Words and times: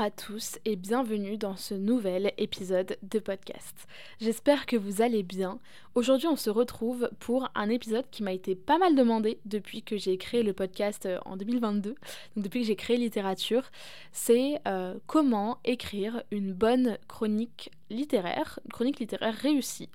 À 0.00 0.10
tous 0.10 0.58
et 0.64 0.76
bienvenue 0.76 1.36
dans 1.36 1.56
ce 1.56 1.74
nouvel 1.74 2.32
épisode 2.38 2.96
de 3.02 3.18
podcast. 3.18 3.86
J'espère 4.18 4.64
que 4.64 4.76
vous 4.76 5.02
allez 5.02 5.22
bien. 5.22 5.58
Aujourd'hui 5.94 6.26
on 6.26 6.36
se 6.36 6.48
retrouve 6.48 7.10
pour 7.18 7.50
un 7.54 7.68
épisode 7.68 8.06
qui 8.10 8.22
m'a 8.22 8.32
été 8.32 8.54
pas 8.54 8.78
mal 8.78 8.94
demandé 8.94 9.40
depuis 9.44 9.82
que 9.82 9.98
j'ai 9.98 10.16
créé 10.16 10.42
le 10.42 10.54
podcast 10.54 11.04
euh, 11.04 11.18
en 11.26 11.36
2022, 11.36 11.90
donc 11.90 11.98
depuis 12.36 12.60
que 12.60 12.66
j'ai 12.68 12.76
créé 12.76 12.96
littérature. 12.96 13.70
C'est 14.10 14.62
euh, 14.66 14.94
comment 15.06 15.58
écrire 15.64 16.22
une 16.30 16.54
bonne 16.54 16.96
chronique 17.06 17.70
littéraire, 17.90 18.58
une 18.64 18.72
chronique 18.72 18.98
littéraire 19.00 19.34
réussie. 19.34 19.90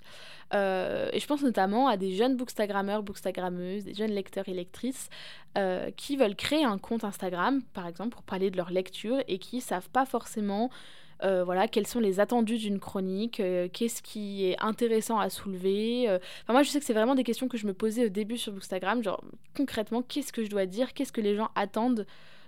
Euh, 0.53 1.09
et 1.11 1.19
je 1.19 1.27
pense 1.27 1.41
notamment 1.41 1.87
à 1.87 1.97
des 1.97 2.13
jeunes 2.15 2.35
bookstagrammeurs, 2.37 3.03
bookstagrammeuses, 3.03 3.85
des 3.85 3.93
jeunes 3.93 4.11
lecteurs 4.11 4.47
et 4.47 4.53
lectrices 4.53 5.09
euh, 5.57 5.89
qui 5.91 6.17
veulent 6.17 6.35
créer 6.35 6.63
un 6.63 6.77
compte 6.77 7.03
Instagram, 7.03 7.61
par 7.73 7.87
exemple, 7.87 8.09
pour 8.09 8.23
parler 8.23 8.51
de 8.51 8.57
leur 8.57 8.69
lecture 8.69 9.17
et 9.27 9.39
qui 9.39 9.61
savent 9.61 9.89
pas 9.89 10.05
forcément 10.05 10.69
euh, 11.23 11.45
voilà, 11.45 11.69
quels 11.69 11.87
sont 11.87 12.01
les 12.01 12.19
attendus 12.19 12.57
d'une 12.57 12.77
chronique, 12.77 13.41
qu'est-ce 13.71 14.01
qui 14.01 14.47
est 14.47 14.61
intéressant 14.61 15.17
à 15.17 15.29
soulever. 15.29 16.09
Enfin, 16.09 16.53
moi, 16.53 16.61
je 16.61 16.69
sais 16.69 16.79
que 16.79 16.85
c'est 16.85 16.93
vraiment 16.93 17.15
des 17.15 17.23
questions 17.23 17.47
que 17.47 17.57
je 17.57 17.65
me 17.65 17.73
posais 17.73 18.05
au 18.05 18.09
début 18.09 18.37
sur 18.37 18.51
Bookstagram, 18.51 19.01
genre 19.01 19.23
concrètement, 19.55 20.01
qu'est-ce 20.01 20.33
que 20.33 20.43
je 20.43 20.49
dois 20.49 20.65
dire, 20.65 20.93
qu'est-ce 20.93 21.13
que 21.13 21.21
les 21.21 21.35
gens 21.35 21.49
attendent 21.55 22.05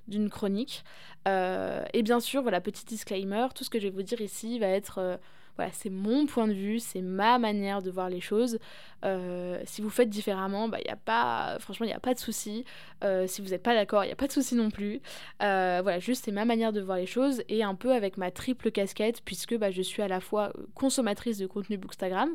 d'une 0.10 0.30
chronique. 0.30 0.84
et 1.26 2.04
bien 2.04 2.20
sûr, 2.20 2.42
voilà, 2.42 2.62
petit 2.62 2.86
disclaimer, 2.86 3.48
tout 3.56 3.64
ce 3.64 3.70
que 3.70 3.80
je 3.80 3.86
vais 3.88 3.94
vous 3.94 4.04
dire 4.04 4.22
ici 4.22 4.60
va 4.60 4.68
être 4.68 5.18
voilà, 5.58 5.72
c'est 5.74 5.90
mon 5.90 6.28
point 6.28 6.48
de 6.48 6.54
vue, 6.54 6.80
c'est 6.80 7.02
ma 7.02 7.40
manière 7.40 7.82
de 7.82 7.90
voir 7.90 8.10
les 8.10 8.22
choses. 8.22 8.60
Euh, 9.04 9.60
si 9.66 9.82
vous 9.82 9.90
faites 9.90 10.10
différemment, 10.10 10.70
bah, 10.70 10.78
y 10.86 10.90
a 10.90 10.96
pas, 10.96 11.58
franchement, 11.60 11.86
il 11.86 11.90
n'y 11.90 11.96
a 11.96 12.00
pas 12.00 12.14
de 12.14 12.20
souci. 12.20 12.64
Euh, 13.04 13.26
si 13.28 13.42
vous 13.42 13.50
n'êtes 13.50 13.64
pas 13.64 13.74
d'accord, 13.74 14.04
il 14.04 14.08
n'y 14.08 14.14
a 14.14 14.16
pas 14.16 14.28
de 14.28 14.32
souci 14.32 14.56
non 14.56 14.70
plus. 14.70 15.02
Euh, 15.42 15.80
voilà, 15.82 16.00
juste 16.00 16.26
c'est 16.26 16.32
ma 16.32 16.46
manière 16.46 16.72
de 16.74 16.82
voir 16.82 16.98
les 16.98 17.08
choses 17.08 17.42
et 17.50 17.64
un 17.64 17.74
peu 17.74 17.92
avec 17.92 18.18
ma 18.18 18.30
triple 18.30 18.70
casquette, 18.72 19.22
puisque 19.26 19.58
bah, 19.58 19.72
je 19.72 19.82
suis 19.82 20.04
à 20.04 20.08
la 20.08 20.20
fois 20.20 20.54
consommatrice 20.76 21.40
de 21.40 21.48
contenu 21.48 21.78
Bookstagram, 21.78 22.30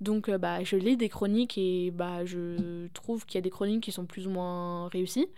donc 0.00 0.28
bah, 0.30 0.64
je 0.64 0.76
lis 0.76 0.96
des 0.96 1.08
chroniques 1.08 1.56
et 1.56 1.92
bah, 1.92 2.24
je 2.24 2.88
trouve 2.88 3.24
qu'il 3.24 3.36
y 3.36 3.38
a 3.38 3.42
des 3.42 3.50
chroniques 3.50 3.84
qui 3.84 3.92
sont 3.92 4.06
plus 4.06 4.26
ou 4.26 4.30
moins 4.30 4.88
réussies. 4.88 5.28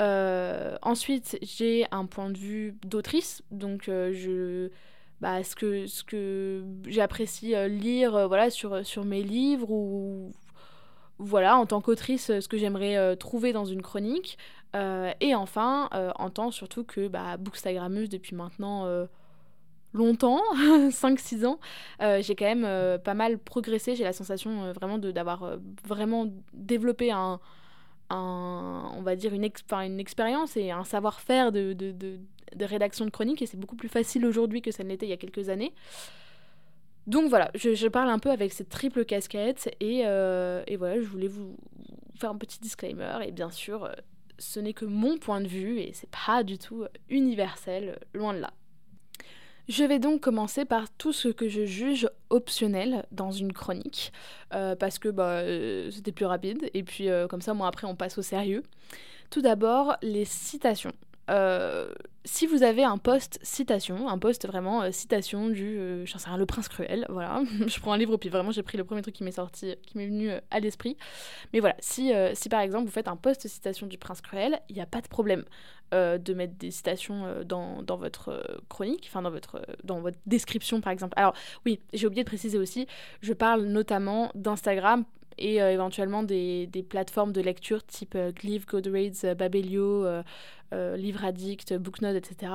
ensuite, 0.00 1.38
j'ai 1.42 1.86
un 1.92 2.06
point 2.06 2.30
de 2.30 2.38
vue 2.38 2.74
d'autrice, 2.82 3.42
donc 3.52 3.84
je 3.86 4.70
bah, 5.24 5.42
ce 5.42 5.56
que, 5.56 5.86
ce 5.86 6.04
que 6.04 6.62
j'apprécie 6.86 7.54
euh, 7.54 7.66
lire 7.66 8.14
euh, 8.14 8.26
voilà, 8.26 8.50
sur, 8.50 8.84
sur 8.84 9.06
mes 9.06 9.22
livres 9.22 9.70
ou 9.70 10.32
voilà, 11.16 11.56
en 11.56 11.64
tant 11.64 11.80
qu'autrice, 11.80 12.26
ce 12.26 12.46
que 12.46 12.58
j'aimerais 12.58 12.98
euh, 12.98 13.16
trouver 13.16 13.54
dans 13.54 13.64
une 13.64 13.80
chronique. 13.80 14.36
et 14.74 15.34
enfin, 15.34 15.88
en 16.16 16.28
tant 16.28 16.50
surtout 16.50 16.84
que 16.84 17.08
bah, 17.08 17.38
bookstagrammeuse 17.38 18.10
depuis 18.10 18.36
maintenant 18.36 18.86
longtemps, 19.94 20.42
5-6 20.90 21.46
ans, 21.46 21.58
j'ai 22.20 22.34
quand 22.34 22.52
même 22.54 22.98
pas 22.98 23.14
mal 23.14 23.38
progressé. 23.38 23.94
J'ai 23.94 24.04
la 24.04 24.12
sensation 24.12 24.72
vraiment 24.72 24.98
d'avoir 24.98 25.58
vraiment 25.86 26.26
développé 26.52 27.12
un, 27.12 27.38
on 28.10 29.02
va 29.02 29.14
dire 29.14 29.32
une, 29.32 29.44
expérience 29.44 30.56
et 30.56 30.72
un 30.72 30.84
savoir-faire 30.84 31.52
de 31.52 31.72
rédaction 32.60 33.04
de 33.04 33.10
chronique 33.10 33.42
et 33.42 33.46
c'est 33.46 33.56
beaucoup 33.56 33.76
plus 33.76 33.88
facile 33.88 34.26
aujourd'hui 34.26 34.62
que 34.62 34.70
ça 34.70 34.84
ne 34.84 34.88
l'était 34.88 35.06
il 35.06 35.10
y 35.10 35.12
a 35.12 35.16
quelques 35.16 35.48
années. 35.48 35.72
Donc 37.06 37.28
voilà, 37.28 37.50
je, 37.54 37.88
parle 37.88 38.08
un 38.08 38.18
peu 38.18 38.30
avec 38.30 38.52
cette 38.52 38.70
triple 38.70 39.04
casquette 39.04 39.74
et, 39.80 40.02
euh, 40.06 40.62
et, 40.66 40.76
voilà, 40.76 41.00
je 41.00 41.06
voulais 41.06 41.28
vous 41.28 41.56
faire 42.16 42.30
un 42.30 42.38
petit 42.38 42.58
disclaimer 42.60 43.18
et 43.26 43.30
bien 43.30 43.50
sûr, 43.50 43.84
euh, 43.84 43.92
ce 44.38 44.58
n'est 44.58 44.72
que 44.72 44.86
mon 44.86 45.18
point 45.18 45.40
de 45.40 45.46
vue 45.46 45.80
et 45.80 45.92
c'est 45.92 46.08
pas 46.26 46.42
du 46.42 46.56
tout 46.56 46.82
euh, 46.82 46.88
universel, 47.10 47.98
loin 48.14 48.32
de 48.32 48.38
là. 48.38 48.52
Je 49.68 49.84
vais 49.84 49.98
donc 49.98 50.20
commencer 50.20 50.64
par 50.64 50.90
tout 50.90 51.12
ce 51.12 51.28
que 51.28 51.48
je 51.48 51.64
juge 51.64 52.08
optionnel 52.30 53.06
dans 53.12 53.30
une 53.30 53.54
chronique, 53.54 54.12
parce 54.50 54.98
que 54.98 55.08
bah, 55.08 55.40
c'était 55.90 56.12
plus 56.12 56.26
rapide, 56.26 56.68
et 56.74 56.82
puis 56.82 57.08
comme 57.30 57.40
ça, 57.40 57.54
moi 57.54 57.68
après, 57.68 57.86
on 57.86 57.96
passe 57.96 58.18
au 58.18 58.22
sérieux. 58.22 58.62
Tout 59.30 59.40
d'abord, 59.40 59.96
les 60.02 60.26
citations. 60.26 60.92
Euh, 61.30 61.88
si 62.26 62.46
vous 62.46 62.62
avez 62.62 62.84
un 62.84 62.98
post 62.98 63.38
citation, 63.42 64.08
un 64.08 64.18
post 64.18 64.46
vraiment 64.46 64.82
euh, 64.82 64.90
citation 64.92 65.48
du, 65.48 65.78
euh, 65.78 66.06
sais 66.06 66.18
Le 66.36 66.46
Prince 66.46 66.68
Cruel, 66.68 67.06
voilà, 67.08 67.42
je 67.66 67.80
prends 67.80 67.92
un 67.92 67.98
livre 67.98 68.16
puis 68.16 68.28
vraiment 68.28 68.50
j'ai 68.50 68.62
pris 68.62 68.76
le 68.78 68.84
premier 68.84 69.02
truc 69.02 69.14
qui 69.14 69.24
m'est 69.24 69.32
sorti, 69.32 69.74
qui 69.82 69.98
m'est 69.98 70.06
venu 70.06 70.30
à 70.50 70.60
l'esprit. 70.60 70.96
Mais 71.52 71.60
voilà, 71.60 71.76
si, 71.80 72.12
si 72.34 72.48
par 72.48 72.60
exemple 72.60 72.86
vous 72.86 72.92
faites 72.92 73.08
un 73.08 73.16
post 73.16 73.46
citation 73.46 73.86
du 73.86 73.98
Prince 73.98 74.20
Cruel, 74.20 74.60
il 74.68 74.74
n'y 74.74 74.82
a 74.82 74.86
pas 74.86 75.00
de 75.00 75.08
problème 75.08 75.44
de 75.92 76.34
mettre 76.34 76.54
des 76.54 76.72
citations 76.72 77.44
dans, 77.44 77.80
dans, 77.82 77.96
votre 77.96 78.58
chronique, 78.68 79.04
enfin 79.08 79.22
dans 79.22 79.30
votre, 79.30 79.64
dans 79.84 80.00
votre 80.00 80.18
description 80.26 80.80
par 80.80 80.92
exemple. 80.92 81.12
Alors 81.16 81.34
oui, 81.64 81.78
j'ai 81.92 82.06
oublié 82.08 82.24
de 82.24 82.28
préciser 82.28 82.58
aussi, 82.58 82.88
je 83.20 83.32
parle 83.32 83.64
notamment 83.66 84.32
d'Instagram 84.34 85.04
et 85.38 85.60
euh, 85.60 85.72
éventuellement 85.72 86.22
des, 86.22 86.66
des, 86.66 86.82
plateformes 86.82 87.32
de 87.32 87.40
lecture 87.40 87.84
type 87.84 88.14
euh, 88.14 88.32
Glyph, 88.32 88.66
Goodreads, 88.66 89.24
euh, 89.24 89.34
Babelio, 89.34 90.06
Livre 90.72 91.24
Addict, 91.24 91.74
Booknote, 91.74 92.16
etc. 92.16 92.50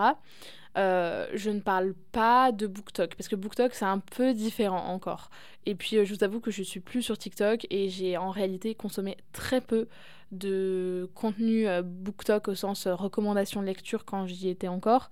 je 0.76 1.50
ne 1.50 1.62
parle 1.62 1.94
pas 2.12 2.52
de 2.52 2.68
BookTok 2.68 3.16
parce 3.16 3.30
que 3.30 3.38
BookTok 3.38 3.74
c'est 3.74 3.86
un 3.86 4.00
peu 4.00 4.34
différent 4.34 4.88
encore. 4.88 5.30
Et 5.66 5.74
puis 5.74 6.04
je 6.04 6.14
vous 6.14 6.24
avoue 6.26 6.42
que 6.42 6.52
je 6.52 6.62
suis 6.62 6.82
plus 6.82 7.02
sur 7.02 7.18
TikTok 7.18 7.66
et 7.70 7.88
j'ai 7.88 8.18
en 8.18 8.30
réalité 8.30 8.76
consommé 8.76 9.16
très 9.32 9.62
peu 9.62 9.88
de 10.34 11.10
contenu 11.16 11.66
BookTok 11.82 12.50
au 12.50 12.56
sens 12.56 12.88
recommandation 12.88 13.62
de 13.62 13.68
lecture 13.68 14.04
quand 14.04 14.28
j'y 14.28 14.50
étais 14.50 14.68
encore. 14.68 15.10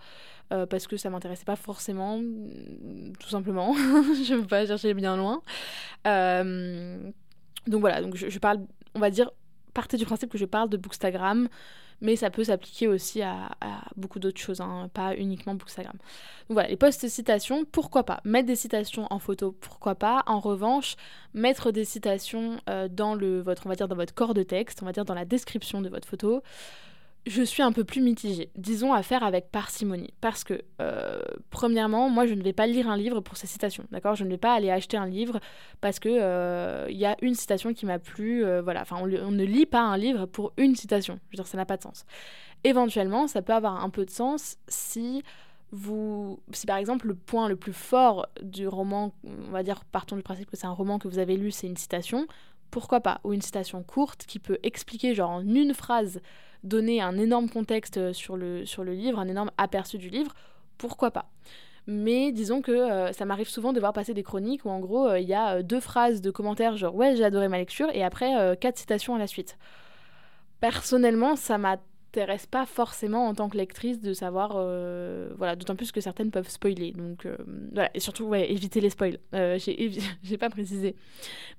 parce 0.50 0.86
que 0.86 0.98
ça 0.98 1.10
m'intéressait 1.10 1.46
pas 1.46 1.56
forcément, 1.56 2.20
tout 3.22 3.30
simplement. 3.30 3.74
je 3.74 4.34
ne 4.34 4.40
veux 4.40 4.48
pas 4.48 4.66
chercher 4.66 4.94
bien 4.94 5.16
loin. 5.16 5.42
Donc 7.68 7.82
voilà, 7.82 8.02
donc 8.02 8.16
je, 8.16 8.40
parle, 8.40 8.60
on 8.96 9.00
va 9.00 9.10
dire, 9.10 9.32
partez 9.74 9.98
du 9.98 10.06
principe 10.06 10.32
que 10.32 10.38
je 10.38 10.46
parle 10.46 10.70
de 10.70 10.78
Bookstagram, 10.78 11.48
mais 12.00 12.16
ça 12.16 12.30
peut 12.30 12.44
s'appliquer 12.44 12.88
aussi 12.88 13.22
à, 13.22 13.50
beaucoup 13.96 14.20
d'autres 14.20 14.40
choses, 14.40 14.62
hein, 14.62 14.90
pas 14.94 15.16
uniquement 15.16 15.56
Bookstagram. 15.56 15.96
Donc 15.96 16.56
voilà, 16.56 16.70
les 16.70 16.78
posts 16.78 17.08
citations, 17.08 17.66
pourquoi 17.66 18.04
pas? 18.04 18.22
Mettre 18.24 18.48
des 18.48 18.56
citations 18.56 19.08
en 19.10 19.20
photo, 19.20 19.52
pourquoi 19.60 19.96
pas? 19.96 20.24
En 20.28 20.40
revanche, 20.40 20.96
mettre 21.34 21.72
des 21.72 21.86
citations 21.86 22.60
euh, 22.70 22.88
dans 22.88 23.16
le, 23.16 23.42
votre, 23.42 23.66
on 23.66 23.70
va 23.70 23.76
dire, 23.76 23.88
dans 23.88 23.96
votre 23.96 24.14
corps 24.14 24.34
de 24.34 24.44
texte, 24.44 24.82
on 24.82 24.86
va 24.86 24.92
dire 24.92 25.06
dans 25.06 25.16
la 25.16 25.26
description 25.26 25.82
de 25.82 25.90
votre 25.90 26.08
photo, 26.08 26.42
je 27.28 27.44
suis 27.44 27.62
un 27.62 27.72
peu 27.72 27.84
plus 27.84 28.02
mitigée. 28.02 28.50
Disons 28.56 28.94
à 28.94 29.04
faire 29.04 29.24
avec 29.24 29.52
parcimonie. 29.52 30.14
Parce 30.22 30.44
que, 30.44 30.62
euh, 30.82 31.20
premièrement, 31.50 32.10
moi, 32.10 32.26
je 32.26 32.34
ne 32.34 32.42
vais 32.42 32.54
pas 32.54 32.68
lire 32.68 32.90
un 32.90 32.98
livre 32.98 33.20
pour 33.20 33.38
ces 33.38 33.48
citations. 33.48 33.86
D'accord? 33.92 34.16
Je 34.16 34.24
ne 34.24 34.30
vais 34.30 34.38
pas 34.38 34.54
aller 34.54 34.72
acheter 34.72 34.98
un 34.98 35.06
livre 35.06 35.40
parce 35.82 36.00
que 36.00 36.10
euh, 36.10 36.88
il 36.90 36.98
y 36.98 37.06
a 37.06 37.18
une 37.22 37.36
citation 37.36 37.74
qui 37.74 37.86
m'a 37.86 38.00
plu. 38.00 38.46
Euh, 38.46 38.62
voilà. 38.62 38.81
Enfin, 38.81 38.98
on, 39.01 39.07
ne 39.07 39.44
lit 39.44 39.66
pas 39.66 39.81
un 39.81 39.98
livre 39.98 40.25
pour 40.25 40.54
une 40.57 40.75
citation. 40.75 41.19
Je 41.30 41.38
veux 41.38 41.44
dire, 41.44 41.48
ça 41.48 41.57
n'a 41.57 41.66
pas 41.66 41.78
de 41.78 41.84
sens. 41.84 42.06
Éventuellement, 42.63 43.28
ça 43.28 43.42
peut 43.42 43.54
avoir 43.54 43.84
un 43.84 43.90
peu 43.90 44.06
de 44.06 44.12
sens 44.12 44.57
si 44.68 45.24
vous, 45.72 46.40
si 46.54 46.66
par 46.66 46.78
exemple 46.78 47.07
le 47.07 47.16
point 47.16 47.50
le 47.50 47.57
plus 47.57 47.74
fort 47.74 48.28
du 48.42 48.68
roman, 48.68 49.13
on 49.25 49.51
va 49.51 49.63
dire, 49.63 49.84
partons 49.86 50.16
du 50.16 50.24
principe 50.24 50.50
que 50.50 50.56
c'est 50.56 50.66
un 50.66 50.72
roman 50.72 50.98
que 50.98 51.10
vous 51.10 51.19
avez 51.19 51.36
lu, 51.36 51.51
c'est 51.51 51.68
une 51.68 51.75
citation, 51.75 52.25
pourquoi 52.72 53.01
pas? 53.01 53.19
Ou 53.25 53.34
une 53.34 53.42
citation 53.42 53.84
courte 53.84 54.25
qui 54.25 54.40
peut 54.40 54.60
expliquer, 54.63 55.13
genre 55.13 55.30
en 55.30 55.42
une 55.42 55.74
phrase, 55.74 56.22
donner 56.63 57.01
un 57.01 57.18
énorme 57.18 57.50
contexte 57.50 57.98
euh, 57.98 58.13
sur 58.13 58.38
le, 58.38 58.65
sur 58.65 58.83
le 58.83 58.94
livre, 58.94 59.19
un 59.19 59.27
énorme 59.27 59.51
aperçu 59.57 59.98
du 59.98 60.09
livre, 60.09 60.33
pourquoi 60.77 61.12
pas? 61.12 61.30
Mais 61.88 62.31
disons 62.31 62.62
que 62.62 62.71
euh, 62.71 63.13
ça 63.13 63.25
m'arrive 63.25 63.48
souvent 63.48 63.71
de 63.71 63.80
voir 63.80 63.94
passer 63.94 64.13
des 64.13 64.24
chroniques 64.24 64.65
où 64.65 64.69
en 64.69 64.80
gros 64.80 65.07
euh, 65.07 65.19
il 65.19 65.27
y 65.27 65.33
a 65.33 65.63
deux 65.63 65.80
phrases 65.80 66.21
de 66.21 66.31
commentaires 66.31 66.75
genre 66.75 66.94
ouais 66.94 67.15
j'ai 67.15 67.24
adoré 67.24 67.48
ma 67.48 67.57
lecture 67.57 67.88
et 67.94 68.04
après 68.04 68.57
quatre 68.59 68.77
citations 68.77 69.15
à 69.15 69.19
la 69.19 69.27
suite. 69.27 69.57
Personnellement 70.59 71.38
ça 71.38 71.57
m'intéresse 71.57 72.45
pas 72.45 72.65
forcément 72.65 73.27
en 73.27 73.33
tant 73.33 73.48
que 73.48 73.56
lectrice 73.56 74.01
de 74.01 74.12
savoir 74.12 74.53
voilà 75.38 75.56
d'autant 75.56 75.77
plus 75.77 75.94
que 75.94 76.01
certaines 76.01 76.30
peuvent 76.30 76.50
spoiler. 76.50 76.92
Donc 76.92 77.25
voilà 77.71 77.89
et 77.94 78.01
surtout 78.01 78.25
ouais 78.25 78.51
éviter 78.51 78.81
les 78.81 78.89
spoils. 78.89 79.19
J'ai 79.31 80.38
pas 80.38 80.50
précisé. 80.50 80.94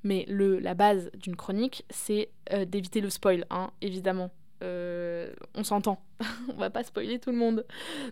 Mais 0.05 0.27
le 0.29 0.59
la 0.59 0.75
base 0.75 1.11
d'une 1.15 1.37
chronique 1.37 1.87
c'est 1.89 2.29
d'éviter 2.67 3.01
le 3.01 3.09
spoil 3.09 3.47
hein, 3.49 3.71
évidemment 3.81 4.31
euh, 4.63 5.33
on 5.55 5.65
s'entend. 5.65 6.01
on 6.49 6.59
va 6.59 6.71
pas 6.71 6.85
spoiler 6.85 7.19
tout 7.19 7.31
le 7.31 7.37
monde. 7.37 7.67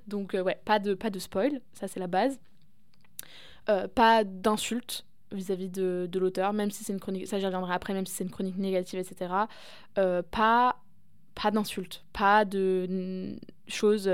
Donc 0.06 0.34
ouais, 0.34 0.60
pas 0.64 0.78
de, 0.78 0.94
pas 0.94 1.10
de 1.10 1.18
spoil, 1.18 1.60
ça 1.72 1.88
c'est 1.88 2.00
la 2.00 2.06
base. 2.06 2.38
pas 3.94 4.24
d'insultes 4.24 5.04
vis-à-vis 5.32 5.68
de, 5.68 6.08
de 6.10 6.18
l'auteur, 6.18 6.52
même 6.52 6.70
si 6.70 6.84
c'est 6.84 6.92
une 6.92 7.00
chronique, 7.00 7.26
ça 7.26 7.38
j'y 7.38 7.46
reviendrai 7.46 7.74
après, 7.74 7.94
même 7.94 8.06
si 8.06 8.14
c'est 8.14 8.24
une 8.24 8.30
chronique 8.30 8.58
négative, 8.58 9.00
etc. 9.00 9.32
pas 10.30 10.76
pas 11.34 11.50
d'insultes, 11.50 12.04
pas 12.12 12.46
de 12.46 13.36
choses 13.68 14.08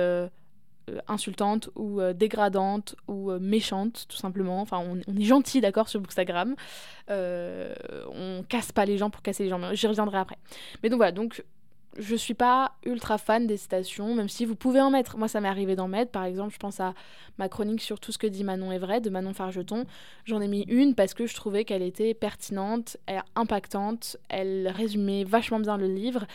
euh, 0.91 0.99
insultante 1.07 1.71
ou 1.77 2.01
euh, 2.01 2.13
dégradante 2.13 2.97
ou 3.07 3.31
euh, 3.31 3.39
méchante, 3.39 4.07
tout 4.09 4.17
simplement. 4.17 4.61
Enfin, 4.61 4.79
on, 4.79 4.99
est 4.99 5.23
gentil, 5.23 5.61
d'accord, 5.61 5.89
sur 5.89 6.01
Bookstagram. 6.01 6.57
on 7.09 8.45
casse 8.49 8.73
pas 8.73 8.85
les 8.85 8.99
gens 8.99 9.09
pour 9.09 9.23
casser 9.23 9.45
les 9.45 9.49
gens, 9.49 9.59
mais 9.59 9.77
j'y 9.77 9.87
reviendrai 9.87 10.19
après. 10.19 10.39
Mais 10.83 10.89
donc 10.89 10.97
voilà, 10.97 11.13
donc 11.13 11.45
je 11.99 12.17
suis 12.17 12.35
pas 12.35 12.73
ultra 12.85 13.19
fan 13.19 13.47
des 13.47 13.57
citations, 13.57 14.15
même 14.15 14.29
si 14.29 14.45
vous 14.45 14.57
pouvez 14.57 14.81
en 14.81 14.91
mettre. 14.91 15.19
Moi, 15.19 15.29
ça 15.29 15.41
m'est 15.41 15.49
arrivé 15.49 15.77
d'en 15.77 15.89
mettre. 15.89 16.11
Par 16.11 16.25
exemple, 16.25 16.53
je 16.53 16.59
pense 16.59 16.81
à 16.81 16.95
ma 17.39 17.49
chronique 17.49 17.83
sur 17.83 18.01
tout 18.01 18.13
ce 18.13 18.19
que 18.19 18.27
dit 18.27 18.45
Manon 18.45 18.77
vrai 18.79 19.01
de 19.01 19.11
Manon 19.11 19.35
Fargeton. 19.35 19.85
J'en 20.25 20.41
ai 20.41 20.49
mis 20.49 20.65
une 20.69 20.95
parce 20.95 21.15
que 21.15 21.27
je 21.27 21.35
trouvais 21.35 21.65
qu'elle 21.65 21.83
était 21.83 22.15
pertinente, 22.15 22.97
impactante, 23.37 24.17
elle 24.29 24.69
résumait 24.69 25.25
vachement 25.25 25.61
bien 25.61 25.77
le 25.77 25.87
livre 25.87 26.27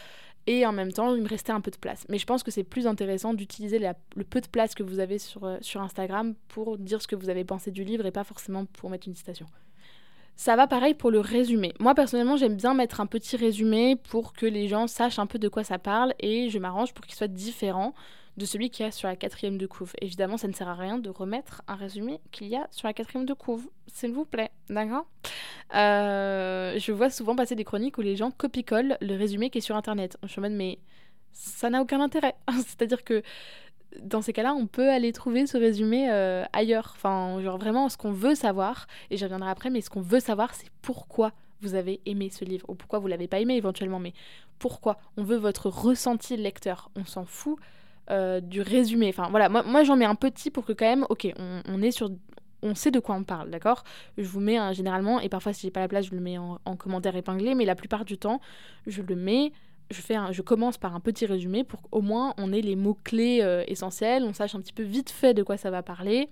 et 0.48 0.66
en 0.66 0.72
même 0.72 0.94
temps 0.94 1.14
il 1.14 1.22
me 1.22 1.28
restait 1.28 1.52
un 1.52 1.62
peu 1.62 1.72
de 1.72 1.78
place. 1.78 2.06
Mais 2.10 2.18
je 2.18 2.26
pense 2.26 2.42
que 2.42 2.52
c'est 2.52 2.64
plus 2.64 2.88
intéressant 2.88 3.34
d'utiliser 3.34 3.80
le 3.80 4.24
peu 4.24 4.42
de 4.42 4.48
place 4.48 4.74
que 4.74 4.84
vous 4.84 5.00
avez 5.00 5.20
sur, 5.20 5.44
euh, 5.44 5.58
sur 5.62 5.82
Instagram 5.82 6.34
pour 6.48 6.78
dire 6.78 7.02
ce 7.02 7.08
que 7.08 7.16
vous 7.16 7.30
avez 7.30 7.44
pensé 7.44 7.70
du 7.70 7.84
livre 7.84 8.06
et 8.06 8.12
pas 8.12 8.24
forcément 8.24 8.66
pour 8.66 8.90
mettre 8.90 9.08
une 9.08 9.16
citation. 9.16 9.46
Ça 10.38 10.56
va 10.56 10.68
pareil 10.68 10.94
pour 10.94 11.10
le 11.10 11.20
résumé. 11.20 11.74
Moi 11.80 11.96
personnellement 11.96 12.38
j'aime 12.38 12.56
bien 12.56 12.76
mettre 12.76 13.02
un 13.02 13.08
petit 13.08 13.36
résumé 13.38 13.96
pour 13.96 14.34
que 14.34 14.46
les 14.46 14.68
gens 14.68 14.86
sachent 14.86 15.18
un 15.18 15.26
peu 15.26 15.40
de 15.40 15.50
quoi 15.50 15.64
ça 15.64 15.80
parle 15.80 16.14
et 16.20 16.50
je 16.50 16.60
m'arrange 16.60 16.94
pour 16.94 17.06
qu'il 17.06 17.16
soit 17.16 17.28
différent 17.28 17.96
de 18.38 18.46
celui 18.46 18.70
qu'il 18.70 18.86
y 18.86 18.88
a 18.88 18.92
sur 18.92 19.08
la 19.08 19.16
quatrième 19.16 19.58
de 19.58 19.66
couve. 19.66 19.94
Évidemment, 20.00 20.38
ça 20.38 20.48
ne 20.48 20.54
sert 20.54 20.68
à 20.68 20.76
rien 20.76 21.00
de 21.00 21.10
remettre 21.10 21.64
un 21.68 21.74
résumé 21.74 22.22
qu'il 22.32 22.48
y 22.48 22.56
a 22.56 22.68
sur 22.70 22.88
la 22.88 22.94
quatrième 22.94 23.26
de 23.26 23.34
couve, 23.34 23.68
s'il 23.88 24.12
vous 24.14 24.26
plaît, 24.26 24.52
d'accord? 24.70 25.08
Euh, 25.74 26.78
Je 26.78 26.92
vois 26.92 27.10
souvent 27.10 27.36
passer 27.36 27.56
des 27.56 27.64
chroniques 27.64 27.98
où 27.98 28.02
les 28.02 28.16
gens 28.16 28.30
copie-collent 28.30 28.96
le 29.02 29.18
résumé 29.18 29.50
qui 29.50 29.58
est 29.58 29.62
sur 29.62 29.76
Internet. 29.76 30.18
Je 30.22 30.40
en 30.40 30.44
mode, 30.44 30.52
mais 30.52 30.78
ça 31.32 31.72
n'a 31.72 31.82
aucun 31.82 32.00
intérêt. 32.00 32.36
C'est-à-dire 32.68 33.04
que 33.04 33.24
dans 34.02 34.22
ces 34.22 34.34
cas-là, 34.34 34.54
on 34.54 34.68
peut 34.68 34.90
aller 34.90 35.12
trouver 35.12 35.48
ce 35.48 35.58
résumé 35.58 36.10
euh, 36.12 36.44
ailleurs. 36.54 36.94
Enfin, 36.96 37.40
genre 37.42 37.58
vraiment, 37.58 37.90
ce 37.90 37.98
qu'on 37.98 38.12
veut 38.12 38.36
savoir, 38.36 38.88
et 39.10 39.18
j'y 39.18 39.24
reviendrai 39.24 39.50
après, 39.50 39.70
mais 39.70 39.82
ce 39.82 39.90
qu'on 39.90 40.02
veut 40.02 40.20
savoir, 40.20 40.54
c'est 40.54 40.70
pourquoi 40.82 41.34
vous 41.62 41.76
avez 41.76 42.02
aimé 42.06 42.30
ce 42.30 42.46
livre, 42.46 42.70
ou 42.70 42.76
pourquoi 42.76 43.00
vous 43.00 43.08
l'avez 43.08 43.28
pas 43.28 43.40
aimé 43.40 43.56
éventuellement, 43.56 44.00
mais 44.00 44.14
pourquoi 44.60 45.00
On 45.18 45.24
veut 45.24 45.38
votre 45.38 45.70
ressenti 45.70 46.38
lecteur. 46.38 46.92
On 46.96 47.06
s'en 47.06 47.26
fout 47.26 47.58
euh, 48.12 48.40
du 48.40 48.62
résumé. 48.62 49.10
Enfin 49.10 49.28
voilà, 49.30 49.50
moi, 49.50 49.84
j'en 49.84 49.96
mets 49.96 50.06
un 50.06 50.16
petit 50.16 50.52
pour 50.52 50.66
que 50.66 50.74
quand 50.74 50.86
même, 50.86 51.06
ok, 51.10 51.34
on, 51.38 51.82
est 51.82 51.92
sur 51.92 52.10
on 52.62 52.76
sait 52.76 52.92
de 52.92 53.00
quoi 53.00 53.16
on 53.16 53.24
parle, 53.24 53.50
d'accord? 53.50 53.84
Je 54.18 54.28
vous 54.28 54.40
mets 54.40 54.74
généralement, 54.74 55.20
et 55.20 55.30
parfois 55.30 55.54
si 55.54 55.62
j'ai 55.68 55.72
pas 55.72 55.80
la 55.80 55.88
place, 55.88 56.06
je 56.06 56.16
le 56.16 56.22
mets 56.22 56.38
en, 56.38 56.58
commentaire 56.78 57.16
épinglé, 57.16 57.56
mais 57.56 57.66
la 57.66 57.76
plupart 57.76 58.06
du 58.06 58.18
temps, 58.18 58.40
je 58.86 59.02
le 59.02 59.16
mets, 59.16 59.52
je, 59.90 60.42
commence 60.42 60.78
par 60.78 60.96
un 60.96 61.00
petit 61.00 61.26
résumé 61.26 61.64
pour 61.64 61.82
qu'au 61.82 62.02
moins 62.02 62.34
on 62.38 62.52
ait 62.52 62.62
les 62.62 62.76
mots-clés 62.76 63.40
euh, 63.42 63.64
essentiels, 63.68 64.24
on 64.24 64.34
sache 64.34 64.56
un 64.56 64.62
petit 64.62 64.74
peu 64.74 64.84
vite 64.84 65.10
fait 65.10 65.34
de 65.34 65.44
quoi 65.44 65.58
ça 65.58 65.72
va 65.72 65.84
parler. 65.84 66.30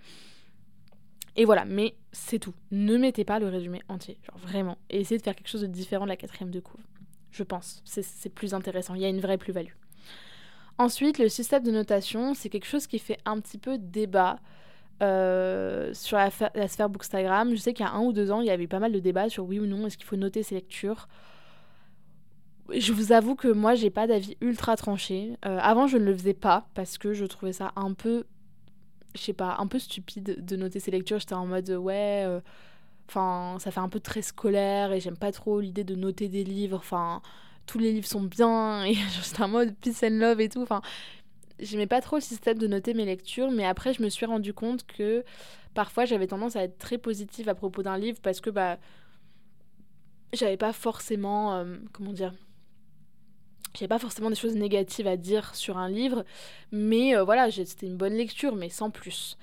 Et 1.38 1.46
voilà, 1.46 1.66
mais 1.66 1.96
c'est 2.12 2.40
tout. 2.40 2.54
Ne 2.72 2.98
mettez 2.98 3.26
pas 3.26 3.40
le 3.40 3.48
résumé 3.48 3.82
entier, 3.90 4.18
genre 4.24 4.38
vraiment. 4.40 4.78
Et 4.90 5.02
essayez 5.02 5.18
de 5.18 5.24
faire 5.24 5.36
quelque 5.36 5.50
chose 5.50 5.62
de 5.62 5.68
différent 5.68 6.06
de 6.06 6.10
la 6.10 6.16
quatrième 6.16 6.52
de 6.52 6.60
couve. 6.60 6.82
Je 7.32 7.44
pense, 7.44 7.82
c'est 7.84 8.34
plus 8.34 8.54
intéressant, 8.54 8.96
il 8.96 9.02
y 9.02 9.06
a 9.06 9.10
une 9.10 9.20
vraie 9.20 9.38
plus-value. 9.38 9.74
Ensuite, 10.78 11.20
le 11.20 11.30
système 11.30 11.64
de 11.64 11.72
notation, 11.72 12.34
c'est 12.34 12.50
quelque 12.50 12.66
chose 12.66 12.88
qui 12.88 13.00
fait 13.00 13.18
un 13.26 13.40
petit 13.40 13.58
peu 13.58 13.78
débat 13.78 14.40
euh, 15.04 15.94
sur 15.94 16.18
la, 16.18 16.30
sphère 16.32 16.90
Bookstagram. 16.90 17.52
Je 17.52 17.58
sais 17.58 17.74
qu'il 17.74 17.86
y 17.86 17.90
a 17.90 17.92
un 17.92 18.02
ou 18.02 18.14
deux 18.14 18.32
ans, 18.32 18.42
il 18.42 18.48
y 18.48 18.52
avait 18.52 18.68
pas 18.68 18.80
mal 18.80 18.92
de 18.94 19.00
débats 19.00 19.30
sur 19.30 19.46
oui 19.46 19.60
ou 19.60 19.66
non, 19.66 19.88
est-ce 19.88 19.98
qu'il 19.98 20.06
faut 20.06 20.16
noter 20.16 20.44
ses 20.44 20.56
lectures. 20.56 21.08
Je 22.74 22.94
vous 22.94 23.12
avoue 23.12 23.36
que 23.36 23.48
moi, 23.48 23.76
j'ai 23.76 23.90
pas 23.90 24.08
d'avis 24.08 24.38
ultra 24.42 24.76
tranché. 24.76 25.38
Euh, 25.46 25.60
avant, 25.62 25.88
je 25.88 25.98
ne 25.98 26.06
le 26.06 26.16
faisais 26.16 26.34
pas 26.34 26.68
parce 26.74 26.98
que 26.98 27.14
je 27.14 27.26
trouvais 27.26 27.54
ça 27.54 27.72
un 27.76 27.94
peu, 27.94 28.26
je 29.14 29.22
sais 29.22 29.34
pas, 29.34 29.56
un 29.60 29.68
peu 29.68 29.80
stupide 29.80 30.44
de 30.44 30.56
noter 30.56 30.80
ses 30.80 30.92
lectures. 30.92 31.20
J'étais 31.20 31.36
en 31.36 31.46
mode 31.46 31.70
ouais, 31.70 32.24
euh, 32.26 32.42
enfin, 33.08 33.58
ça 33.60 33.72
fait 33.72 33.80
un 33.80 33.90
peu 33.90 34.00
très 34.00 34.22
scolaire 34.22 34.92
et 34.94 35.00
j'aime 35.00 35.18
pas 35.18 35.32
trop 35.32 35.60
l'idée 35.60 35.84
de 35.84 35.96
noter 35.96 36.28
des 36.28 36.44
livres. 36.44 36.78
Enfin, 36.78 37.22
tous 37.68 37.80
les 37.80 37.92
livres 37.92 38.08
sont 38.08 38.24
bien 38.24 38.84
et 38.86 38.94
juste 38.94 39.40
un 39.40 39.48
mode 39.48 39.76
peace 39.76 40.04
and 40.04 40.18
love 40.20 40.42
et 40.42 40.50
tout. 40.50 40.62
Enfin, 40.62 40.82
j'aimais 41.60 41.88
pas 41.88 42.02
trop 42.02 42.18
le 42.18 42.22
système 42.22 42.58
de 42.58 42.68
noter 42.68 42.94
mes 42.94 43.06
lectures, 43.06 43.52
mais 43.52 43.66
après 43.66 43.94
je 43.94 44.04
me 44.04 44.10
suis 44.10 44.26
rendu 44.26 44.54
compte 44.54 44.86
que 44.86 45.24
parfois 45.74 46.06
j'avais 46.06 46.28
tendance 46.28 46.56
à 46.56 46.64
être 46.64 46.78
très 46.78 46.98
positive 46.98 47.50
à 47.50 47.56
propos 47.56 47.84
d'un 47.84 47.98
livre 47.98 48.20
parce 48.22 48.42
que 48.42 48.50
bah 48.50 48.78
j'avais 50.34 50.58
pas 50.58 50.74
forcément 50.74 51.56
euh, 51.56 51.78
comment 51.94 52.14
dire 52.14 52.34
j'avais 53.76 53.88
pas 53.88 54.00
forcément 54.00 54.30
des 54.30 54.36
choses 54.36 54.56
négatives 54.56 55.08
à 55.08 55.18
dire 55.18 55.56
sur 55.56 55.78
un 55.78 55.90
livre, 55.90 56.26
mais 56.72 57.16
euh, 57.16 57.24
voilà, 57.24 57.50
c'était 57.52 57.88
une 57.88 57.98
bonne 57.98 58.14
lecture, 58.14 58.56
mais 58.56 58.70
sans 58.70 58.90
plus. 58.90 59.38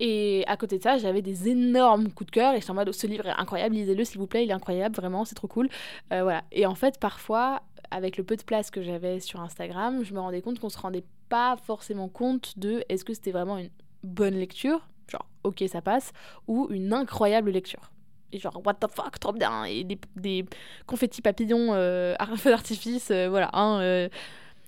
Et 0.00 0.44
à 0.48 0.56
côté 0.56 0.78
de 0.78 0.82
ça, 0.82 0.98
j'avais 0.98 1.22
des 1.22 1.48
énormes 1.48 2.10
coups 2.10 2.26
de 2.26 2.34
cœur 2.34 2.54
et 2.54 2.60
j'étais 2.60 2.70
en 2.70 2.74
mode 2.74 2.90
ce 2.92 3.06
livre 3.06 3.26
est 3.26 3.38
incroyable, 3.38 3.76
lisez-le 3.76 4.04
s'il 4.04 4.18
vous 4.18 4.26
plaît, 4.26 4.44
il 4.44 4.50
est 4.50 4.54
incroyable, 4.54 4.94
vraiment, 4.96 5.24
c'est 5.24 5.36
trop 5.36 5.48
cool. 5.48 5.68
Euh, 6.12 6.22
voilà. 6.22 6.42
Et 6.50 6.66
en 6.66 6.74
fait, 6.74 6.98
parfois, 6.98 7.62
avec 7.90 8.16
le 8.16 8.24
peu 8.24 8.36
de 8.36 8.42
place 8.42 8.70
que 8.70 8.82
j'avais 8.82 9.20
sur 9.20 9.40
Instagram, 9.40 10.02
je 10.04 10.14
me 10.14 10.20
rendais 10.20 10.42
compte 10.42 10.58
qu'on 10.58 10.68
se 10.68 10.78
rendait 10.78 11.04
pas 11.28 11.56
forcément 11.64 12.08
compte 12.08 12.58
de 12.58 12.84
est-ce 12.88 13.04
que 13.04 13.14
c'était 13.14 13.30
vraiment 13.30 13.58
une 13.58 13.70
bonne 14.02 14.34
lecture, 14.34 14.86
genre 15.08 15.26
ok 15.44 15.64
ça 15.68 15.80
passe, 15.80 16.12
ou 16.48 16.66
une 16.70 16.92
incroyable 16.92 17.50
lecture. 17.50 17.93
Et 18.34 18.38
genre 18.40 18.60
what 18.66 18.74
the 18.74 18.90
fuck, 18.90 19.20
trop 19.20 19.32
bien, 19.32 19.64
et 19.64 19.84
des, 19.84 19.96
des 20.16 20.44
confettis 20.86 21.22
papillons 21.22 21.68
euh, 21.72 22.16
à 22.18 22.26
feu 22.36 22.50
d'artifice, 22.50 23.12
euh, 23.12 23.28
voilà. 23.28 23.48
Hein, 23.52 23.80
euh, 23.80 24.08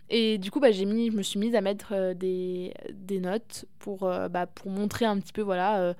et 0.08 0.38
du 0.38 0.52
coup, 0.52 0.60
bah, 0.60 0.70
j'ai 0.70 0.84
mis, 0.84 1.10
je 1.10 1.16
me 1.16 1.22
suis 1.22 1.40
mise 1.40 1.56
à 1.56 1.60
mettre 1.60 1.88
euh, 1.92 2.14
des, 2.14 2.72
des, 2.92 3.18
notes 3.18 3.64
pour, 3.80 4.08
bah, 4.30 4.46
pour 4.46 4.70
montrer 4.70 5.04
un 5.04 5.18
petit 5.18 5.32
peu 5.32 5.42
voilà, 5.42 5.94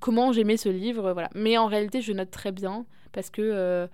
comment 0.00 0.32
j'aimais 0.32 0.56
ce 0.56 0.68
livre. 0.68 1.12
Voilà. 1.12 1.30
Mais 1.36 1.56
en 1.56 1.66
réalité, 1.66 2.02
je 2.02 2.12
note 2.12 2.32
très 2.32 2.50
bien 2.50 2.84
parce 3.12 3.30
que 3.30 3.88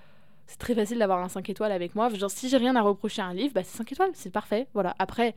c'est 0.46 0.58
très 0.58 0.74
facile 0.74 0.98
d'avoir 0.98 1.22
un 1.22 1.28
5 1.28 1.50
étoiles 1.50 1.72
avec 1.72 1.94
moi. 1.94 2.08
Genre, 2.08 2.30
si 2.30 2.48
j'ai 2.48 2.56
rien 2.56 2.76
à 2.76 2.80
reprocher 2.80 3.20
à 3.20 3.26
un 3.26 3.34
livre, 3.34 3.52
bah, 3.54 3.62
c'est 3.62 3.76
5 3.76 3.92
étoiles, 3.92 4.10
c'est 4.14 4.32
parfait. 4.32 4.68
Voilà. 4.72 4.96
Après, 4.98 5.34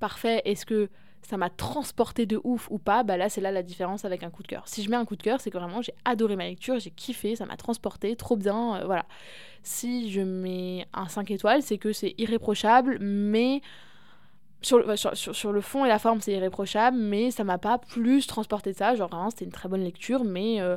parfait, 0.00 0.42
est-ce 0.44 0.66
que 0.66 0.90
ça 1.26 1.36
m'a 1.36 1.50
transporté 1.50 2.26
de 2.26 2.40
ouf 2.44 2.68
ou 2.70 2.78
pas, 2.78 3.02
bah 3.02 3.16
là 3.16 3.28
c'est 3.28 3.40
là 3.40 3.50
la 3.50 3.62
différence 3.62 4.04
avec 4.04 4.22
un 4.22 4.30
coup 4.30 4.42
de 4.42 4.48
cœur. 4.48 4.68
Si 4.68 4.82
je 4.82 4.90
mets 4.90 4.96
un 4.96 5.04
coup 5.04 5.16
de 5.16 5.22
cœur, 5.22 5.40
c'est 5.40 5.50
que 5.50 5.58
vraiment 5.58 5.82
j'ai 5.82 5.94
adoré 6.04 6.36
ma 6.36 6.44
lecture, 6.44 6.78
j'ai 6.78 6.90
kiffé, 6.90 7.36
ça 7.36 7.46
m'a 7.46 7.56
transporté, 7.56 8.16
trop 8.16 8.36
bien, 8.36 8.76
euh, 8.76 8.84
voilà. 8.84 9.06
Si 9.62 10.10
je 10.10 10.20
mets 10.20 10.86
un 10.92 11.08
5 11.08 11.30
étoiles, 11.30 11.62
c'est 11.62 11.78
que 11.78 11.92
c'est 11.92 12.14
irréprochable, 12.18 12.98
mais 13.00 13.62
sur 14.60 14.78
le, 14.78 15.60
fond 15.60 15.84
et 15.84 15.88
la 15.88 15.98
forme 15.98 16.20
c'est 16.20 16.32
irréprochable, 16.32 16.96
mais 16.96 17.30
ça 17.30 17.44
m'a 17.44 17.58
pas 17.58 17.78
plus 17.78 18.26
transporté 18.26 18.72
de 18.72 18.76
ça, 18.76 18.94
genre 18.94 19.10
vraiment 19.10 19.30
c'était 19.30 19.44
une 19.44 19.52
très 19.52 19.68
bonne 19.68 19.84
lecture, 19.84 20.24
mais 20.24 20.60
euh, 20.60 20.76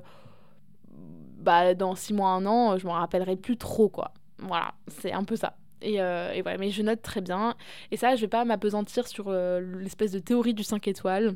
bah 1.40 1.74
dans 1.74 1.96
6 1.96 2.14
mois, 2.14 2.30
1 2.30 2.46
an, 2.46 2.78
je 2.78 2.86
m'en 2.86 2.94
rappellerai 2.94 3.36
plus 3.36 3.58
trop 3.58 3.90
quoi. 3.90 4.14
Voilà, 4.40 4.74
c'est 4.88 5.14
un 5.14 5.24
peu 5.24 5.36
ça. 5.36 5.56
Euh, 5.84 6.32
et, 6.34 6.42
voilà, 6.42 6.58
mais 6.58 6.72
je 6.72 6.82
note 6.82 7.02
très 7.02 7.22
bien. 7.22 7.56
Et 7.92 7.98
ça, 7.98 8.16
je 8.16 8.22
vais 8.22 8.28
pas 8.28 8.46
m'apesantir 8.46 9.08
sur 9.08 9.26
euh, 9.28 9.62
l'espèce 9.80 10.12
de 10.12 10.20
théorie 10.20 10.54
du 10.54 10.64
5 10.64 10.88
étoiles 10.88 11.36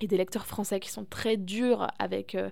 et 0.00 0.06
des 0.06 0.16
lecteurs 0.16 0.46
français 0.46 0.80
qui 0.80 0.90
sont 0.90 1.04
très 1.04 1.36
durs 1.36 1.86
avec, 1.98 2.34
euh, 2.34 2.50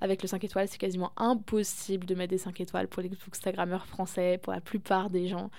avec 0.00 0.22
le 0.22 0.28
5 0.28 0.44
étoiles. 0.44 0.68
C'est 0.68 0.78
quasiment 0.78 1.12
impossible 1.16 2.06
de 2.06 2.14
mettre 2.14 2.30
des 2.30 2.38
5 2.38 2.60
étoiles 2.60 2.88
pour 2.88 3.02
les 3.02 3.10
Instagrammeurs 3.30 3.86
français, 3.86 4.38
pour 4.42 4.52
la 4.52 4.60
plupart 4.60 5.10
des 5.10 5.28
gens. 5.28 5.50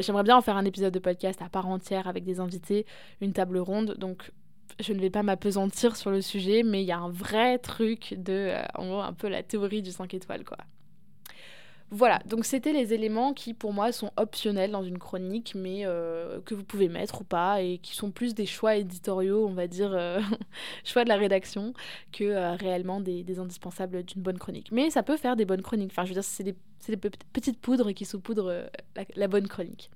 J'aimerais 0.00 0.24
bien 0.24 0.36
en 0.36 0.42
faire 0.42 0.58
un 0.58 0.66
épisode 0.66 0.92
de 0.92 0.98
podcast 0.98 1.40
à 1.40 1.48
part 1.48 1.66
entière 1.66 2.06
avec 2.06 2.22
des 2.22 2.38
invités, 2.38 2.84
une 3.22 3.32
table 3.32 3.56
ronde. 3.56 3.94
Donc, 3.96 4.30
je 4.78 4.92
ne 4.92 5.00
vais 5.00 5.08
pas 5.08 5.22
m'apesantir 5.22 5.96
sur 5.96 6.10
le 6.10 6.20
sujet, 6.20 6.62
mais 6.62 6.82
il 6.82 6.86
y 6.86 6.92
a 6.92 6.98
un 6.98 7.08
vrai 7.08 7.56
truc 7.56 8.14
de, 8.18 8.52
en 8.74 8.86
gros, 8.86 9.00
un 9.00 9.14
peu 9.14 9.28
la 9.28 9.42
théorie 9.42 9.80
du 9.80 9.90
5 9.90 10.12
étoiles, 10.12 10.44
quoi. 10.44 10.58
Voilà, 11.92 12.20
donc 12.24 12.44
c'était 12.44 12.72
les 12.72 12.94
éléments 12.94 13.34
qui 13.34 13.52
pour 13.52 13.72
moi 13.72 13.90
sont 13.90 14.12
optionnels 14.16 14.70
dans 14.70 14.84
une 14.84 14.98
chronique, 14.98 15.54
mais 15.56 15.80
euh, 15.84 16.40
que 16.42 16.54
vous 16.54 16.62
pouvez 16.62 16.88
mettre 16.88 17.22
ou 17.22 17.24
pas, 17.24 17.62
et 17.62 17.78
qui 17.78 17.96
sont 17.96 18.12
plus 18.12 18.32
des 18.32 18.46
choix 18.46 18.76
éditoriaux, 18.76 19.44
on 19.48 19.54
va 19.54 19.66
dire, 19.66 19.90
euh, 19.92 20.20
choix 20.84 21.02
de 21.02 21.08
la 21.08 21.16
rédaction, 21.16 21.74
que 22.12 22.22
euh, 22.22 22.54
réellement 22.54 23.00
des, 23.00 23.24
indispensables 23.40 24.04
d'une 24.04 24.22
bonne 24.22 24.38
chronique. 24.38 24.70
Mais 24.70 24.90
ça 24.90 25.02
peut 25.02 25.16
faire 25.16 25.34
des 25.34 25.44
bonnes 25.44 25.62
chroniques, 25.62 25.90
enfin 25.90 26.04
je 26.04 26.10
veux 26.10 26.14
dire, 26.14 26.24
c'est 26.24 26.44
des, 26.44 26.54
petites 27.32 27.60
poudres 27.60 27.92
qui 27.92 28.04
saupoudrent 28.04 28.70
la, 28.94 29.04
la 29.16 29.28
bonne 29.28 29.48
chronique. 29.48 29.90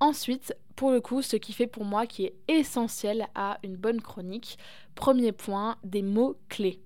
Ensuite, 0.00 0.56
pour 0.74 0.90
le 0.90 1.02
coup, 1.02 1.20
ce 1.20 1.36
qui 1.36 1.52
fait 1.52 1.66
pour 1.66 1.84
moi 1.84 2.06
qui 2.06 2.24
est 2.24 2.34
essentiel 2.48 3.26
à 3.34 3.58
une 3.62 3.76
bonne 3.76 4.00
chronique, 4.00 4.56
premier 4.94 5.32
point, 5.32 5.76
des 5.84 6.02
mots 6.02 6.38
clés 6.48 6.80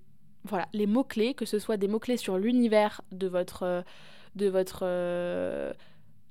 voilà, 0.44 0.66
les 0.72 0.86
mots-clés, 0.86 1.34
que 1.34 1.44
ce 1.44 1.58
soit 1.58 1.76
des 1.76 1.88
mots-clés 1.88 2.16
sur 2.16 2.38
l'univers 2.38 3.02
de 3.12 3.28
votre, 3.28 3.62
euh, 3.64 3.82
de 4.36 4.48
votre, 4.48 4.80
euh, 4.82 5.72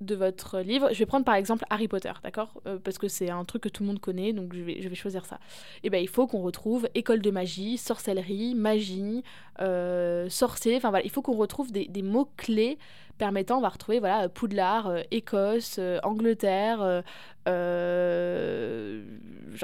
de 0.01 0.15
votre 0.15 0.59
livre. 0.59 0.89
Je 0.91 0.99
vais 0.99 1.05
prendre 1.05 1.23
par 1.23 1.35
exemple 1.35 1.63
Harry 1.69 1.87
Potter, 1.87 2.11
d'accord 2.23 2.61
euh, 2.65 2.77
Parce 2.83 2.97
que 2.97 3.07
c'est 3.07 3.29
un 3.29 3.45
truc 3.45 3.63
que 3.63 3.69
tout 3.69 3.83
le 3.83 3.87
monde 3.87 3.99
connaît, 3.99 4.33
donc 4.33 4.53
je 4.53 4.61
vais, 4.61 4.81
je 4.81 4.89
vais 4.89 4.95
choisir 4.95 5.25
ça. 5.25 5.35
Et 5.35 5.87
eh 5.87 5.89
bien 5.89 5.99
il 5.99 6.09
faut 6.09 6.27
qu'on 6.27 6.41
retrouve 6.41 6.89
école 6.95 7.21
de 7.21 7.31
magie, 7.31 7.77
sorcellerie, 7.77 8.55
magie, 8.55 9.23
euh, 9.61 10.27
sorcier, 10.29 10.75
enfin 10.75 10.89
voilà, 10.89 11.05
il 11.05 11.11
faut 11.11 11.21
qu'on 11.21 11.37
retrouve 11.37 11.71
des, 11.71 11.85
des 11.85 12.01
mots-clés 12.01 12.77
permettant, 13.21 13.59
on 13.59 13.61
va 13.61 13.69
retrouver 13.69 13.99
voilà, 13.99 14.27
Poudlard, 14.29 14.87
euh, 14.87 15.01
Écosse, 15.11 15.79
Angleterre, 16.01 17.03
j'en 17.45 17.51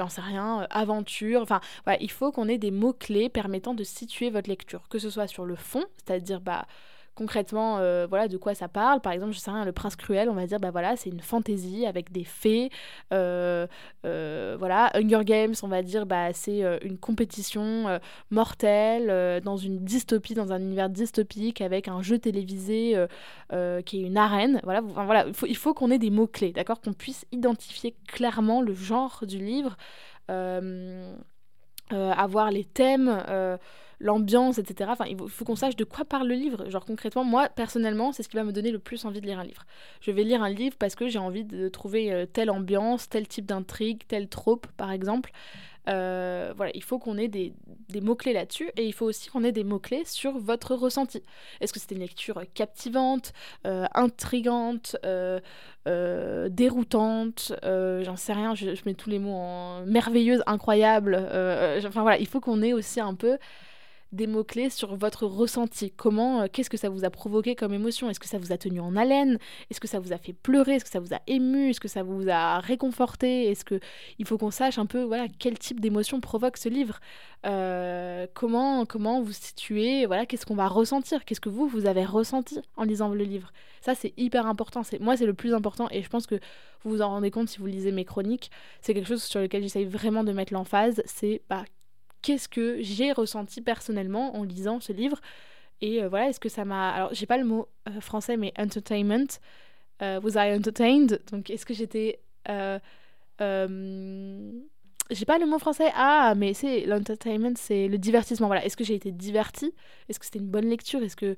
sais 0.08 0.20
rien, 0.20 0.64
aventure, 0.70 1.42
enfin 1.42 1.60
voilà, 1.82 2.00
il 2.00 2.10
faut 2.10 2.30
qu'on 2.30 2.46
ait 2.46 2.58
des 2.58 2.70
mots-clés 2.70 3.28
permettant 3.28 3.74
de 3.74 3.82
situer 3.82 4.30
votre 4.30 4.48
lecture, 4.48 4.88
que 4.88 5.00
ce 5.00 5.10
soit 5.10 5.26
sur 5.26 5.44
le 5.44 5.56
fond, 5.56 5.84
c'est-à-dire 5.96 6.40
bah 6.40 6.66
concrètement 7.18 7.78
euh, 7.78 8.06
voilà 8.08 8.28
de 8.28 8.36
quoi 8.36 8.54
ça 8.54 8.68
parle. 8.68 9.00
Par 9.00 9.12
exemple 9.12 9.32
je 9.32 9.40
sais 9.40 9.50
rien 9.50 9.64
le 9.64 9.72
prince 9.72 9.96
cruel 9.96 10.30
on 10.30 10.34
va 10.34 10.46
dire 10.46 10.60
bah 10.60 10.70
voilà 10.70 10.96
c'est 10.96 11.10
une 11.10 11.20
fantaisie 11.20 11.84
avec 11.84 12.12
des 12.12 12.22
fées 12.22 12.70
euh, 13.12 13.66
euh, 14.06 14.54
voilà 14.56 14.90
Hunger 14.94 15.24
Games 15.24 15.54
on 15.64 15.68
va 15.68 15.82
dire 15.82 16.06
bah 16.06 16.32
c'est 16.32 16.62
une 16.82 16.96
compétition 16.96 17.98
mortelle 18.30 19.40
dans 19.42 19.56
une 19.56 19.80
dystopie 19.80 20.34
dans 20.34 20.52
un 20.52 20.60
univers 20.60 20.88
dystopique 20.88 21.60
avec 21.60 21.88
un 21.88 22.02
jeu 22.02 22.18
télévisé 22.18 22.94
qui 23.84 24.02
est 24.02 24.06
une 24.06 24.16
arène. 24.16 24.60
Voilà 24.62 24.80
voilà 24.80 25.26
il 25.26 25.34
faut, 25.34 25.46
il 25.46 25.56
faut 25.56 25.74
qu'on 25.74 25.90
ait 25.90 25.98
des 25.98 26.10
mots 26.10 26.28
clés 26.28 26.52
d'accord 26.52 26.80
qu'on 26.80 26.92
puisse 26.92 27.26
identifier 27.32 27.96
clairement 28.06 28.62
le 28.62 28.74
genre 28.74 29.24
du 29.26 29.38
livre 29.38 29.76
avoir 31.90 32.50
les 32.52 32.64
thèmes 32.64 33.10
l'ambiance, 34.00 34.58
etc. 34.58 34.90
Enfin, 34.92 35.06
il 35.06 35.16
faut 35.28 35.44
qu'on 35.44 35.56
sache 35.56 35.76
de 35.76 35.84
quoi 35.84 36.04
parle 36.04 36.28
le 36.28 36.34
livre. 36.34 36.68
Genre 36.70 36.84
concrètement, 36.84 37.24
moi, 37.24 37.48
personnellement, 37.48 38.12
c'est 38.12 38.22
ce 38.22 38.28
qui 38.28 38.36
va 38.36 38.44
me 38.44 38.52
donner 38.52 38.70
le 38.70 38.78
plus 38.78 39.04
envie 39.04 39.20
de 39.20 39.26
lire 39.26 39.38
un 39.38 39.44
livre. 39.44 39.64
Je 40.00 40.10
vais 40.10 40.22
lire 40.24 40.42
un 40.42 40.50
livre 40.50 40.76
parce 40.78 40.94
que 40.94 41.08
j'ai 41.08 41.18
envie 41.18 41.44
de 41.44 41.68
trouver 41.68 42.12
euh, 42.12 42.26
telle 42.26 42.50
ambiance, 42.50 43.08
tel 43.08 43.26
type 43.26 43.46
d'intrigue, 43.46 44.02
telle 44.06 44.28
trope, 44.28 44.66
par 44.76 44.92
exemple. 44.92 45.30
Euh, 45.88 46.52
voilà, 46.54 46.70
il 46.74 46.82
faut 46.82 46.98
qu'on 46.98 47.16
ait 47.16 47.28
des, 47.28 47.54
mots-clés 48.02 48.34
là-dessus 48.34 48.70
et 48.76 48.84
il 48.84 48.92
faut 48.92 49.06
aussi 49.06 49.30
qu'on 49.30 49.42
ait 49.42 49.52
des 49.52 49.64
mots-clés 49.64 50.04
sur 50.04 50.38
votre 50.38 50.74
ressenti. 50.74 51.22
Est-ce 51.62 51.72
que 51.72 51.80
c'était 51.80 51.94
une 51.94 52.02
lecture 52.02 52.42
captivante, 52.52 53.32
euh, 53.66 53.86
intrigante, 53.94 54.96
déroutante 55.86 57.54
J'en 57.62 58.16
sais 58.16 58.34
rien, 58.34 58.54
je, 58.54 58.74
je, 58.74 58.82
mets 58.84 58.92
tous 58.92 59.08
les 59.08 59.18
mots 59.18 59.32
en 59.32 59.86
merveilleuse, 59.86 60.42
incroyable. 60.46 61.16
enfin 61.16 62.02
voilà, 62.02 62.18
il 62.18 62.26
faut 62.26 62.40
qu'on 62.40 62.60
ait 62.60 62.74
aussi 62.74 63.00
un 63.00 63.14
peu 63.14 63.38
des 64.12 64.26
mots-clés 64.26 64.70
sur 64.70 64.96
votre 64.96 65.26
ressenti. 65.26 65.90
Comment, 65.90 66.42
euh, 66.42 66.46
qu'est-ce 66.50 66.70
que 66.70 66.76
ça 66.76 66.88
vous 66.88 67.04
a 67.04 67.10
provoqué 67.10 67.54
comme 67.54 67.74
émotion? 67.74 68.08
Est-ce 68.08 68.20
que 68.20 68.28
ça 68.28 68.38
vous 68.38 68.52
a 68.52 68.58
tenu 68.58 68.80
en 68.80 68.96
haleine? 68.96 69.38
Est-ce 69.70 69.80
que 69.80 69.88
ça 69.88 70.00
vous 70.00 70.12
a 70.12 70.18
fait 70.18 70.32
pleurer? 70.32 70.76
Est-ce 70.76 70.84
que 70.84 70.90
ça 70.90 71.00
vous 71.00 71.12
a 71.12 71.20
ému? 71.26 71.70
Est-ce 71.70 71.80
que 71.80 71.88
ça 71.88 72.02
vous 72.02 72.28
a 72.30 72.60
réconforté? 72.60 73.50
Est-ce 73.50 73.64
que 73.64 73.80
il 74.18 74.26
faut 74.26 74.38
qu'on 74.38 74.50
sache 74.50 74.78
un 74.78 74.86
peu 74.86 75.02
voilà 75.02 75.26
quel 75.38 75.58
type 75.58 75.80
d'émotion 75.80 76.20
provoque 76.20 76.56
ce 76.56 76.68
livre 76.68 77.00
euh, 77.46 78.26
Comment 78.34 78.86
comment 78.86 79.20
vous 79.20 79.32
situez 79.32 80.06
Voilà, 80.06 80.26
qu'est-ce 80.26 80.46
qu'on 80.46 80.56
va 80.56 80.68
ressentir? 80.68 81.24
Qu'est-ce 81.24 81.40
que 81.40 81.50
vous 81.50 81.68
vous 81.68 81.86
avez 81.86 82.04
ressenti 82.04 82.60
en 82.76 82.84
lisant 82.84 83.08
le 83.10 83.24
livre? 83.24 83.52
Ça 83.80 83.94
c'est 83.94 84.14
hyper 84.16 84.46
important. 84.46 84.82
C'est 84.82 85.00
moi 85.00 85.16
c'est 85.16 85.26
le 85.26 85.34
plus 85.34 85.54
important 85.54 85.88
et 85.90 86.02
je 86.02 86.08
pense 86.08 86.26
que 86.26 86.36
vous 86.84 86.90
vous 86.90 87.02
en 87.02 87.08
rendez 87.08 87.30
compte 87.30 87.48
si 87.48 87.58
vous 87.58 87.66
lisez 87.66 87.92
mes 87.92 88.04
chroniques. 88.04 88.50
C'est 88.80 88.94
quelque 88.94 89.08
chose 89.08 89.22
sur 89.22 89.40
lequel 89.40 89.62
j'essaye 89.62 89.84
vraiment 89.84 90.24
de 90.24 90.32
mettre 90.32 90.52
l'emphase. 90.52 91.02
C'est 91.04 91.42
bah, 91.48 91.64
qu'est-ce 92.22 92.48
que 92.48 92.78
j'ai 92.80 93.12
ressenti 93.12 93.60
personnellement 93.60 94.36
en 94.36 94.44
lisant 94.44 94.80
ce 94.80 94.92
livre. 94.92 95.20
Et 95.80 96.02
euh, 96.02 96.08
voilà, 96.08 96.28
est-ce 96.28 96.40
que 96.40 96.48
ça 96.48 96.64
m'a. 96.64 96.90
Alors, 96.90 97.14
j'ai 97.14 97.26
pas 97.26 97.38
le 97.38 97.44
mot 97.44 97.68
euh, 97.88 98.00
français, 98.00 98.36
mais 98.36 98.52
entertainment. 98.58 99.38
Euh, 100.02 100.20
was 100.20 100.32
I 100.34 100.56
entertained? 100.56 101.20
Donc, 101.30 101.50
est-ce 101.50 101.66
que 101.66 101.74
j'étais. 101.74 102.20
j'ai 102.48 102.84
pas 105.26 105.38
le 105.38 105.46
mot 105.46 105.58
français. 105.58 105.90
Ah, 105.94 106.34
mais 106.36 106.54
c'est 106.54 106.86
l'entertainment, 106.86 107.54
c'est 107.56 107.88
le 107.88 107.98
divertissement. 107.98 108.46
Voilà, 108.48 108.64
est-ce 108.64 108.76
que 108.76 108.84
j'ai 108.84 108.94
été 108.94 109.12
divertie? 109.12 109.72
Est-ce 110.08 110.18
que 110.18 110.24
c'était 110.24 110.40
une 110.40 110.50
bonne 110.50 110.68
lecture? 110.68 111.02
Est-ce 111.02 111.16
que 111.16 111.36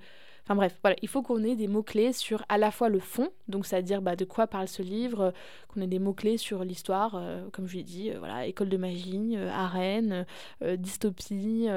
Enfin 0.50 0.56
bref, 0.56 0.76
voilà, 0.82 0.96
il 1.00 1.06
faut 1.06 1.22
qu'on 1.22 1.44
ait 1.44 1.54
des 1.54 1.68
mots-clés 1.68 2.12
sur 2.12 2.44
à 2.48 2.58
la 2.58 2.72
fois 2.72 2.88
le 2.88 2.98
fond, 2.98 3.30
donc 3.46 3.66
c'est-à-dire 3.66 4.02
bah, 4.02 4.16
de 4.16 4.24
quoi 4.24 4.48
parle 4.48 4.66
ce 4.66 4.82
livre, 4.82 5.20
euh, 5.20 5.30
qu'on 5.68 5.80
ait 5.80 5.86
des 5.86 6.00
mots-clés 6.00 6.38
sur 6.38 6.64
l'histoire, 6.64 7.14
euh, 7.14 7.48
comme 7.52 7.68
je 7.68 7.76
l'ai 7.76 7.84
dit, 7.84 8.10
euh, 8.10 8.18
voilà, 8.18 8.46
école 8.46 8.68
de 8.68 8.76
magie, 8.76 9.36
arène, 9.36 10.26
dystopie, 10.60 11.68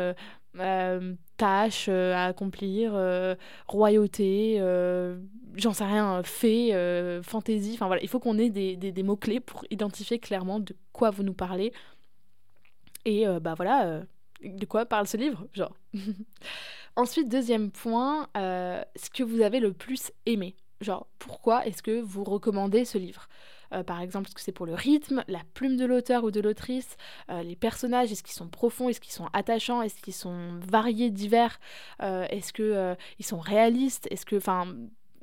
tâches 1.38 1.88
à 1.88 2.26
accomplir, 2.26 2.94
royauté, 3.68 4.58
j'en 5.56 5.74
sais 5.74 5.86
rien, 5.86 6.24
fée, 6.24 6.72
fantaisie, 7.22 7.78
il 8.02 8.10
faut 8.10 8.20
qu'on 8.20 8.40
ait 8.40 8.50
des, 8.50 8.76
des, 8.76 8.92
des 8.92 9.04
mots-clés 9.04 9.40
pour 9.40 9.66
identifier 9.70 10.18
clairement 10.18 10.60
de 10.60 10.76
quoi 10.94 11.12
vous 11.12 11.22
nous 11.22 11.36
parlez. 11.36 11.74
Et 13.06 13.28
bah 13.40 13.54
voilà, 13.56 14.02
de 14.44 14.66
quoi 14.66 14.88
parle 14.88 15.06
ce 15.06 15.18
livre, 15.18 15.46
genre. 15.54 15.76
Ensuite, 16.96 17.28
deuxième 17.28 17.72
point, 17.72 18.28
euh, 18.38 18.84
ce 18.96 19.10
que 19.10 19.24
vous 19.24 19.42
avez 19.42 19.60
le 19.60 19.74
plus 19.74 20.12
aimé. 20.28 20.56
Genre, 20.80 21.08
pourquoi 21.18 21.66
est-ce 21.66 21.82
que 21.82 22.00
vous 22.00 22.24
recommandez 22.24 22.86
ce 22.86 23.00
livre? 23.00 23.28
Euh, 23.74 23.84
par 23.84 24.00
exemple, 24.00 24.28
est-ce 24.28 24.36
que 24.36 24.42
c'est 24.42 24.52
pour 24.52 24.68
le 24.68 24.76
rythme, 24.76 25.24
la 25.28 25.42
plume 25.56 25.76
de 25.76 25.86
l'auteur 25.86 26.24
ou 26.24 26.30
de 26.30 26.40
l'autrice, 26.40 26.98
euh, 27.32 27.42
les 27.42 27.56
personnages, 27.56 28.12
est-ce 28.12 28.22
qu'ils 28.22 28.36
sont 28.36 28.48
profonds, 28.48 28.90
est-ce 28.90 29.02
qu'ils 29.02 29.14
sont 29.14 29.28
attachants, 29.34 29.82
est-ce 29.82 30.00
qu'ils 30.02 30.14
sont 30.14 30.60
variés, 30.60 31.10
divers, 31.10 31.60
est-ce 32.00 32.54
qu'ils 32.54 33.26
sont 33.26 33.40
réalistes, 33.40 34.08
est-ce 34.12 34.26
que, 34.26 34.36
enfin, 34.36 34.68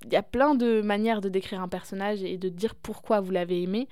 il 0.04 0.12
y 0.12 0.16
a 0.16 0.22
plein 0.24 0.56
de 0.56 0.80
manières 0.80 1.20
de 1.20 1.28
décrire 1.28 1.60
un 1.60 1.68
personnage 1.68 2.24
et 2.24 2.36
de 2.36 2.48
dire 2.48 2.74
pourquoi 2.74 3.20
vous 3.20 3.30
l'avez 3.30 3.62
aimé. 3.62 3.86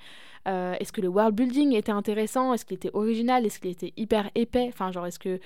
est-ce 0.45 0.91
que 0.91 1.01
le 1.01 1.07
world 1.07 1.35
building 1.35 1.73
était 1.75 1.91
intéressant? 1.91 2.53
Est-ce 2.53 2.65
qu'il 2.65 2.75
était 2.75 2.91
original? 2.93 3.45
Est-ce 3.45 3.59
qu'il 3.59 3.71
était 3.71 3.93
hyper 3.95 4.29
épais? 4.35 4.65
Enfin, 4.67 4.91
genre, 4.91 5.05
est-ce 5.05 5.19
que 5.19 5.39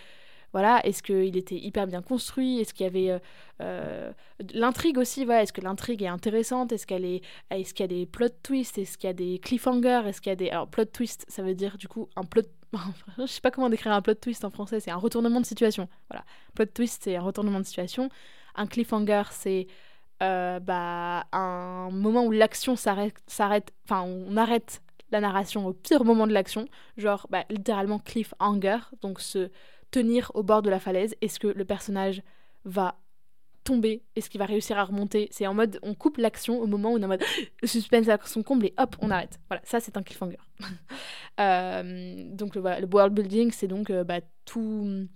voilà, 0.53 0.85
est-ce 0.85 1.01
qu'il 1.01 1.35
était 1.35 1.57
hyper 1.57 1.87
bien 1.87 2.03
construit? 2.03 2.59
Est-ce 2.59 2.75
qu'il 2.75 2.85
y 2.85 2.87
avait 2.87 3.09
euh, 3.09 3.19
euh, 3.61 4.13
l'intrigue 4.53 4.99
aussi 4.99 5.25
voilà, 5.25 5.41
Est-ce 5.41 5.51
que 5.51 5.61
l'intrigue 5.61 6.03
est 6.03 6.07
intéressante? 6.07 6.71
Est-ce 6.71 6.85
qu'elle 6.85 7.05
est, 7.05 7.21
est-ce 7.49 7.73
qu'il 7.73 7.83
y 7.83 7.85
a 7.85 7.87
des 7.87 8.05
plot 8.05 8.29
twists? 8.43 8.77
Est-ce 8.77 8.97
qu'il 8.97 9.07
y 9.07 9.11
a 9.11 9.13
des 9.13 9.39
cliffhangers? 9.39 10.03
Est-ce 10.05 10.21
qu'il 10.21 10.29
y 10.29 10.33
a 10.33 10.35
des 10.35 10.49
alors 10.51 10.67
plot 10.67 10.85
twist, 10.85 11.25
ça 11.27 11.41
veut 11.41 11.55
dire 11.55 11.77
du 11.77 11.87
coup 11.87 12.07
un 12.15 12.23
plot 12.23 12.43
je 13.17 13.25
sais 13.25 13.41
pas 13.41 13.51
comment 13.51 13.69
décrire 13.69 13.93
un 13.93 14.01
plot 14.01 14.15
twist 14.15 14.45
en 14.45 14.49
français, 14.49 14.79
c'est 14.79 14.91
un 14.91 14.97
retournement 14.97 15.41
de 15.41 15.45
situation. 15.45 15.89
Voilà, 16.09 16.23
plot 16.53 16.65
twist 16.65 17.01
c'est 17.03 17.15
un 17.15 17.21
retournement 17.21 17.59
de 17.59 17.65
situation. 17.65 18.09
Un 18.55 18.67
cliffhanger 18.67 19.23
c'est 19.31 19.67
euh, 20.21 20.59
bah, 20.59 21.25
un 21.31 21.89
moment 21.91 22.25
où 22.25 22.31
l'action 22.31 22.75
s'arrête, 22.75 23.15
s'arrête, 23.25 23.73
enfin 23.85 24.03
on 24.03 24.37
arrête 24.37 24.81
la 25.13 25.21
narration 25.21 25.65
au 25.65 25.73
pire 25.73 26.03
moment 26.03 26.27
de 26.27 26.33
l'action, 26.33 26.67
genre 26.97 27.27
bah, 27.29 27.45
littéralement 27.49 27.99
cliffhanger, 27.99 28.79
donc 29.01 29.21
ce 29.21 29.49
tenir 29.91 30.31
au 30.33 30.43
bord 30.43 30.61
de 30.61 30.69
la 30.69 30.79
falaise 30.79 31.15
Est-ce 31.21 31.39
que 31.39 31.47
le 31.47 31.63
personnage 31.63 32.21
va 32.65 32.97
tomber 33.63 34.01
Est-ce 34.15 34.29
qu'il 34.29 34.39
va 34.39 34.45
réussir 34.45 34.77
à 34.77 34.83
remonter? 34.83 35.29
C'est 35.31 35.47
en 35.47 35.53
mode, 35.53 35.79
on 35.83 35.93
coupe 35.93 36.17
l'action 36.17 36.59
au 36.59 36.67
moment 36.67 36.91
où 36.91 36.97
on 36.97 37.01
est 37.01 37.05
en 37.05 37.09
mode 37.09 37.23
le 37.61 37.67
suspense 37.67 38.09
à 38.09 38.17
son 38.25 38.43
comble 38.43 38.65
et 38.65 38.73
hop, 38.77 38.95
on 38.99 39.11
arrête. 39.11 39.39
Voilà, 39.49 39.61
ça 39.63 39.79
c'est 39.79 39.95
un 39.95 40.03
cliffhanger. 40.03 40.39
Euh, 41.39 42.29
donc 42.29 42.53
le, 42.53 42.61
world 42.61 43.11
building, 43.11 43.49
c'est 43.49 43.67
donc 43.67 43.89
euh, 43.89 44.03
bah, 44.03 44.19
tout 44.45 45.07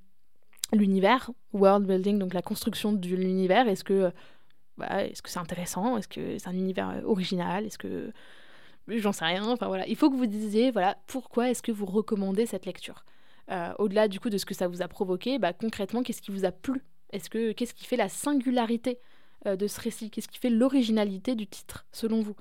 l'univers, 0.73 1.29
world 1.53 1.85
building, 1.85 2.17
donc 2.17 2.33
la 2.33 2.41
construction 2.41 2.91
de 2.91 3.07
l'univers. 3.07 3.67
Est-ce 3.67 3.83
que 3.83 4.11
bah, 4.79 5.05
est-ce 5.05 5.21
que 5.21 5.29
c'est 5.29 5.37
intéressant? 5.37 5.95
Est-ce 5.95 6.07
que 6.07 6.39
c'est 6.39 6.47
un 6.47 6.55
univers 6.55 7.03
original? 7.05 7.67
Est-ce 7.67 7.77
que 7.77 8.11
j'en 8.89 9.11
sais 9.11 9.25
rien 9.25 9.45
Enfin 9.49 9.67
voilà, 9.67 9.87
il 9.87 9.95
faut 9.95 10.09
que 10.09 10.15
vous 10.15 10.25
disiez 10.25 10.71
voilà 10.71 10.97
pourquoi 11.07 11.49
est-ce 11.49 11.61
que 11.61 11.71
vous 11.71 11.85
recommandez 11.85 12.45
cette 12.45 12.65
lecture? 12.65 13.05
Euh, 13.49 13.73
au-delà 13.79 14.07
du 14.07 14.19
coup 14.19 14.29
de 14.29 14.37
ce 14.37 14.45
que 14.45 14.53
ça 14.53 14.67
vous 14.67 14.81
a 14.81 14.87
provoqué, 14.87 15.39
bah, 15.39 15.53
concrètement, 15.53 16.03
qu'est-ce 16.03 16.21
qui 16.21 16.31
vous 16.31 16.45
a 16.45 16.51
plu? 16.51 16.83
Est-ce 17.13 17.29
que 17.29 17.53
qu'est-ce 17.53 17.73
qui 17.73 17.85
fait 17.85 17.95
la 17.95 18.09
singularité 18.09 18.99
euh, 19.45 19.55
de 19.55 19.67
ce 19.67 19.79
récit? 19.79 20.09
Qu'est-ce 20.09 20.27
qui 20.27 20.37
fait 20.39 20.49
l'originalité 20.49 21.35
du 21.35 21.47
titre, 21.47 21.85
selon 21.91 22.21
vous? 22.21 22.35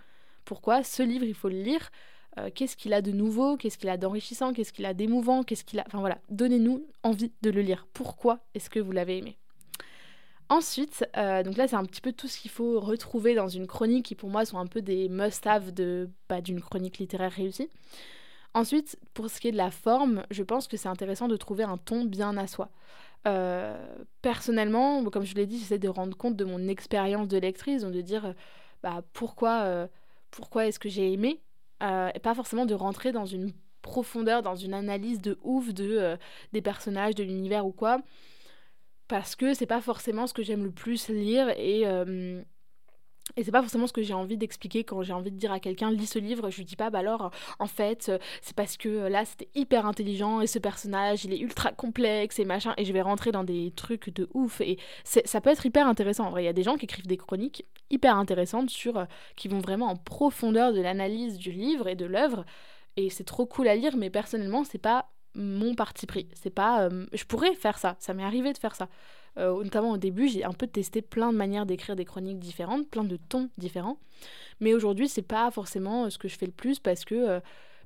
Pourquoi 0.44 0.82
ce 0.82 1.02
livre, 1.02 1.24
il 1.24 1.34
faut 1.34 1.48
le 1.48 1.62
lire? 1.62 1.90
Euh, 2.38 2.50
Qu'est-ce 2.54 2.76
qu'il 2.76 2.92
a 2.92 3.02
de 3.02 3.12
nouveau? 3.12 3.56
Qu'est-ce 3.56 3.78
qu'il 3.78 3.88
a 3.88 3.96
d'enrichissant? 3.96 4.52
Qu'est-ce 4.52 4.72
qu'il 4.72 4.84
a 4.86 4.94
d'émouvant? 4.94 5.42
Qu'est-ce 5.44 5.64
qu'il 5.64 5.78
a 5.78 5.84
Enfin 5.86 6.00
voilà, 6.00 6.18
donnez-nous 6.28 6.84
envie 7.04 7.32
de 7.42 7.50
le 7.50 7.62
lire. 7.62 7.86
Pourquoi 7.92 8.40
est-ce 8.54 8.68
que 8.68 8.80
vous 8.80 8.92
l'avez 8.92 9.18
aimé? 9.18 9.38
Ensuite, 10.48 11.04
donc 11.14 11.56
là 11.56 11.66
c'est 11.66 11.74
un 11.74 11.84
petit 11.84 12.00
peu 12.00 12.12
tout 12.12 12.28
ce 12.28 12.38
qu'il 12.38 12.52
faut 12.52 12.78
retrouver 12.78 13.34
dans 13.34 13.48
une 13.48 13.66
chronique 13.66 14.06
qui 14.06 14.14
pour 14.14 14.30
moi 14.30 14.44
sont 14.44 14.58
un 14.58 14.66
peu 14.66 14.80
des 14.80 15.08
must-have 15.08 15.72
de, 15.72 16.08
bah, 16.28 16.40
d'une 16.40 16.60
chronique 16.60 16.98
littéraire 16.98 17.32
réussie. 17.32 17.68
Ensuite, 18.56 18.98
pour 19.12 19.28
ce 19.28 19.38
qui 19.38 19.48
est 19.48 19.52
de 19.52 19.58
la 19.58 19.70
forme, 19.70 20.24
je 20.30 20.42
pense 20.42 20.66
que 20.66 20.78
c'est 20.78 20.88
intéressant 20.88 21.28
de 21.28 21.36
trouver 21.36 21.64
un 21.64 21.76
ton 21.76 22.04
bien 22.04 22.36
à 22.38 22.46
soi. 22.46 22.70
Euh, 23.26 23.76
personnellement, 24.22 25.04
comme 25.10 25.24
je 25.24 25.34
l'ai 25.34 25.44
dit, 25.44 25.58
j'essaie 25.58 25.78
de 25.78 25.88
rendre 25.88 26.16
compte 26.16 26.36
de 26.36 26.44
mon 26.46 26.66
expérience 26.68 27.28
de 27.28 27.36
lectrice, 27.36 27.82
de 27.82 28.00
dire 28.00 28.24
euh, 28.24 28.32
bah, 28.82 29.02
pourquoi, 29.12 29.62
euh, 29.64 29.86
pourquoi 30.30 30.66
est-ce 30.66 30.78
que 30.78 30.88
j'ai 30.88 31.12
aimé, 31.12 31.42
et 31.82 32.18
pas 32.20 32.34
forcément 32.34 32.64
de 32.64 32.72
rentrer 32.72 33.12
dans 33.12 33.26
une 33.26 33.52
profondeur, 33.82 34.40
dans 34.40 34.56
une 34.56 34.72
analyse 34.72 35.20
de 35.20 35.38
ouf 35.42 35.74
de, 35.74 36.16
des 36.54 36.62
personnages, 36.62 37.14
de 37.14 37.24
l'univers 37.24 37.66
ou 37.66 37.72
quoi, 37.72 37.98
parce 39.08 39.36
que 39.36 39.54
c'est 39.54 39.66
pas 39.66 39.80
forcément 39.80 40.26
ce 40.26 40.34
que 40.34 40.42
j'aime 40.42 40.64
le 40.64 40.70
plus 40.70 41.08
lire 41.08 41.48
et 41.56 41.84
Et 43.36 43.42
c'est 43.42 43.50
pas 43.50 43.60
forcément 43.60 43.88
ce 43.88 43.92
que 43.92 44.02
j'ai 44.02 44.14
envie 44.14 44.36
d'expliquer 44.36 44.84
quand 44.84 45.02
j'ai 45.02 45.12
envie 45.12 45.32
de 45.32 45.36
dire 45.36 45.50
à 45.50 45.58
quelqu'un 45.58 45.90
lis 45.90 46.06
ce 46.06 46.18
livre. 46.20 46.48
Je 46.48 46.58
lui 46.58 46.64
dis 46.64 46.76
pas 46.76 46.90
bah 46.90 47.00
alors 47.00 47.32
en 47.58 47.66
fait 47.66 48.12
c'est 48.40 48.54
parce 48.54 48.76
que 48.76 49.08
là 49.08 49.24
c'était 49.24 49.48
hyper 49.54 49.84
intelligent 49.84 50.40
et 50.40 50.46
ce 50.46 50.60
personnage 50.60 51.24
il 51.24 51.32
est 51.32 51.38
ultra 51.40 51.72
complexe 51.72 52.38
et 52.38 52.44
machin 52.44 52.72
et 52.76 52.84
je 52.84 52.92
vais 52.92 53.02
rentrer 53.02 53.32
dans 53.32 53.42
des 53.44 53.72
trucs 53.74 54.10
de 54.14 54.28
ouf 54.32 54.60
et 54.60 54.78
ça 55.04 55.40
peut 55.40 55.50
être 55.50 55.66
hyper 55.66 55.88
intéressant. 55.88 56.26
En 56.26 56.30
vrai 56.30 56.44
il 56.44 56.46
y 56.46 56.48
a 56.48 56.52
des 56.52 56.62
gens 56.62 56.76
qui 56.76 56.84
écrivent 56.84 57.06
des 57.08 57.16
chroniques 57.16 57.66
hyper 57.90 58.16
intéressantes 58.16 58.70
sur 58.70 59.06
qui 59.36 59.48
vont 59.48 59.58
vraiment 59.58 59.86
en 59.88 59.96
profondeur 59.96 60.72
de 60.72 60.80
l'analyse 60.80 61.36
du 61.36 61.50
livre 61.50 61.88
et 61.88 61.96
de 61.96 62.06
l'œuvre 62.06 62.44
et 62.96 63.10
c'est 63.10 63.24
trop 63.24 63.44
cool 63.44 63.66
à 63.68 63.74
lire 63.74 63.96
mais 63.96 64.08
personnellement 64.08 64.62
c'est 64.62 64.78
pas 64.78 65.10
mon 65.36 65.74
parti 65.74 66.06
pris. 66.06 66.26
C'est 66.34 66.50
pas 66.50 66.88
je 67.12 67.24
pourrais 67.24 67.54
faire 67.54 67.78
ça. 67.78 67.96
Ça 67.98 68.14
m'est 68.14 68.24
arrivé 68.24 68.52
de 68.52 68.58
faire 68.58 68.74
ça. 68.74 68.88
Euh, 69.38 69.62
notamment 69.62 69.92
au 69.92 69.96
début, 69.98 70.28
j'ai 70.28 70.44
un 70.44 70.52
peu 70.52 70.66
testé 70.66 71.02
plein 71.02 71.32
de 71.32 71.36
manières 71.36 71.66
d'écrire 71.66 71.96
des 71.96 72.04
chroniques 72.04 72.38
différentes, 72.38 72.88
plein 72.88 73.04
de 73.04 73.16
tons 73.16 73.50
différents. 73.58 73.98
Mais 74.60 74.72
aujourd'hui, 74.74 75.08
c'est 75.08 75.22
pas 75.22 75.50
forcément 75.50 76.04
euh, 76.04 76.10
ce 76.10 76.18
que 76.18 76.28
je 76.28 76.36
fais 76.38 76.46
le 76.46 76.52
plus 76.52 76.78
parce 76.78 77.04
que 77.04 77.14
euh, 77.14 77.40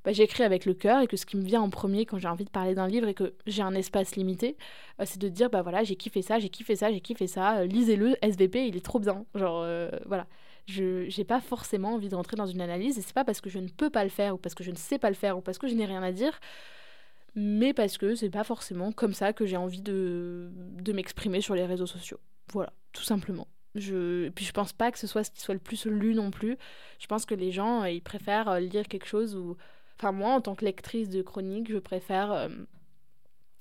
bah, 0.05 0.13
j'écris 0.13 0.43
avec 0.43 0.65
le 0.65 0.73
cœur 0.73 1.01
et 1.01 1.07
que 1.07 1.17
ce 1.17 1.25
qui 1.25 1.35
me 1.35 1.43
vient 1.43 1.61
en 1.61 1.69
premier 1.69 2.05
quand 2.05 2.17
j'ai 2.17 2.29
envie 2.29 2.45
de 2.45 2.49
parler 2.49 2.73
d'un 2.73 2.87
livre 2.87 3.07
et 3.07 3.13
que 3.13 3.33
j'ai 3.47 3.61
un 3.61 3.73
espace 3.75 4.15
limité, 4.15 4.55
c'est 5.03 5.19
de 5.19 5.27
dire 5.27 5.49
bah 5.49 5.61
voilà, 5.61 5.83
j'ai 5.83 5.95
kiffé 5.95 6.21
ça, 6.21 6.39
j'ai 6.39 6.49
kiffé 6.49 6.75
ça, 6.75 6.91
j'ai 6.91 7.01
kiffé 7.01 7.27
ça, 7.27 7.65
lisez-le, 7.65 8.15
SVP, 8.21 8.67
il 8.67 8.77
est 8.77 8.85
trop 8.85 8.99
bien. 8.99 9.25
Genre 9.35 9.65
voilà. 10.05 10.25
Je 10.67 11.15
n'ai 11.15 11.23
pas 11.25 11.41
forcément 11.41 11.95
envie 11.95 12.07
de 12.07 12.15
rentrer 12.15 12.35
dans 12.35 12.45
une 12.45 12.61
analyse 12.61 12.97
et 12.97 13.01
c'est 13.01 13.13
pas 13.13 13.25
parce 13.25 13.41
que 13.41 13.49
je 13.49 13.59
ne 13.59 13.67
peux 13.67 13.89
pas 13.89 14.03
le 14.03 14.09
faire 14.09 14.35
ou 14.35 14.37
parce 14.37 14.55
que 14.55 14.63
je 14.63 14.71
ne 14.71 14.75
sais 14.75 14.97
pas 14.97 15.09
le 15.09 15.15
faire 15.15 15.37
ou 15.37 15.41
parce 15.41 15.57
que 15.57 15.67
je 15.67 15.75
n'ai 15.75 15.85
rien 15.85 16.01
à 16.01 16.11
dire 16.11 16.39
mais 17.35 17.73
parce 17.73 17.97
que 17.97 18.15
c'est 18.15 18.29
pas 18.29 18.43
forcément 18.43 18.91
comme 18.91 19.13
ça 19.13 19.33
que 19.33 19.45
j'ai 19.45 19.57
envie 19.57 19.81
de, 19.81 20.51
de 20.53 20.93
m'exprimer 20.93 21.41
sur 21.41 21.55
les 21.55 21.65
réseaux 21.65 21.85
sociaux. 21.85 22.19
Voilà, 22.51 22.73
tout 22.91 23.03
simplement. 23.03 23.47
Je... 23.75 24.25
Et 24.25 24.31
puis 24.31 24.43
je 24.43 24.51
pense 24.51 24.73
pas 24.73 24.91
que 24.91 24.99
ce 24.99 25.07
soit 25.07 25.23
ce 25.23 25.31
qui 25.31 25.41
soit 25.41 25.53
le 25.53 25.59
plus 25.59 25.85
lu 25.85 26.13
non 26.13 26.31
plus. 26.31 26.57
Je 26.99 27.07
pense 27.07 27.25
que 27.25 27.35
les 27.35 27.51
gens, 27.51 27.83
euh, 27.83 27.89
ils 27.89 28.01
préfèrent 28.01 28.49
euh, 28.49 28.59
lire 28.59 28.87
quelque 28.87 29.07
chose 29.07 29.35
où... 29.35 29.55
Enfin 29.97 30.11
moi, 30.11 30.33
en 30.33 30.41
tant 30.41 30.55
que 30.55 30.65
lectrice 30.65 31.09
de 31.09 31.21
chronique, 31.21 31.71
je 31.71 31.77
préfère... 31.77 32.31
Euh, 32.31 32.49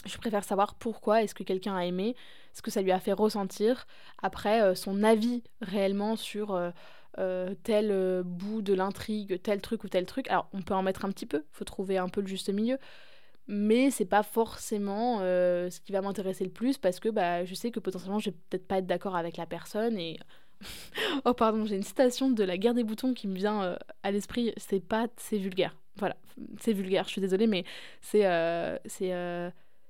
je 0.07 0.17
préfère 0.17 0.45
savoir 0.45 0.75
pourquoi 0.75 1.23
est-ce 1.23 1.35
que 1.35 1.43
quelqu'un 1.43 1.77
a 1.77 1.85
aimé, 1.85 2.17
ce 2.55 2.63
que 2.63 2.71
ça 2.71 2.81
lui 2.81 2.91
a 2.91 2.99
fait 2.99 3.13
ressentir, 3.13 3.87
après 4.23 4.75
son 4.75 5.03
avis 5.03 5.43
réellement 5.61 6.17
sur 6.17 6.59
tel 7.65 8.23
bout 8.25 8.63
de 8.63 8.73
l'intrigue, 8.73 9.43
tel 9.43 9.61
truc 9.61 9.85
ou 9.85 9.89
tel 9.89 10.07
truc. 10.07 10.27
Alors 10.31 10.49
on 10.55 10.63
peut 10.63 10.73
en 10.73 10.83
mettre 10.83 11.05
un 11.05 11.11
petit 11.11 11.27
peu, 11.27 11.45
faut 11.53 11.67
trouver 11.67 11.99
un 11.99 12.09
peu 12.09 12.23
le 12.23 12.29
juste 12.29 12.49
milieu, 12.49 12.79
mais 13.49 13.91
c'est 13.91 14.05
pas 14.05 14.23
forcément 14.23 15.19
euh, 15.21 15.71
ce 15.71 15.81
qui 15.81 15.93
va 15.93 16.01
m'intéresser 16.01 16.45
le 16.45 16.51
plus 16.51 16.79
parce 16.79 17.01
que 17.01 17.09
bah, 17.09 17.45
je 17.45 17.55
sais 17.55 17.71
que 17.71 17.81
potentiellement 17.81 18.19
je 18.19 18.31
vais 18.31 18.37
peut-être 18.49 18.67
pas 18.67 18.79
être 18.79 18.87
d'accord 18.87 19.17
avec 19.17 19.37
la 19.37 19.47
personne 19.47 19.99
et 19.99 20.19
oh 21.25 21.35
pardon 21.35 21.65
j'ai 21.65 21.77
une 21.77 21.83
citation 21.83 22.31
de 22.31 22.45
la 22.45 22.59
guerre 22.59 22.75
des 22.75 22.85
boutons 22.85 23.15
qui 23.15 23.27
me 23.27 23.35
vient 23.35 23.63
euh, 23.63 23.77
à 24.03 24.11
l'esprit 24.11 24.53
c'est 24.57 24.81
pas 24.81 25.09
c'est 25.17 25.39
vulgaire. 25.39 25.77
Voilà 25.97 26.17
c'est 26.61 26.73
vulgaire 26.73 27.05
je 27.05 27.11
suis 27.11 27.21
désolée 27.21 27.47
mais 27.47 27.65
c'est 28.01 28.27
euh, 28.27 28.79
c'est 28.87 29.11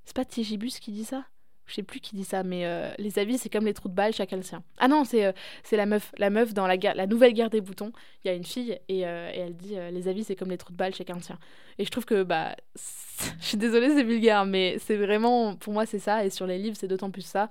c'est 0.05 0.17
pas 0.17 0.25
Tigibus 0.25 0.81
qui 0.81 0.93
dit 0.93 1.05
ça? 1.05 1.25
Je 1.71 1.77
sais 1.77 1.83
plus 1.85 2.01
qui 2.01 2.17
dit 2.17 2.25
ça, 2.25 2.43
mais 2.43 2.67
euh, 2.67 2.91
les 2.99 3.19
avis, 3.19 3.39
c'est 3.39 3.49
comme 3.49 3.65
les 3.65 3.75
trous 3.75 3.89
de 3.89 3.95
balles, 3.95 4.13
chacun 4.13 4.37
le 4.37 4.43
sien. 4.43 4.63
Ah 4.79 4.89
non, 4.89 5.05
c'est 5.05 5.25
euh, 5.25 5.33
c'est 5.63 5.77
la 5.77 5.87
meuf. 5.87 6.13
La 6.19 6.29
meuf 6.29 6.53
dans 6.53 6.67
la, 6.67 6.77
la 6.77 7.07
nouvelle 7.07 7.33
guerre 7.33 7.49
des 7.49 7.61
boutons, 7.61 7.93
il 8.25 8.29
y 8.29 8.31
a 8.31 8.35
une 8.35 8.45
fille 8.45 8.79
et, 8.89 9.07
euh, 9.07 9.31
et 9.33 9.39
elle 9.39 9.57
dit 9.57 9.77
les 9.93 10.09
avis, 10.09 10.25
c'est 10.25 10.35
comme 10.35 10.51
les 10.51 10.59
trous 10.59 10.73
de 10.73 10.77
balles, 10.77 10.95
chacun 10.95 11.15
le 11.15 11.23
sien. 11.23 11.39
Et 11.79 11.85
je 11.85 11.91
trouve 11.91 12.05
que, 12.05 12.25
bah, 12.25 12.57
je 13.41 13.47
suis 13.47 13.57
désolée, 13.57 13.91
c'est 13.91 14.03
vulgaire, 14.03 14.45
mais 14.45 14.79
c'est 14.79 14.97
vraiment, 14.97 15.55
pour 15.55 15.73
moi, 15.73 15.87
c'est 15.87 16.01
ça. 16.01 16.25
Et 16.25 16.31
sur 16.31 16.47
les 16.47 16.59
livres, 16.59 16.77
c'est 16.79 16.89
d'autant 16.89 17.11
plus 17.11 17.23
ça. 17.23 17.51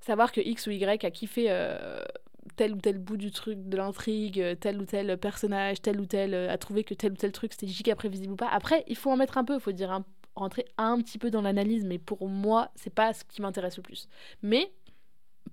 Savoir 0.00 0.30
que 0.30 0.40
X 0.40 0.66
ou 0.66 0.70
Y 0.70 1.04
a 1.04 1.10
kiffé 1.10 1.50
tel 2.54 2.74
ou 2.74 2.76
tel 2.76 2.98
bout 2.98 3.16
du 3.16 3.30
truc, 3.32 3.68
de 3.68 3.76
l'intrigue, 3.76 4.56
tel 4.60 4.80
ou 4.80 4.84
tel 4.84 5.16
personnage, 5.16 5.80
tel 5.80 5.98
ou 6.00 6.06
tel, 6.06 6.34
a 6.34 6.58
trouvé 6.58 6.84
que 6.84 6.94
tel 6.94 7.12
ou 7.12 7.16
tel 7.16 7.32
truc 7.32 7.52
c'était 7.54 7.66
giga 7.66 7.96
prévisible 7.96 8.34
ou 8.34 8.36
pas. 8.36 8.48
Après, 8.48 8.84
il 8.86 8.96
faut 8.96 9.10
en 9.10 9.16
mettre 9.16 9.38
un 9.38 9.44
peu, 9.44 9.54
il 9.54 9.60
faut 9.60 9.72
dire 9.72 9.90
un 9.90 10.04
rentrer 10.36 10.66
un 10.78 11.00
petit 11.00 11.18
peu 11.18 11.30
dans 11.30 11.42
l'analyse, 11.42 11.84
mais 11.84 11.98
pour 11.98 12.28
moi, 12.28 12.70
c'est 12.74 12.94
pas 12.94 13.12
ce 13.12 13.24
qui 13.24 13.42
m'intéresse 13.42 13.76
le 13.76 13.82
plus. 13.82 14.08
Mais 14.42 14.72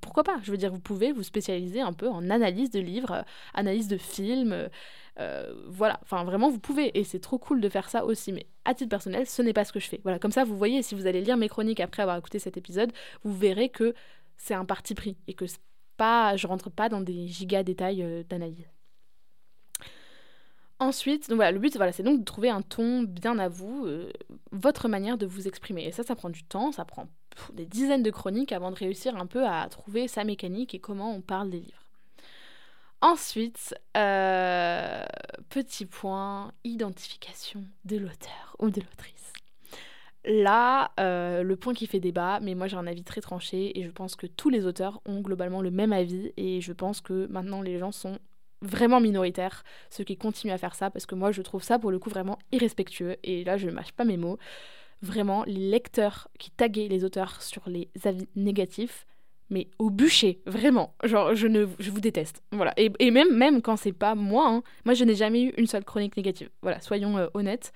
pourquoi 0.01 0.23
pas? 0.23 0.39
Je 0.43 0.51
veux 0.51 0.57
dire, 0.57 0.71
vous 0.71 0.79
pouvez 0.79 1.11
vous 1.11 1.23
spécialiser 1.23 1.81
un 1.81 1.93
peu 1.93 2.09
en 2.09 2.29
analyse 2.29 2.69
de 2.71 2.79
livres, 2.79 3.11
euh, 3.11 3.23
analyse 3.53 3.87
de 3.87 3.97
films. 3.97 4.69
Euh, 5.19 5.53
voilà, 5.67 5.99
enfin 6.03 6.23
vraiment, 6.23 6.49
vous 6.49 6.59
pouvez. 6.59 6.97
Et 6.97 7.03
c'est 7.03 7.19
trop 7.19 7.37
cool 7.37 7.61
de 7.61 7.69
faire 7.69 7.89
ça 7.89 8.05
aussi. 8.05 8.31
Mais 8.33 8.45
à 8.65 8.73
titre 8.73 8.89
personnel, 8.89 9.27
ce 9.27 9.41
n'est 9.41 9.53
pas 9.53 9.65
ce 9.65 9.71
que 9.71 9.79
je 9.79 9.87
fais. 9.87 10.01
Voilà, 10.03 10.19
comme 10.19 10.31
ça, 10.31 10.43
vous 10.43 10.57
voyez, 10.57 10.81
si 10.81 10.95
vous 10.95 11.07
allez 11.07 11.21
lire 11.21 11.37
mes 11.37 11.49
chroniques 11.49 11.79
après 11.79 12.01
avoir 12.01 12.17
écouté 12.17 12.39
cet 12.39 12.57
épisode, 12.57 12.91
vous 13.23 13.33
verrez 13.33 13.69
que 13.69 13.93
c'est 14.37 14.53
un 14.53 14.65
parti 14.65 14.95
pris 14.95 15.17
et 15.27 15.33
que 15.33 15.45
pas, 15.97 16.35
je 16.35 16.47
rentre 16.47 16.69
pas 16.69 16.89
dans 16.89 17.01
des 17.01 17.27
giga 17.27 17.63
détails 17.63 18.03
euh, 18.03 18.23
d'analyse. 18.23 18.72
Ensuite, 20.79 21.29
donc 21.29 21.38
voilà, 21.38 21.51
le 21.51 21.59
but, 21.59 21.75
voilà, 21.77 21.91
c'est 21.91 22.03
donc 22.03 22.19
de 22.19 22.25
trouver 22.25 22.49
un 22.49 22.62
ton 22.62 23.03
bien 23.03 23.39
à 23.39 23.47
vous, 23.47 23.86
euh, 23.86 24.12
votre 24.51 24.89
manière 24.89 25.17
de 25.17 25.25
vous 25.25 25.47
exprimer. 25.47 25.86
Et 25.86 25.91
ça, 25.91 26.03
ça 26.03 26.15
prend 26.15 26.29
du 26.29 26.43
temps, 26.43 26.71
ça 26.71 26.83
prend 26.83 27.07
des 27.53 27.65
dizaines 27.65 28.03
de 28.03 28.12
chroniques 28.12 28.51
avant 28.51 28.71
de 28.71 28.75
réussir 28.75 29.15
un 29.15 29.25
peu 29.25 29.45
à 29.47 29.67
trouver 29.69 30.07
sa 30.07 30.23
mécanique 30.23 30.75
et 30.75 30.79
comment 30.79 31.13
on 31.13 31.21
parle 31.21 31.49
des 31.49 31.59
livres. 31.59 31.83
Ensuite, 33.01 33.75
euh, 33.97 35.03
petit 35.49 35.86
point, 35.86 36.53
identification 36.63 37.63
de 37.86 37.97
l'auteur 37.97 38.55
ou 38.59 38.69
de 38.69 38.79
l'autrice. 38.79 39.33
Là, 40.25 40.91
euh, 41.01 41.43
le 41.43 41.55
point 41.57 41.73
qui 41.73 41.86
fait 41.86 41.99
débat, 41.99 42.39
mais 42.39 42.55
moi 42.55 42.67
j'ai 42.67 42.77
un 42.77 42.88
avis 42.88 43.03
très 43.03 43.19
tranché 43.19 43.77
et 43.77 43.83
je 43.83 43.91
pense 43.91 44.15
que 44.15 44.25
tous 44.25 44.49
les 44.49 44.65
auteurs 44.65 45.01
ont 45.05 45.19
globalement 45.19 45.62
le 45.62 45.69
même 45.69 45.91
avis 45.91 46.31
et 46.38 46.62
je 46.62 46.71
pense 46.71 47.01
que 47.01 47.27
maintenant 47.27 47.62
les 47.62 47.77
gens 47.77 47.91
sont 47.91 48.19
vraiment 48.63 48.99
minoritaire, 48.99 49.63
ceux 49.89 50.04
qui 50.04 50.17
continuent 50.17 50.54
à 50.54 50.58
faire 50.58 50.76
ça, 50.76 50.89
parce 50.89 51.06
que 51.06 51.15
moi 51.15 51.32
je 51.32 51.41
trouve 51.41 51.63
ça 51.63 51.78
pour 51.78 51.91
le 51.91 51.99
coup 51.99 52.10
vraiment 52.10 52.39
irrespectueux, 52.52 53.17
et 53.23 53.43
là 53.43 53.58
je 53.58 53.67
ne 53.67 53.71
mâche 53.71 53.91
pas 53.91 54.06
mes 54.06 54.17
mots. 54.17 54.38
Vraiment, 55.02 55.43
les 55.45 55.69
lecteurs 55.69 56.30
qui 56.39 56.49
taguaient 56.49 56.88
les 56.88 57.04
auteurs 57.04 57.41
sur 57.41 57.63
les 57.67 57.89
avis 58.06 58.28
négatifs, 58.38 59.06
mais 59.49 59.67
au 59.78 59.89
bûcher, 59.89 60.41
vraiment. 60.45 60.95
Genre, 61.04 61.36
je, 61.36 61.47
ne, 61.47 61.67
je 61.78 61.91
vous 61.91 61.99
déteste. 61.99 62.41
Voilà. 62.52 62.73
Et, 62.78 62.89
et 62.99 63.12
même, 63.12 63.36
même 63.36 63.62
quand 63.62 63.76
c'est 63.76 63.91
pas 63.91 64.15
moi, 64.15 64.47
hein, 64.47 64.63
moi 64.86 64.93
je 64.93 65.04
n'ai 65.04 65.15
jamais 65.15 65.43
eu 65.43 65.54
une 65.58 65.67
seule 65.67 65.84
chronique 65.84 66.15
négative. 66.15 66.49
Voilà, 66.62 66.80
soyons 66.80 67.17
euh, 67.17 67.28
honnêtes. 67.34 67.73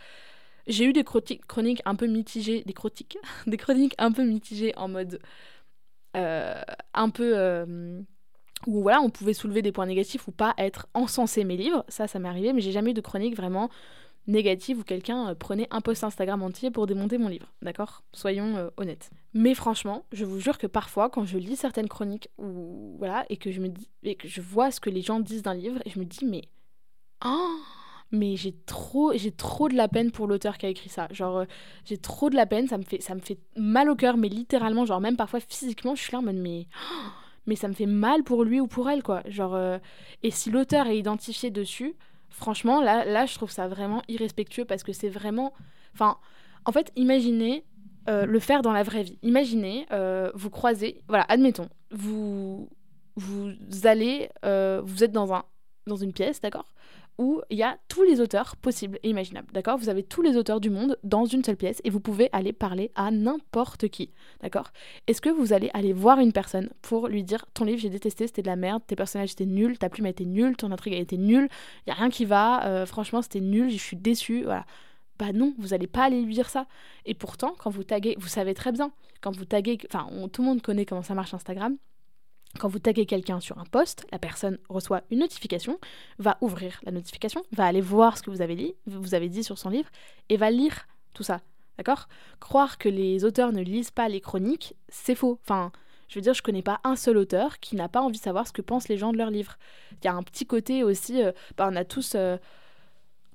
J'ai 0.68 0.86
eu 0.86 0.94
des 0.94 1.04
chroniques 1.04 1.82
un 1.86 1.96
peu 1.96 2.08
mitigées, 2.08 2.64
des 2.66 2.74
chroniques, 2.74 3.18
des 3.48 3.58
chroniques 3.58 3.96
un 3.98 4.12
peu 4.12 4.24
mitigées 4.24 4.74
en 4.78 4.88
mode 4.88 5.20
euh, 6.16 6.62
un 6.94 7.10
peu 7.10 7.34
euh, 7.36 8.02
où 8.66 8.82
voilà, 8.82 9.02
on 9.02 9.10
pouvait 9.10 9.34
soulever 9.34 9.62
des 9.62 9.72
points 9.72 9.86
négatifs 9.86 10.28
ou 10.28 10.32
pas 10.32 10.54
être 10.58 10.88
encensé 10.94 11.44
mes 11.44 11.58
livres. 11.58 11.86
Ça, 11.88 12.08
ça 12.08 12.20
m'est 12.20 12.30
arrivé, 12.30 12.54
mais 12.54 12.62
j'ai 12.62 12.72
jamais 12.72 12.92
eu 12.92 12.94
de 12.94 13.02
chronique 13.02 13.36
vraiment 13.36 13.70
négative 14.28 14.80
où 14.80 14.84
quelqu'un 14.84 15.30
euh, 15.30 15.36
prenait 15.36 15.68
un 15.72 15.82
post 15.82 16.04
Instagram 16.04 16.44
entier 16.44 16.70
pour 16.70 16.86
démonter 16.86 17.18
mon 17.18 17.30
livre. 17.30 17.48
D'accord? 17.62 18.04
Soyons 18.14 18.58
euh, 18.58 18.70
honnêtes. 18.78 19.10
Mais 19.34 19.54
franchement, 19.54 20.06
je 20.12 20.26
vous 20.26 20.40
jure 20.40 20.58
que 20.58 20.68
parfois, 20.68 21.10
quand 21.10 21.26
je 21.26 21.38
lis 21.38 21.56
certaines 21.56 21.88
chroniques 21.88 22.30
ou 22.38 22.96
voilà 22.98 23.26
et 23.30 23.38
que 23.38 23.52
je 23.52 23.62
me 23.62 23.70
dis 23.70 23.90
et 24.04 24.16
que 24.16 24.28
je 24.28 24.42
vois 24.42 24.72
ce 24.72 24.80
que 24.80 24.90
les 24.90 25.02
gens 25.02 25.20
disent 25.20 25.44
d'un 25.44 25.54
livre, 25.54 25.80
et 25.86 25.90
je 25.90 26.00
me 26.00 26.06
dis 26.06 26.26
mais 26.26 26.42
oh 27.26 27.58
mais 28.12 28.38
j'ai 28.38 28.54
trop 28.66 29.12
j'ai 29.14 29.32
trop 29.32 29.68
de 29.68 29.76
la 29.76 29.88
peine 29.88 30.12
pour 30.12 30.28
l'auteur 30.28 30.58
qui 30.58 30.66
a 30.66 30.70
écrit 30.70 30.90
ça 30.90 31.10
genre 31.12 31.40
euh, 31.40 31.46
j'ai 31.84 31.98
trop 31.98 32.30
de 32.30 32.36
la 32.36 32.46
peine 32.46 32.68
ça 32.68 32.78
me 32.78 32.84
fait 33.20 33.40
mal 33.58 33.90
au 33.90 33.96
cœur 33.96 34.16
mais 34.16 34.30
littéralement 34.30 34.86
genre 34.86 35.02
même 35.02 35.18
parfois 35.18 35.42
physiquement 35.42 35.94
je 35.94 36.04
suis 36.04 36.14
là 36.14 36.20
en 36.20 36.22
mode 36.22 36.38
mais 36.38 36.68
oh 36.74 37.08
mais 37.48 37.56
ça 37.56 37.68
me 37.68 37.74
fait 37.74 37.86
mal 37.88 38.24
pour 38.24 38.44
lui 38.44 38.60
ou 38.60 38.68
pour 38.68 38.90
elle, 38.90 39.02
quoi. 39.02 39.24
Genre, 39.26 39.56
euh, 39.56 39.80
Et 40.22 40.32
si 40.32 40.52
l'auteur 40.52 40.88
est 40.88 40.98
identifié 40.98 41.50
dessus, 41.50 41.96
franchement, 42.30 42.82
là, 42.82 43.06
là, 43.06 43.26
je 43.26 43.34
trouve 43.36 43.50
ça 43.50 43.68
vraiment 43.68 44.04
irrespectueux 44.08 44.66
parce 44.66 44.84
que 44.84 44.94
c'est 44.94 45.10
vraiment. 45.10 45.54
Enfin, 45.94 46.18
en 46.66 46.72
fait, 46.72 46.92
imaginez 46.96 47.66
euh, 48.10 48.26
le 48.26 48.40
faire 48.40 48.62
dans 48.62 48.74
la 48.74 48.84
vraie 48.84 49.04
vie. 49.04 49.18
Imaginez, 49.24 49.88
euh, 49.92 50.32
vous 50.36 50.50
croisez, 50.50 51.02
voilà, 51.08 51.26
admettons, 51.30 51.70
vous, 51.92 52.70
vous 53.16 53.54
allez, 53.86 54.30
vous 54.44 55.04
êtes 55.04 55.12
dans, 55.12 55.34
un, 55.34 55.44
dans 55.88 55.96
une 55.96 56.14
pièce, 56.14 56.42
d'accord? 56.42 56.66
Où 57.18 57.42
il 57.50 57.58
y 57.58 57.64
a 57.64 57.78
tous 57.88 58.04
les 58.04 58.22
auteurs 58.22 58.56
possibles 58.58 59.00
et 59.04 59.10
imaginables, 59.10 59.52
d'accord? 59.54 59.78
Vous 59.78 59.90
avez 59.90 60.04
tous 60.04 60.22
les 60.22 60.38
auteurs 60.38 60.60
du 60.60 60.70
monde 60.70 60.98
dans 61.04 61.26
une 61.26 61.44
seule 61.44 61.56
pièce 61.56 61.82
et 61.84 61.90
vous 61.90 62.00
pouvez 62.00 62.30
aller 62.32 62.54
parler 62.54 62.92
à 62.96 63.12
n'importe 63.12 63.88
qui, 63.88 64.12
d'accord? 64.42 64.72
Est-ce 65.08 65.22
que 65.22 65.30
vous 65.30 65.54
allez 65.54 65.70
aller 65.74 65.94
voir 65.94 66.20
une 66.20 66.32
personne 66.32 66.70
pour 66.82 67.08
lui 67.08 67.24
dire 67.24 67.46
ton 67.54 67.66
livre 67.66 67.80
j'ai 67.80 67.90
détesté, 67.90 68.28
c'était 68.28 68.42
de 68.42 68.48
la 68.48 68.56
merde, 68.56 68.84
tes 68.86 68.96
personnages 68.96 69.32
étaient 69.32 69.46
nuls, 69.46 69.78
ta 69.78 69.90
plume 69.90 70.06
a 70.06 70.10
été 70.10 70.26
nulle, 70.26 70.56
ton 70.56 70.72
intrigue 70.72 70.94
a 70.94 70.98
été 70.98 71.18
nulle, 71.18 71.48
il 71.86 71.90
y 71.90 71.92
a 71.92 71.96
rien 71.96 72.10
qui 72.10 72.26
va, 72.26 72.66
euh, 72.66 72.86
franchement 72.86 73.22
c'était 73.22 73.42
nul, 73.42 73.70
je 73.70 73.78
suis 73.78 73.98
déçue, 73.98 74.44
voilà. 74.44 74.66
Bah 75.20 75.34
non, 75.34 75.56
vous 75.58 75.70
n'allez 75.70 75.88
pas 75.88 76.04
aller 76.04 76.22
lui 76.22 76.36
dire 76.36 76.48
ça. 76.48 76.68
Et 77.06 77.16
pourtant, 77.16 77.56
quand 77.58 77.72
vous 77.72 77.84
taguez, 77.84 78.16
vous 78.20 78.28
savez 78.28 78.54
très 78.54 78.72
bien, 78.72 78.92
quand 79.22 79.36
vous 79.36 79.46
taguez, 79.46 79.80
enfin 79.92 80.08
tout 80.32 80.44
le 80.44 80.48
monde 80.48 80.62
connaît 80.62 80.86
comment 80.86 81.02
ça 81.02 81.16
marche 81.16 81.34
Instagram, 81.34 81.76
quand 82.60 82.68
vous 82.68 82.80
taguez 82.80 83.06
quelqu'un 83.06 83.40
sur 83.40 83.60
un 83.60 83.66
post, 83.66 84.08
la 84.12 84.20
personne 84.20 84.58
reçoit 84.70 85.04
une 85.12 85.20
notification, 85.20 85.80
va 86.18 86.38
ouvrir 86.42 86.80
la 86.84 86.92
notification, 86.92 87.44
va 87.52 87.66
aller 87.66 87.82
voir 87.82 88.18
ce 88.18 88.24
que 88.24 88.32
vous 88.32 88.42
avez 88.42 88.56
dit, 88.56 88.74
vous 88.86 89.14
avez 89.14 89.30
dit 89.30 89.44
sur 89.44 89.58
son 89.58 89.70
livre, 89.70 89.90
et 90.30 90.38
va 90.38 90.50
lire 90.50 90.88
tout 91.14 91.24
ça. 91.24 91.42
D'accord? 91.78 92.08
Croire 92.40 92.80
que 92.80 92.90
les 92.90 93.24
auteurs 93.24 93.52
ne 93.52 93.62
lisent 93.62 93.92
pas 93.92 94.10
les 94.10 94.22
chroniques, 94.22 94.76
c'est 94.90 95.14
faux. 95.14 95.40
Enfin, 95.44 95.72
Je 96.08 96.16
veux 96.16 96.22
dire, 96.22 96.34
je 96.34 96.42
connais 96.42 96.62
pas 96.62 96.80
un 96.84 96.96
seul 96.96 97.18
auteur 97.18 97.60
qui 97.60 97.76
n'a 97.76 97.90
pas 97.90 98.02
envie 98.02 98.18
de 98.18 98.24
savoir 98.24 98.48
ce 98.48 98.54
que 98.54 98.62
pensent 98.62 98.88
les 98.88 98.98
gens 98.98 99.12
de 99.12 99.18
leur 99.18 99.30
livre. 99.30 99.58
Il 99.92 100.06
y 100.06 100.08
a 100.08 100.14
un 100.14 100.24
petit 100.24 100.46
côté 100.46 100.84
aussi, 100.84 101.22
euh, 101.22 101.32
bah, 101.58 101.68
on 101.72 101.76
a 101.76 101.84
tous, 101.84 102.14
euh, 102.16 102.38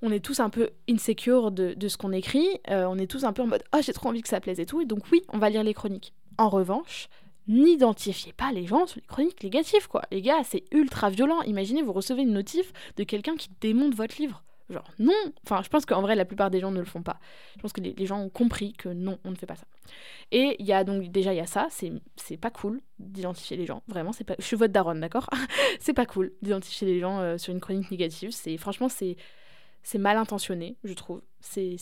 on 0.00 0.10
est 0.10 0.24
tous 0.24 0.40
un 0.40 0.50
peu 0.50 0.70
insecure 0.88 1.52
de, 1.52 1.74
de 1.74 1.88
ce 1.88 1.96
qu'on 1.96 2.12
écrit, 2.12 2.48
euh, 2.70 2.86
on 2.86 2.98
est 2.98 3.06
tous 3.06 3.24
un 3.24 3.32
peu 3.32 3.42
en 3.42 3.46
mode 3.46 3.62
oh 3.74 3.78
j'ai 3.82 3.92
trop 3.92 4.08
envie 4.08 4.22
que 4.22 4.28
ça 4.28 4.40
plaise 4.40 4.58
et 4.58 4.66
tout, 4.66 4.80
et 4.80 4.86
donc 4.86 5.04
oui, 5.12 5.22
on 5.28 5.38
va 5.38 5.50
lire 5.50 5.62
les 5.62 5.74
chroniques. 5.74 6.14
En 6.38 6.48
revanche, 6.48 7.08
n'identifiez 7.48 8.32
pas 8.32 8.52
les 8.52 8.66
gens 8.66 8.86
sur 8.86 9.00
les 9.00 9.06
chroniques 9.06 9.42
négatives 9.42 9.88
quoi. 9.88 10.02
Les 10.10 10.22
gars, 10.22 10.42
c'est 10.44 10.64
ultra 10.72 11.10
violent. 11.10 11.42
Imaginez 11.42 11.82
vous 11.82 11.92
recevez 11.92 12.22
une 12.22 12.32
notif 12.32 12.72
de 12.96 13.04
quelqu'un 13.04 13.36
qui 13.36 13.48
démonte 13.60 13.94
votre 13.94 14.20
livre. 14.20 14.42
Genre, 14.70 14.88
non 14.98 15.12
Enfin, 15.44 15.62
je 15.62 15.68
pense 15.68 15.84
qu'en 15.84 16.00
vrai, 16.00 16.14
la 16.14 16.24
plupart 16.24 16.50
des 16.50 16.60
gens 16.60 16.70
ne 16.70 16.78
le 16.78 16.86
font 16.86 17.02
pas. 17.02 17.18
Je 17.56 17.60
pense 17.60 17.72
que 17.72 17.80
les, 17.80 18.06
gens 18.06 18.20
ont 18.20 18.30
compris 18.30 18.72
que 18.72 18.88
non, 18.88 19.18
on 19.24 19.30
ne 19.30 19.36
fait 19.36 19.46
pas 19.46 19.56
ça. 19.56 19.66
Et 20.30 20.56
il 20.58 20.66
y 20.66 20.72
a 20.72 20.82
donc, 20.84 21.08
déjà, 21.08 21.34
il 21.34 21.36
y 21.36 21.40
a 21.40 21.46
ça, 21.46 21.68
c'est 21.70 22.36
pas 22.38 22.50
cool 22.50 22.80
d'identifier 22.98 23.56
les 23.56 23.66
gens. 23.66 23.82
Vraiment, 23.86 24.12
c'est 24.12 24.24
pas... 24.24 24.34
Je 24.38 24.44
suis 24.44 24.56
votre 24.56 24.72
daronne, 24.72 25.00
d'accord? 25.00 25.28
C'est 25.80 25.92
pas 25.92 26.06
cool 26.06 26.32
d'identifier 26.42 26.86
les 26.86 27.00
gens 27.00 27.20
euh, 27.20 27.36
sur 27.36 27.52
une 27.52 27.60
chronique 27.60 27.90
négative. 27.90 28.30
C'est 28.30 28.56
Franchement, 28.56 28.88
c'est 28.88 29.98
mal 29.98 30.16
intentionné, 30.16 30.76
je 30.84 30.94
trouve. 30.94 31.22
C'est 31.40 31.76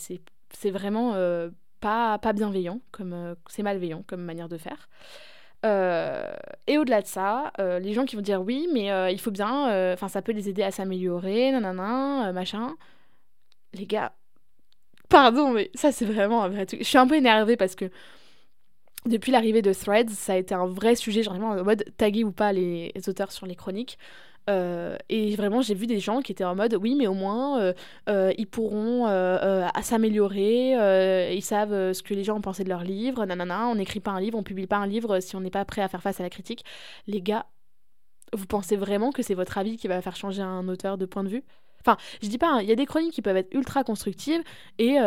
vraiment 0.65 1.13
euh, 1.13 1.49
pas, 1.79 2.17
pas 2.17 2.33
bienveillant, 2.33 2.81
comme 2.91 3.13
euh, 3.13 3.35
c'est 3.47 3.63
malveillant 3.63 4.03
comme 4.07 4.21
manière 4.21 4.49
de 4.49 4.57
faire. 4.57 4.89
Euh, 5.65 6.33
et 6.67 6.77
au-delà 6.77 7.01
de 7.01 7.07
ça, 7.07 7.51
euh, 7.59 7.79
les 7.79 7.93
gens 7.93 8.05
qui 8.05 8.15
vont 8.15 8.21
dire 8.21 8.41
oui, 8.41 8.67
mais 8.73 8.91
euh, 8.91 9.11
il 9.11 9.19
faut 9.19 9.31
bien, 9.31 9.93
enfin 9.93 10.07
ça 10.07 10.21
peut 10.21 10.31
les 10.31 10.49
aider 10.49 10.63
à 10.63 10.71
s'améliorer, 10.71 11.51
nanana, 11.51 12.31
machin. 12.33 12.75
Les 13.73 13.85
gars, 13.85 14.13
pardon, 15.09 15.51
mais 15.51 15.71
ça 15.75 15.91
c'est 15.91 16.05
vraiment 16.05 16.43
un 16.43 16.49
vrai 16.49 16.65
truc. 16.65 16.81
Je 16.81 16.87
suis 16.87 16.97
un 16.97 17.07
peu 17.07 17.15
énervée 17.15 17.57
parce 17.57 17.75
que 17.75 17.89
depuis 19.05 19.31
l'arrivée 19.31 19.61
de 19.61 19.73
Threads, 19.73 20.09
ça 20.09 20.33
a 20.33 20.37
été 20.37 20.53
un 20.53 20.67
vrai 20.67 20.95
sujet, 20.95 21.23
genre 21.23 21.35
en 21.35 21.63
mode 21.63 21.85
taguer 21.97 22.23
ou 22.23 22.31
pas 22.31 22.53
les 22.53 22.91
auteurs 23.07 23.31
sur 23.31 23.45
les 23.45 23.55
chroniques. 23.55 23.97
Euh, 24.49 24.97
et 25.09 25.35
vraiment, 25.35 25.61
j'ai 25.61 25.75
vu 25.75 25.87
des 25.87 25.99
gens 25.99 26.21
qui 26.21 26.31
étaient 26.31 26.43
en 26.43 26.55
mode 26.55 26.75
oui, 26.75 26.95
mais 26.95 27.07
au 27.07 27.13
moins 27.13 27.61
euh, 27.61 27.73
euh, 28.09 28.33
ils 28.37 28.47
pourront 28.47 29.05
s'améliorer, 29.81 31.33
ils 31.33 31.41
savent 31.41 31.93
ce 31.93 32.01
que 32.01 32.13
les 32.13 32.23
gens 32.23 32.37
ont 32.37 32.41
pensé 32.41 32.63
de 32.63 32.69
leur 32.69 32.83
livre, 32.83 33.25
nanana, 33.25 33.67
on 33.67 33.75
n'écrit 33.75 33.99
pas 33.99 34.11
un 34.11 34.19
livre, 34.19 34.37
on 34.37 34.43
publie 34.43 34.67
pas 34.67 34.77
un 34.77 34.87
livre 34.87 35.19
si 35.19 35.35
on 35.35 35.41
n'est 35.41 35.49
pas 35.49 35.65
prêt 35.65 35.81
à 35.81 35.87
faire 35.87 36.01
face 36.01 36.19
à 36.19 36.23
la 36.23 36.29
critique. 36.29 36.63
Les 37.07 37.21
gars, 37.21 37.45
vous 38.33 38.45
pensez 38.45 38.75
vraiment 38.75 39.11
que 39.11 39.21
c'est 39.21 39.35
votre 39.35 39.57
avis 39.57 39.77
qui 39.77 39.87
va 39.87 40.01
faire 40.01 40.15
changer 40.15 40.41
un 40.41 40.67
auteur 40.67 40.97
de 40.97 41.05
point 41.05 41.23
de 41.23 41.29
vue? 41.29 41.43
Enfin, 41.81 41.97
je 42.21 42.27
dis 42.27 42.37
pas, 42.37 42.47
hein, 42.47 42.61
il 42.61 42.69
y 42.69 42.71
a 42.71 42.75
des 42.75 42.85
chroniques 42.85 43.13
qui 43.13 43.21
peuvent 43.21 43.37
être 43.37 43.53
ultra 43.53 43.83
constructives 43.83 44.41
et 44.77 44.97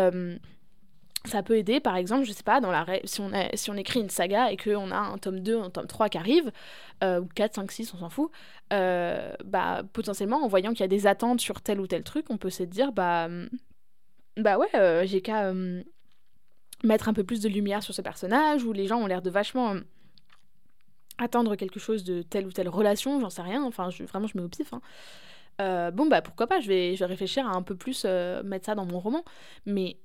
ça 1.27 1.43
peut 1.43 1.57
aider, 1.57 1.81
par 1.81 1.97
exemple, 1.97 2.25
je 2.25 2.33
sais 2.33 2.43
pas, 2.43 2.61
dans 2.61 2.71
la 2.71 2.85
si, 3.05 3.21
on 3.71 3.77
écrit 3.77 4.01
une 4.01 4.11
saga 4.11 4.53
et 4.53 4.57
qu'on 4.57 4.91
a 4.91 4.97
un 4.97 5.17
tome 5.17 5.41
2, 5.41 5.59
un 5.59 5.71
tome 5.71 5.87
3 5.87 6.11
qui 6.11 6.19
arrive, 6.19 6.53
euh, 7.03 7.21
ou 7.21 7.27
4, 7.35 7.55
5, 7.55 7.73
6, 7.73 7.95
on 7.95 7.99
s'en 7.99 8.11
fout, 8.11 8.31
euh, 8.73 9.33
bah, 9.45 9.83
potentiellement, 9.93 10.45
en 10.45 10.49
voyant 10.49 10.71
qu'il 10.73 10.81
y 10.81 10.85
a 10.85 10.89
des 10.89 11.07
attentes 11.07 11.41
sur 11.41 11.63
tel 11.63 11.81
ou 11.81 11.87
tel 11.87 12.03
truc, 12.03 12.27
on 12.29 12.37
peut 12.37 12.51
se 12.51 12.63
dire, 12.63 12.93
bah, 12.93 13.27
hum, 13.27 13.49
bah 14.37 14.59
ouais, 14.59 14.69
euh, 14.75 15.07
j'ai 15.07 15.23
qu'à 15.23 15.51
hum, 15.51 15.83
mettre 16.83 17.09
un 17.09 17.15
peu 17.15 17.25
plus 17.25 17.41
de 17.41 17.49
lumière 17.49 17.83
sur 17.83 17.95
ce 17.95 18.03
personnage, 18.03 18.65
ou 18.65 18.73
les 18.73 18.87
gens 18.87 19.01
ont 19.01 19.07
l'air 19.07 19.23
de 19.23 19.31
vachement 19.31 19.71
hum, 19.71 19.85
attendre 21.17 21.57
quelque 21.57 21.81
chose 21.81 22.05
de 22.05 22.21
telle 22.21 22.47
ou 22.47 22.53
telle 22.53 22.69
relation, 22.69 23.21
j'en 23.21 23.31
sais 23.31 23.43
rien, 23.43 23.63
enfin, 23.65 23.89
je, 23.89 24.05
vraiment, 24.05 24.27
je 24.27 24.37
mets 24.37 24.45
au 24.45 24.49
pif. 24.49 24.75
Hein. 24.75 25.91
bon, 25.93 26.07
bah 26.07 26.21
pourquoi 26.21 26.47
pas, 26.47 26.61
je 26.61 26.69
vais, 26.69 26.97
je 26.97 27.01
vais 27.01 27.07
réfléchir 27.07 27.47
à 27.47 27.53
un 27.53 27.63
peu 27.63 27.77
plus 27.77 28.05
mettre 28.45 28.67
ça 28.67 28.75
dans 28.75 28.85
mon 28.85 28.99
roman, 28.99 29.25
mais 29.65 29.97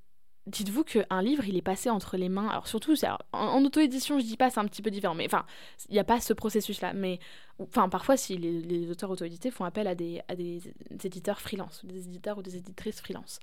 dites-vous 0.49 0.83
qu'un 0.83 1.21
livre, 1.21 1.47
il 1.47 1.55
est 1.55 1.61
passé 1.61 1.89
entre 1.89 2.17
les 2.17 2.29
mains. 2.29 2.47
Alors, 2.49 2.67
surtout, 2.67 2.93
en, 3.31 3.63
auto-édition, 3.63 4.19
je 4.19 4.25
dis 4.25 4.37
pas, 4.37 4.49
c'est 4.49 4.59
un 4.59 4.65
petit 4.65 4.81
peu 4.81 4.91
différent. 4.91 5.15
Mais 5.15 5.25
enfin, 5.25 5.45
il 5.87 5.93
n'y 5.93 5.99
a 5.99 6.03
pas 6.03 6.19
ce 6.19 6.33
processus-là. 6.33 6.93
Mais 6.93 7.19
enfin, 7.59 7.89
parfois, 7.89 8.17
si 8.17 8.37
les, 8.37 8.89
auteurs 8.89 9.11
auto-édités 9.11 9.51
font 9.51 9.65
appel 9.65 9.87
à 9.87 9.95
des, 9.95 10.21
à 10.27 10.35
des 10.35 10.61
éditeurs 11.03 11.39
freelance, 11.39 11.85
des 11.85 12.07
éditeurs 12.07 12.37
ou 12.37 12.41
des 12.41 12.57
éditrices 12.57 12.99
freelance. 12.99 13.39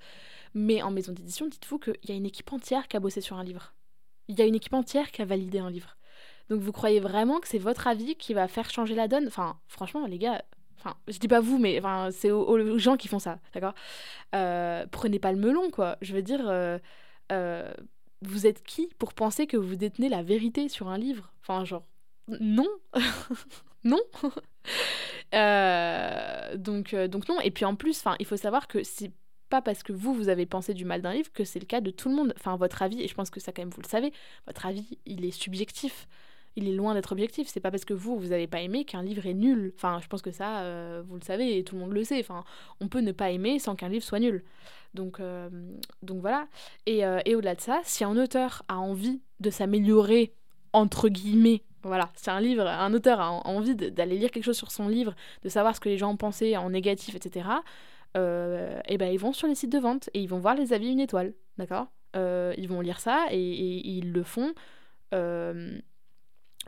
Mais 0.53 0.81
en 0.81 0.91
maison 0.91 1.13
d'édition, 1.13 1.47
dites-vous 1.47 1.79
qu'il 1.79 1.95
y 2.09 2.11
a 2.11 2.15
une 2.15 2.25
équipe 2.25 2.51
entière 2.51 2.87
qui 2.87 2.97
a 2.97 2.99
bossé 2.99 3.21
sur 3.21 3.37
un 3.37 3.43
livre. 3.43 3.73
Il 4.27 4.37
y 4.37 4.41
a 4.41 4.45
une 4.45 4.55
équipe 4.55 4.73
entière 4.73 5.11
qui 5.11 5.21
a 5.21 5.25
validé 5.25 5.59
un 5.59 5.71
livre. 5.71 5.97
Donc, 6.49 6.61
vous 6.61 6.71
croyez 6.71 6.99
vraiment 6.99 7.39
que 7.39 7.47
c'est 7.47 7.57
votre 7.57 7.87
avis 7.87 8.15
qui 8.15 8.33
va 8.33 8.47
faire 8.47 8.69
changer 8.69 8.95
la 8.95 9.07
donne? 9.07 9.27
Enfin, 9.27 9.57
franchement, 9.67 10.05
les 10.05 10.17
gars, 10.17 10.43
Enfin, 10.79 10.95
je 11.07 11.17
dis 11.17 11.27
pas 11.27 11.39
vous, 11.39 11.57
mais 11.57 11.79
enfin, 11.79 12.09
c'est 12.11 12.31
aux, 12.31 12.77
gens 12.77 12.97
qui 12.97 13.07
font 13.07 13.19
ça, 13.19 13.39
d'accord? 13.53 13.73
Euh, 14.35 14.85
Prenez 14.91 15.19
pas 15.19 15.31
le 15.31 15.39
melon, 15.39 15.71
quoi. 15.71 15.97
Je 16.01 16.13
veux 16.13 16.21
dire, 16.21 16.47
euh, 16.47 16.77
euh, 17.31 17.71
vous 18.21 18.45
êtes 18.45 18.63
qui 18.63 18.89
pour 18.99 19.13
penser 19.13 19.47
que 19.47 19.57
vous 19.57 19.75
détenez 19.75 20.09
la 20.09 20.23
vérité 20.23 20.69
sur 20.69 20.89
un 20.89 20.97
livre? 20.97 21.31
Enfin, 21.41 21.65
genre, 21.65 21.85
non 22.27 22.67
Non 23.83 23.99
donc, 26.57 26.95
donc 26.95 27.29
non. 27.29 27.39
Et 27.41 27.51
puis 27.51 27.65
en 27.65 27.75
plus, 27.75 28.03
il 28.19 28.25
faut 28.25 28.37
savoir 28.37 28.67
que 28.67 28.83
c'est 28.83 29.11
pas 29.49 29.61
parce 29.61 29.83
que 29.83 29.93
vous, 29.93 30.13
vous 30.13 30.29
avez 30.29 30.45
pensé 30.45 30.73
du 30.73 30.83
mal 30.83 31.01
d'un 31.01 31.13
livre 31.13 31.31
que 31.31 31.45
c'est 31.45 31.59
le 31.59 31.65
cas 31.65 31.79
de 31.79 31.91
tout 31.91 32.09
le 32.09 32.15
monde. 32.15 32.33
Enfin, 32.37 32.57
votre 32.57 32.81
avis, 32.81 33.01
et 33.01 33.07
je 33.07 33.13
pense 33.13 33.29
que 33.29 33.39
ça 33.39 33.51
quand 33.51 33.61
même 33.61 33.69
vous 33.69 33.81
le 33.81 33.87
savez, 33.87 34.11
votre 34.45 34.65
avis, 34.65 34.97
il 35.05 35.25
est 35.25 35.31
subjectif 35.31 36.07
il 36.57 36.67
est 36.67 36.73
loin 36.73 36.95
d'être 36.95 37.11
objectif. 37.11 37.47
C'est 37.47 37.59
pas 37.59 37.69
parce 37.69 37.85
que 37.85 37.93
vous, 37.93 38.17
vous 38.17 38.29
n'avez 38.29 38.47
pas 38.47 38.61
aimé 38.61 38.83
qu'un 38.83 39.03
livre 39.03 39.27
est 39.27 39.35
nul. 39.35 39.71
Enfin, 39.75 39.99
je 40.01 40.07
pense 40.07 40.23
que 40.23 40.31
ça, 40.31 40.61
euh, 40.61 41.03
vous 41.07 41.15
le 41.15 41.21
savez 41.21 41.57
et 41.57 41.63
tout 41.63 41.75
le 41.75 41.81
monde 41.81 41.93
le 41.93 42.03
sait. 42.03 42.19
Enfin, 42.19 42.43
on 42.81 42.87
peut 42.87 42.99
ne 42.99 43.11
pas 43.11 43.29
aimer 43.29 43.59
sans 43.59 43.75
qu'un 43.75 43.89
livre 43.89 44.03
soit 44.03 44.19
nul. 44.19 44.43
Donc, 44.95 45.19
euh, 45.19 45.49
donc 46.01 46.19
voilà. 46.19 46.47
Et, 46.87 47.05
euh, 47.05 47.19
et 47.25 47.35
au-delà 47.35 47.53
de 47.53 47.61
ça, 47.61 47.79
si 47.83 48.03
un 48.03 48.17
auteur 48.17 48.63
a 48.67 48.79
envie 48.79 49.21
de 49.39 49.51
s'améliorer, 49.51 50.33
entre 50.73 51.09
guillemets, 51.09 51.61
voilà, 51.83 52.09
c'est 52.15 52.31
un 52.31 52.41
livre, 52.41 52.65
un 52.67 52.91
auteur 52.91 53.21
a 53.21 53.29
envie 53.47 53.75
d'aller 53.75 54.17
lire 54.17 54.31
quelque 54.31 54.43
chose 54.43 54.57
sur 54.57 54.71
son 54.71 54.87
livre, 54.87 55.15
de 55.43 55.49
savoir 55.49 55.75
ce 55.75 55.79
que 55.79 55.89
les 55.89 55.97
gens 55.97 56.11
ont 56.11 56.17
pensé 56.17 56.57
en 56.57 56.71
négatif, 56.71 57.15
etc. 57.15 57.47
et 58.15 58.97
ben 58.97 59.13
ils 59.13 59.19
vont 59.19 59.31
sur 59.31 59.47
les 59.47 59.53
sites 59.53 59.71
de 59.71 59.77
vente 59.77 60.09
et 60.15 60.21
ils 60.21 60.27
vont 60.27 60.39
voir 60.39 60.55
les 60.55 60.73
avis 60.73 60.89
une 60.89 60.99
étoile, 60.99 61.33
d'accord? 61.59 61.87
Ils 62.15 62.67
vont 62.67 62.81
lire 62.81 62.99
ça 62.99 63.27
et 63.29 63.39
ils 63.39 64.11
le 64.11 64.23
font 64.23 64.53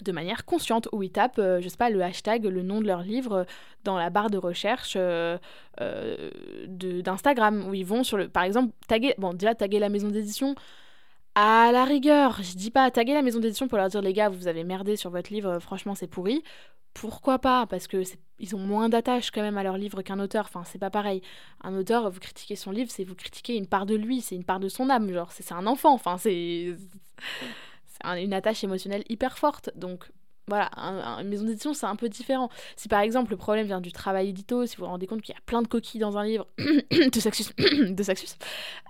de 0.04 0.12
manière 0.12 0.46
consciente, 0.46 0.88
où 0.92 1.04
ils 1.04 1.12
tapent, 1.12 1.40
euh, 1.40 1.62
je 1.62 1.70
sais 1.70 1.78
pas, 1.78 1.90
le 1.90 2.02
hashtag, 2.02 2.46
le 2.46 2.62
nom 2.62 2.82
de 2.82 2.88
leur 2.88 3.02
livre 3.02 3.34
euh, 3.34 3.44
dans 3.84 3.98
la 3.98 4.10
barre 4.10 4.30
de 4.30 4.38
recherche 4.38 4.94
euh, 4.98 5.38
d'Instagram, 6.68 7.68
où 7.68 7.74
ils 7.74 7.86
vont 7.86 8.04
sur 8.04 8.18
le, 8.18 8.28
par 8.28 8.44
exemple, 8.44 8.74
taguer, 8.88 9.16
bon 9.18 9.34
déjà 9.34 9.56
taguer 9.56 9.80
la 9.80 9.90
maison 9.90 10.10
d'édition, 10.10 10.56
à 11.36 11.72
la 11.72 11.86
rigueur, 11.86 12.42
je 12.42 12.56
dis 12.56 12.72
pas 12.72 12.92
taguer 12.92 13.14
la 13.14 13.22
maison 13.22 13.40
d'édition 13.40 13.68
pour 13.68 13.78
leur 13.78 13.88
dire 13.88 14.02
les 14.02 14.14
gars, 14.14 14.30
vous 14.30 14.48
avez 14.48 14.64
merdé 14.64 14.96
sur 14.96 15.10
votre 15.10 15.32
livre, 15.32 15.60
franchement 15.60 15.96
c'est 15.96 16.08
pourri. 16.08 16.44
Pourquoi 16.94 17.40
pas? 17.40 17.66
Parce 17.68 17.88
que 17.88 18.04
ils 18.40 18.56
ont 18.56 18.60
moins 18.60 18.90
d'attache 18.90 19.32
quand 19.32 19.42
même 19.42 19.58
à 19.58 19.64
leur 19.64 19.78
livre 19.78 20.02
qu'un 20.02 20.20
auteur. 20.20 20.46
Enfin, 20.46 20.64
c'est 20.66 20.80
pas 20.80 20.90
pareil. 20.90 21.22
Un 21.62 21.76
auteur, 21.76 22.10
vous 22.10 22.20
critiquez 22.20 22.56
son 22.56 22.72
livre, 22.72 22.90
c'est 22.92 23.04
vous 23.04 23.16
critiquez 23.16 23.56
une 23.56 23.68
part 23.68 23.86
de 23.86 23.96
lui, 23.96 24.22
c'est 24.22 24.36
une 24.36 24.44
part 24.44 24.60
de 24.60 24.70
son 24.70 24.90
âme. 24.90 25.12
Genre, 25.12 25.32
c'est 25.32 25.52
un 25.52 25.68
enfant. 25.68 25.94
Enfin, 25.94 26.18
c'est 26.18 26.76
une 28.04 28.34
attache 28.34 28.64
émotionnelle 28.64 29.04
hyper 29.10 29.38
forte. 29.38 29.72
Donc 29.76 30.10
voilà, 30.50 30.70
une 30.76 31.30
maison 31.30 31.46
d'édition, 31.46 31.74
c'est 31.74 31.86
un 31.86 31.96
peu 31.96 32.10
différent. 32.10 32.50
Si 32.76 32.88
par 32.88 33.02
exemple 33.02 33.32
le 33.32 33.38
problème 33.38 33.68
vient 33.68 33.82
du 33.82 33.92
travail 33.92 34.30
édito, 34.30 34.66
si 34.66 34.76
vous 34.76 34.84
vous 34.84 34.90
rendez 34.90 35.06
compte 35.06 35.22
qu'il 35.22 35.34
y 35.34 35.38
a 35.38 35.42
plein 35.46 35.62
de 35.62 35.68
coquilles 35.68 36.00
dans 36.00 36.18
un 36.18 36.26
livre, 36.26 36.48
de 36.58 37.20
Saxus, 37.20 37.54
de 37.58 38.04
Saxus, 38.04 38.36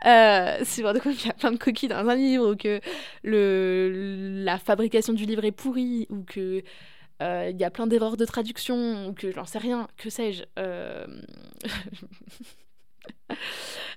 euh, 0.06 0.58
si 0.64 0.82
vous 0.82 0.84
vous 0.84 0.88
rendez 0.88 1.02
compte 1.02 1.16
qu'il 1.18 1.28
y 1.28 1.32
a 1.32 1.34
plein 1.34 1.52
de 1.52 1.58
coquilles 1.58 1.90
dans 1.90 2.08
un 2.08 2.16
livre, 2.16 2.54
ou 2.54 2.56
que 2.56 2.80
le, 3.24 4.42
la 4.44 4.58
fabrication 4.58 5.14
du 5.14 5.26
livre 5.26 5.44
est 5.44 5.52
pourrie, 5.52 6.08
ou 6.10 6.24
que 6.24 6.64
euh, 7.22 7.50
il 7.52 7.60
y 7.60 7.66
a 7.66 7.70
plein 7.70 7.88
d'erreurs 7.88 8.16
de 8.16 8.26
traduction, 8.26 9.08
ou 9.08 9.14
que 9.14 9.32
j'en 9.32 9.46
sais 9.46 9.60
rien, 9.60 9.90
que 9.98 10.10
sais-je. 10.10 10.44
Euh, 10.58 11.06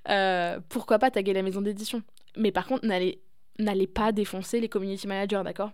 pourquoi 0.69 0.99
pas 0.99 1.13
taguer 1.13 1.33
la 1.33 1.43
maison 1.43 1.63
d'édition? 1.63 2.03
Mais 2.37 2.51
par 2.51 2.67
contre, 2.67 2.85
n'allez 2.87 3.23
n'allez 3.59 3.87
pas 3.87 4.13
défoncer 4.13 4.61
les 4.61 4.69
community 4.69 5.07
managers, 5.07 5.43
d'accord? 5.45 5.73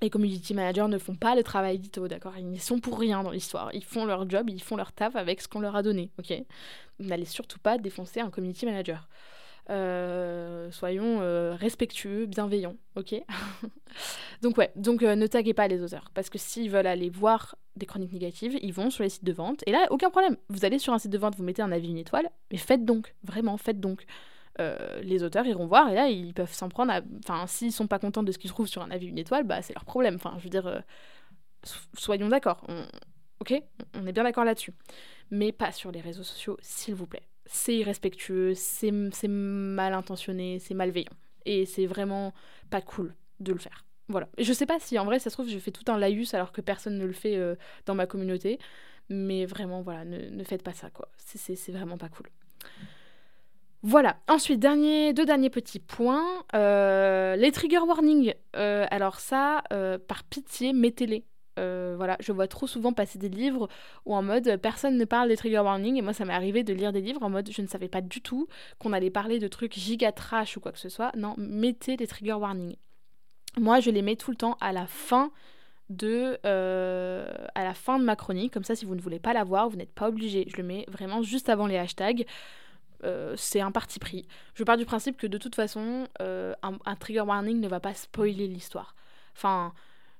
Les 0.00 0.10
community 0.10 0.52
managers 0.52 0.88
ne 0.88 0.98
font 0.98 1.14
pas 1.14 1.36
le 1.36 1.42
travail 1.42 1.76
édito, 1.76 2.08
d'accord? 2.08 2.36
Ils 2.36 2.60
sont 2.60 2.80
pour 2.80 2.98
rien 2.98 3.22
dans 3.22 3.30
l'histoire. 3.30 3.70
Ils 3.72 3.84
font 3.84 4.04
leur 4.04 4.28
job, 4.28 4.50
ils 4.50 4.62
font 4.62 4.76
leur 4.76 4.92
taf 4.92 5.14
avec 5.14 5.40
ce 5.40 5.48
qu'on 5.48 5.60
leur 5.60 5.76
a 5.76 5.82
donné, 5.82 6.10
ok? 6.18 6.34
N'allez 6.98 7.24
surtout 7.24 7.60
pas 7.60 7.78
défoncer 7.78 8.20
un 8.20 8.30
community 8.30 8.66
manager. 8.66 9.08
Euh, 9.70 10.72
soyons 10.72 11.20
euh, 11.20 11.54
respectueux, 11.54 12.26
bienveillants, 12.26 12.76
ok? 12.96 13.14
Donc 14.42 14.58
ouais, 14.58 14.72
donc 14.74 15.04
euh, 15.04 15.14
ne 15.14 15.28
taguez 15.28 15.54
pas 15.54 15.68
les 15.68 15.82
auteurs, 15.82 16.10
parce 16.14 16.28
que 16.28 16.36
s'ils 16.36 16.68
veulent 16.68 16.88
aller 16.88 17.10
voir 17.10 17.54
des 17.76 17.86
chroniques 17.86 18.12
négatives, 18.12 18.58
ils 18.60 18.72
vont 18.72 18.90
sur 18.90 19.04
les 19.04 19.08
sites 19.08 19.24
de 19.24 19.32
vente, 19.32 19.62
et 19.66 19.70
là, 19.70 19.86
aucun 19.90 20.10
problème. 20.10 20.36
Vous 20.48 20.64
allez 20.64 20.80
sur 20.80 20.92
un 20.92 20.98
site 20.98 21.12
de 21.12 21.18
vente, 21.18 21.36
vous 21.36 21.44
mettez 21.44 21.62
un 21.62 21.70
avis 21.70 21.90
une 21.90 21.98
étoile, 21.98 22.28
mais 22.50 22.58
faites 22.58 22.84
donc, 22.84 23.14
vraiment, 23.22 23.56
faites 23.56 23.78
donc. 23.78 24.04
Euh, 24.60 25.00
les 25.00 25.22
auteurs 25.22 25.46
iront 25.46 25.66
voir 25.66 25.88
et 25.88 25.94
là 25.94 26.08
ils 26.08 26.34
peuvent 26.34 26.52
s'en 26.52 26.68
prendre. 26.68 26.92
Enfin, 27.24 27.46
s'ils 27.46 27.72
sont 27.72 27.86
pas 27.86 27.98
contents 27.98 28.22
de 28.22 28.32
ce 28.32 28.38
qu'ils 28.38 28.50
trouvent 28.50 28.68
sur 28.68 28.82
un 28.82 28.90
avis 28.90 29.06
une 29.06 29.18
étoile, 29.18 29.44
bah 29.44 29.62
c'est 29.62 29.74
leur 29.74 29.84
problème. 29.84 30.16
Enfin, 30.16 30.34
je 30.38 30.44
veux 30.44 30.50
dire, 30.50 30.66
euh, 30.66 30.80
soyons 31.96 32.28
d'accord. 32.28 32.66
Ok 33.40 33.54
On 33.94 34.06
est 34.06 34.12
bien 34.12 34.24
d'accord 34.24 34.44
là-dessus. 34.44 34.72
Mais 35.30 35.52
pas 35.52 35.72
sur 35.72 35.90
les 35.90 36.00
réseaux 36.00 36.22
sociaux, 36.22 36.58
s'il 36.60 36.94
vous 36.94 37.06
plaît. 37.06 37.26
C'est 37.46 37.76
irrespectueux, 37.76 38.54
c'est 38.54 38.92
mal 38.92 39.94
intentionné, 39.94 40.58
c'est 40.58 40.74
malveillant. 40.74 41.12
Et 41.44 41.66
c'est 41.66 41.86
vraiment 41.86 42.32
pas 42.70 42.80
cool 42.80 43.14
de 43.40 43.52
le 43.52 43.58
faire. 43.58 43.84
Voilà. 44.08 44.28
Je 44.38 44.52
sais 44.52 44.66
pas 44.66 44.78
si 44.78 44.98
en 44.98 45.04
vrai, 45.04 45.18
ça 45.18 45.30
se 45.30 45.36
trouve, 45.36 45.48
je 45.48 45.58
fais 45.58 45.70
tout 45.70 45.90
un 45.90 45.98
laïus 45.98 46.34
alors 46.34 46.52
que 46.52 46.60
personne 46.60 46.98
ne 46.98 47.06
le 47.06 47.12
fait 47.12 47.36
euh, 47.36 47.56
dans 47.86 47.94
ma 47.94 48.06
communauté. 48.06 48.58
Mais 49.08 49.46
vraiment, 49.46 49.82
voilà, 49.82 50.04
ne, 50.04 50.30
ne 50.30 50.44
faites 50.44 50.62
pas 50.62 50.74
ça, 50.74 50.90
quoi. 50.90 51.08
C'est 51.16 51.72
vraiment 51.72 51.98
pas 51.98 52.08
cool. 52.08 52.26
Voilà. 53.82 54.16
Ensuite, 54.28 54.60
deux 54.60 55.24
derniers 55.24 55.50
petits 55.50 55.80
points. 55.80 56.44
Euh, 56.54 57.36
les 57.36 57.50
trigger 57.52 57.80
warnings. 57.80 58.34
Euh, 58.56 58.86
alors 58.90 59.20
ça, 59.20 59.62
par 60.08 60.24
pitié, 60.24 60.72
mettez-les. 60.72 61.24
voilà, 61.56 62.16
je 62.20 62.32
vois 62.32 62.46
trop 62.48 62.66
souvent 62.66 62.92
passer 62.92 63.18
des 63.18 63.28
livres 63.28 63.68
où 64.06 64.14
en 64.14 64.22
mode 64.22 64.56
personne 64.62 64.96
ne 64.96 65.04
parle 65.04 65.28
des 65.28 65.36
trigger 65.36 65.60
warnings 65.60 65.96
et 65.96 66.02
moi 66.02 66.12
ça 66.12 66.24
m'est 66.24 66.32
arrivé 66.32 66.62
de 66.64 66.72
lire 66.72 66.92
des 66.92 67.00
livres 67.00 67.22
en 67.22 67.30
mode 67.30 67.50
je 67.50 67.60
ne 67.60 67.66
savais 67.66 67.88
pas 67.88 68.00
du 68.00 68.20
tout 68.20 68.48
qu'on 68.78 68.92
allait 68.92 69.10
parler 69.10 69.38
de 69.38 69.48
trucs 69.48 69.74
giga 69.74 70.12
trash 70.12 70.56
ou 70.56 70.60
quoi 70.60 70.72
que 70.72 70.78
ce 70.78 70.88
soit. 70.88 71.12
Non, 71.16 71.34
mettez 71.36 71.96
les 71.96 72.06
trigger 72.06 72.34
warnings. 72.34 72.76
Moi, 73.58 73.80
je 73.80 73.90
les 73.90 74.02
mets 74.02 74.16
tout 74.16 74.30
le 74.30 74.36
temps 74.36 74.56
à 74.60 74.72
la 74.72 74.86
fin 74.86 75.30
de, 75.90 76.38
euh, 76.46 77.26
à 77.54 77.64
la 77.64 77.74
fin 77.74 77.98
de 77.98 78.04
ma 78.04 78.16
chronique. 78.16 78.52
Comme 78.52 78.64
ça, 78.64 78.74
si 78.74 78.84
vous 78.84 78.94
ne 78.94 79.00
voulez 79.00 79.18
pas 79.18 79.34
la 79.34 79.44
voir, 79.44 79.68
vous 79.68 79.76
n'êtes 79.76 79.92
pas 79.92 80.08
obligé. 80.08 80.46
Je 80.48 80.56
le 80.56 80.62
mets 80.62 80.86
vraiment 80.88 81.22
juste 81.22 81.48
avant 81.48 81.66
les 81.66 81.76
hashtags. 81.76 82.24
Euh, 83.04 83.34
c'est 83.36 83.60
un 83.60 83.72
parti 83.72 83.98
pris. 83.98 84.26
Je 84.54 84.64
pars 84.64 84.76
du 84.76 84.84
principe 84.84 85.16
que 85.16 85.26
de 85.26 85.38
toute 85.38 85.54
façon, 85.54 86.06
euh, 86.20 86.54
un, 86.62 86.96
trigger 86.96 87.22
warning 87.22 87.60
ne 87.60 87.68
va 87.68 87.80
pas 87.80 87.94
spoiler 87.94 88.46
l'histoire. 88.46 88.94
Enfin, 89.34 89.72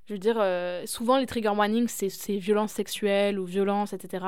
je 0.05 0.13
veux 0.13 0.19
dire, 0.19 0.43
souvent 0.85 1.17
les 1.17 1.25
trigger 1.25 1.49
warnings, 1.49 1.87
c'est 1.87 2.37
violence 2.37 2.73
sexuelle 2.73 3.39
ou 3.39 3.45
violence, 3.45 3.93
etc. 3.93 4.25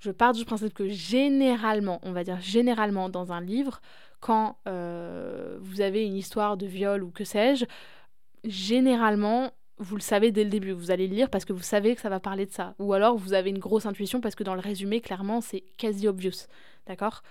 Je 0.00 0.10
pars 0.10 0.32
du 0.32 0.44
principe 0.44 0.74
que 0.74 0.88
généralement, 0.88 2.00
on 2.02 2.12
va 2.12 2.24
dire 2.24 2.40
généralement 2.40 3.08
dans 3.08 3.32
un 3.32 3.40
livre, 3.40 3.80
quand 4.20 4.56
vous 4.64 5.80
avez 5.80 6.04
une 6.04 6.16
histoire 6.16 6.56
de 6.56 6.66
viol 6.66 7.04
ou 7.04 7.10
que 7.10 7.22
sais-je, 7.22 7.66
généralement, 8.44 9.52
vous 9.78 9.96
le 9.96 10.00
savez 10.02 10.32
dès 10.32 10.44
le 10.44 10.50
début. 10.50 10.72
Vous 10.72 10.90
allez 10.90 11.08
le 11.08 11.14
lire 11.14 11.30
parce 11.30 11.44
que 11.44 11.52
vous 11.52 11.62
savez 11.62 11.94
que 11.94 12.00
ça 12.00 12.08
va 12.08 12.20
parler 12.20 12.46
de 12.46 12.52
ça. 12.52 12.74
Ou 12.78 12.92
alors 12.92 13.16
vous 13.16 13.34
avez 13.34 13.50
une 13.50 13.58
grosse 13.58 13.86
intuition 13.86 14.20
parce 14.20 14.34
que 14.34 14.44
dans 14.44 14.54
le 14.54 14.60
résumé, 14.60 15.00
clairement, 15.00 15.40
c'est 15.40 15.62
quasi 15.76 16.08
obvious. 16.08 16.46
D'accord? 16.86 17.22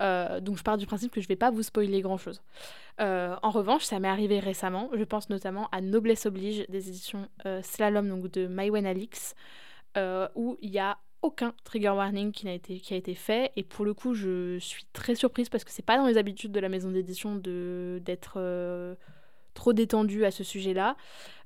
Euh, 0.00 0.40
donc 0.40 0.56
je 0.58 0.62
pars 0.62 0.76
du 0.76 0.86
principe 0.86 1.12
que 1.12 1.20
je 1.20 1.28
vais 1.28 1.36
pas 1.36 1.50
vous 1.50 1.62
spoiler 1.62 2.00
grand 2.00 2.18
chose. 2.18 2.42
Euh, 3.00 3.36
en 3.42 3.50
revanche, 3.50 3.84
ça 3.84 3.98
m'est 4.00 4.08
arrivé 4.08 4.38
récemment. 4.38 4.90
Je 4.94 5.04
pense 5.04 5.30
notamment 5.30 5.68
à 5.72 5.80
Noblesse 5.80 6.26
Oblige 6.26 6.64
des 6.68 6.88
éditions 6.88 7.28
euh, 7.46 7.62
Slalom 7.62 8.08
donc 8.08 8.30
de 8.30 8.46
Maïwen 8.46 8.86
Alix, 8.86 9.34
où 10.36 10.56
il 10.62 10.70
y 10.70 10.78
a 10.78 10.98
aucun 11.22 11.52
trigger 11.64 11.88
warning 11.88 12.30
qui 12.30 12.48
a, 12.48 12.52
été, 12.52 12.78
qui 12.78 12.94
a 12.94 12.96
été 12.96 13.14
fait. 13.14 13.50
Et 13.56 13.64
pour 13.64 13.84
le 13.84 13.92
coup, 13.92 14.14
je 14.14 14.58
suis 14.60 14.84
très 14.92 15.16
surprise 15.16 15.48
parce 15.48 15.64
que 15.64 15.72
c'est 15.72 15.84
pas 15.84 15.96
dans 15.96 16.06
les 16.06 16.16
habitudes 16.16 16.52
de 16.52 16.60
la 16.60 16.68
maison 16.68 16.90
d'édition 16.90 17.34
d'être 17.34 18.96
trop 19.54 19.72
détendu 19.72 20.24
à 20.24 20.30
ce 20.30 20.44
sujet-là. 20.44 20.96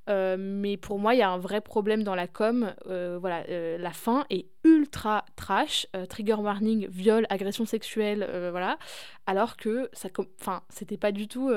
Euh, 0.09 0.35
mais 0.37 0.77
pour 0.77 0.99
moi, 0.99 1.13
il 1.13 1.19
y 1.19 1.21
a 1.21 1.29
un 1.29 1.37
vrai 1.37 1.61
problème 1.61 2.03
dans 2.03 2.15
la 2.15 2.27
com. 2.27 2.73
Euh, 2.87 3.17
voilà, 3.19 3.43
euh, 3.49 3.77
la 3.77 3.91
fin 3.91 4.25
est 4.29 4.47
ultra 4.63 5.25
trash, 5.35 5.87
trigger 6.09 6.35
warning, 6.35 6.87
viol, 6.87 7.25
agression 7.29 7.65
sexuelle, 7.65 8.27
voilà. 8.51 8.77
Alors 9.25 9.57
que 9.57 9.89
ça, 9.93 10.09
enfin, 10.39 10.63
c'était 10.69 10.97
pas 10.97 11.11
du 11.11 11.27
tout, 11.27 11.51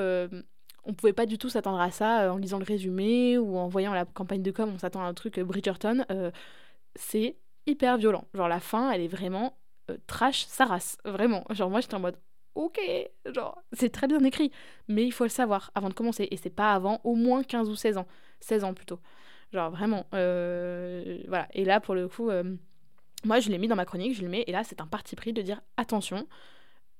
on 0.85 0.93
pouvait 0.93 1.13
pas 1.13 1.25
du 1.25 1.37
tout 1.37 1.49
s'attendre 1.49 1.79
à 1.79 1.91
ça 1.91 2.33
en 2.33 2.37
lisant 2.37 2.59
le 2.59 2.65
résumé 2.65 3.37
ou 3.37 3.57
en 3.57 3.67
voyant 3.67 3.93
la 3.93 4.05
campagne 4.05 4.43
de 4.43 4.51
com. 4.51 4.71
On 4.73 4.77
s'attend 4.77 5.01
à 5.01 5.05
un 5.05 5.13
truc 5.13 5.39
Bridgerton. 5.39 6.05
c'est 6.95 7.37
hyper 7.65 7.97
violent. 7.97 8.25
Genre 8.33 8.47
la 8.49 8.59
fin, 8.59 8.91
elle 8.91 9.01
est 9.01 9.07
vraiment 9.07 9.57
trash, 10.07 10.45
sa 10.47 10.65
race, 10.65 10.97
vraiment. 11.05 11.45
Genre 11.51 11.69
moi, 11.69 11.79
j'étais 11.79 11.95
en 11.95 11.99
mode 11.99 12.17
ok, 12.57 12.79
genre, 13.33 13.61
c'est 13.73 13.89
très 13.89 14.07
bien 14.07 14.23
écrit, 14.23 14.51
mais 14.87 15.05
il 15.05 15.11
faut 15.11 15.23
le 15.23 15.29
savoir 15.29 15.71
avant 15.75 15.89
de 15.89 15.93
commencer. 15.93 16.27
Et 16.31 16.37
c'est 16.37 16.49
pas 16.49 16.73
avant 16.73 16.99
au 17.03 17.15
moins 17.15 17.43
15 17.43 17.69
ou 17.69 17.75
16 17.75 17.97
ans. 17.97 18.07
16 18.39 18.63
ans 18.63 18.73
plutôt. 18.73 18.99
Genre, 19.53 19.69
vraiment. 19.71 20.05
Euh, 20.13 21.19
voilà. 21.27 21.47
Et 21.53 21.65
là, 21.65 21.79
pour 21.79 21.95
le 21.95 22.07
coup, 22.07 22.29
euh, 22.29 22.55
moi, 23.23 23.39
je 23.39 23.49
l'ai 23.49 23.57
mis 23.57 23.67
dans 23.67 23.75
ma 23.75 23.85
chronique, 23.85 24.15
je 24.15 24.21
le 24.21 24.29
mets, 24.29 24.43
et 24.47 24.51
là, 24.51 24.63
c'est 24.63 24.81
un 24.81 24.87
parti 24.87 25.15
pris 25.15 25.33
de 25.33 25.41
dire 25.41 25.61
attention, 25.77 26.27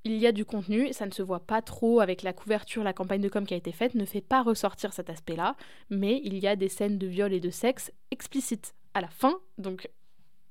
il 0.03 0.17
y 0.17 0.27
a 0.27 0.31
du 0.31 0.45
contenu, 0.45 0.93
ça 0.93 1.05
ne 1.05 1.11
se 1.11 1.21
voit 1.21 1.39
pas 1.39 1.61
trop 1.61 1.99
avec 1.99 2.21
la 2.21 2.33
couverture, 2.33 2.83
la 2.83 2.93
campagne 2.93 3.21
de 3.21 3.29
com 3.29 3.45
qui 3.45 3.53
a 3.53 3.57
été 3.57 3.71
faite, 3.71 3.95
ne 3.95 4.05
fait 4.05 4.21
pas 4.21 4.41
ressortir 4.41 4.93
cet 4.93 5.09
aspect-là, 5.09 5.55
mais 5.89 6.21
il 6.23 6.37
y 6.39 6.47
a 6.47 6.55
des 6.55 6.69
scènes 6.69 6.97
de 6.97 7.07
viol 7.07 7.33
et 7.33 7.39
de 7.39 7.49
sexe 7.49 7.91
explicites 8.11 8.73
à 8.93 9.01
la 9.01 9.09
fin, 9.09 9.37
donc 9.57 9.89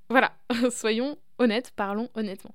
voilà, 0.08 0.32
soyons 0.70 1.18
honnêtes, 1.38 1.72
parlons 1.74 2.10
honnêtement. 2.14 2.54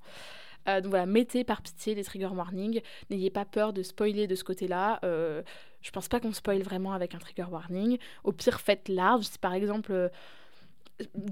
Euh, 0.67 0.81
donc 0.81 0.91
voilà, 0.91 1.05
mettez 1.05 1.43
par 1.43 1.61
pitié 1.61 1.95
les 1.95 2.03
trigger 2.03 2.27
warnings. 2.27 2.81
N'ayez 3.09 3.29
pas 3.29 3.45
peur 3.45 3.73
de 3.73 3.83
spoiler 3.83 4.27
de 4.27 4.35
ce 4.35 4.43
côté-là. 4.43 4.99
Euh, 5.03 5.41
je 5.81 5.91
pense 5.91 6.07
pas 6.07 6.19
qu'on 6.19 6.33
spoil 6.33 6.61
vraiment 6.61 6.93
avec 6.93 7.15
un 7.15 7.19
trigger 7.19 7.45
warning. 7.49 7.97
Au 8.23 8.31
pire, 8.31 8.59
faites 8.61 8.89
large. 8.89 9.27
Par 9.39 9.53
exemple. 9.53 9.91
Euh, 9.91 10.09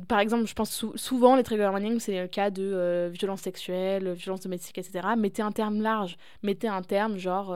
par 0.08 0.20
exemple, 0.20 0.48
je 0.48 0.56
pense 0.56 0.84
souvent 0.96 1.36
les 1.36 1.44
trigger 1.44 1.66
warnings, 1.66 2.00
c'est 2.00 2.22
le 2.22 2.28
cas 2.28 2.50
de 2.50 3.08
violence 3.14 3.42
sexuelle, 3.42 4.14
violence 4.14 4.42
domestique, 4.42 4.80
etc. 4.80 5.10
Mettez 5.16 5.44
un 5.44 5.52
terme 5.52 5.82
large. 5.82 6.18
Mettez 6.42 6.68
un 6.68 6.82
terme 6.82 7.18
genre 7.20 7.56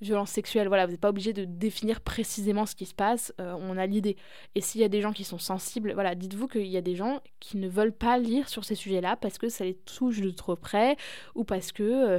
violence 0.00 0.30
sexuelle, 0.30 0.68
voilà, 0.68 0.86
vous 0.86 0.92
n'êtes 0.92 1.00
pas 1.00 1.08
obligé 1.08 1.32
de 1.32 1.44
définir 1.44 2.00
précisément 2.00 2.66
ce 2.66 2.74
qui 2.74 2.86
se 2.86 2.94
passe, 2.94 3.32
euh, 3.40 3.56
on 3.58 3.76
a 3.76 3.86
l'idée. 3.86 4.16
Et 4.54 4.60
s'il 4.60 4.80
y 4.80 4.84
a 4.84 4.88
des 4.88 5.00
gens 5.00 5.12
qui 5.12 5.24
sont 5.24 5.38
sensibles, 5.38 5.92
voilà, 5.92 6.14
dites-vous 6.14 6.48
qu'il 6.48 6.66
y 6.66 6.76
a 6.76 6.82
des 6.82 6.96
gens 6.96 7.20
qui 7.40 7.56
ne 7.56 7.68
veulent 7.68 7.92
pas 7.92 8.18
lire 8.18 8.48
sur 8.48 8.64
ces 8.64 8.74
sujets-là 8.74 9.16
parce 9.16 9.38
que 9.38 9.48
ça 9.48 9.64
les 9.64 9.74
touche 9.74 10.20
de 10.20 10.30
trop 10.30 10.56
près 10.56 10.96
ou 11.34 11.44
parce 11.44 11.72
que 11.72 11.82
euh, 11.82 12.18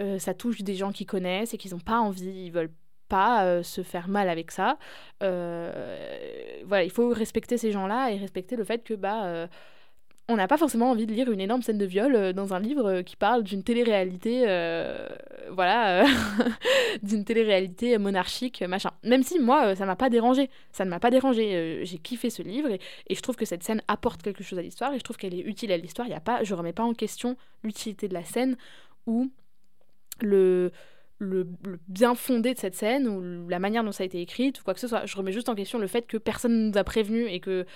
euh, 0.00 0.18
ça 0.18 0.34
touche 0.34 0.62
des 0.62 0.74
gens 0.74 0.90
qui 0.92 1.06
connaissent 1.06 1.54
et 1.54 1.58
qu'ils 1.58 1.72
n'ont 1.72 1.80
pas 1.80 1.98
envie, 1.98 2.46
ils 2.46 2.50
veulent 2.50 2.72
pas 3.08 3.62
se 3.62 3.82
faire 3.82 4.08
mal 4.08 4.30
avec 4.30 4.50
ça. 4.50 4.78
voilà, 5.20 6.82
il 6.82 6.90
faut 6.90 7.10
respecter 7.10 7.58
ces 7.58 7.70
gens-là 7.70 8.10
et 8.10 8.16
respecter 8.16 8.56
le 8.56 8.64
fait 8.64 8.82
que 8.82 8.94
bah 8.94 9.48
on 10.28 10.36
n'a 10.36 10.46
pas 10.46 10.56
forcément 10.56 10.90
envie 10.90 11.06
de 11.06 11.12
lire 11.12 11.30
une 11.30 11.40
énorme 11.40 11.62
scène 11.62 11.78
de 11.78 11.84
viol 11.84 12.14
euh, 12.14 12.32
dans 12.32 12.54
un 12.54 12.60
livre 12.60 12.86
euh, 12.86 13.02
qui 13.02 13.16
parle 13.16 13.42
d'une 13.42 13.62
télé-réalité, 13.62 14.44
euh, 14.46 15.08
voilà, 15.50 16.04
d'une 17.02 17.24
télé-réalité 17.24 17.98
monarchique, 17.98 18.62
machin. 18.62 18.90
Même 19.02 19.22
si 19.22 19.38
moi, 19.40 19.74
ça 19.74 19.84
m'a 19.84 19.96
pas 19.96 20.10
dérangé, 20.10 20.48
ça 20.70 20.84
ne 20.84 20.90
m'a 20.90 21.00
pas 21.00 21.10
dérangé. 21.10 21.84
j'ai 21.84 21.98
kiffé 21.98 22.30
ce 22.30 22.42
livre 22.42 22.68
et, 22.70 23.14
je 23.14 23.20
trouve 23.20 23.36
que 23.36 23.44
cette 23.44 23.62
scène 23.62 23.82
apporte 23.88 24.22
quelque 24.22 24.44
chose 24.44 24.58
à 24.58 24.62
l'histoire 24.62 24.92
et 24.94 24.98
je 24.98 25.04
trouve 25.04 25.16
qu'elle 25.16 25.34
est 25.34 25.42
utile 25.42 25.72
à 25.72 25.76
l'histoire. 25.76 26.06
Il 26.06 26.12
y 26.12 26.14
a 26.14 26.20
pas, 26.20 26.44
je 26.44 26.54
remets 26.54 26.72
pas 26.72 26.84
en 26.84 26.94
question 26.94 27.36
l'utilité 27.62 28.08
de 28.08 28.14
la 28.14 28.24
scène 28.24 28.56
ou 29.06 29.30
le, 30.20 30.70
bien 31.88 32.14
fondé 32.14 32.54
de 32.54 32.58
cette 32.58 32.74
scène 32.74 33.06
ou 33.06 33.48
la 33.48 33.58
manière 33.58 33.84
dont 33.84 33.92
ça 33.92 34.02
a 34.02 34.06
été 34.06 34.20
écrit 34.20 34.52
ou 34.58 34.64
quoi 34.64 34.74
que 34.74 34.80
ce 34.80 34.88
soit. 34.88 35.06
Je 35.06 35.16
remets 35.16 35.32
juste 35.32 35.48
en 35.48 35.54
question 35.54 35.78
le 35.78 35.86
fait 35.86 36.06
que 36.06 36.16
personne 36.16 36.52
ne 36.52 36.70
nous 36.70 36.78
a 36.78 36.84
prévenu 36.84 37.26
et 37.26 37.40
que 37.40 37.66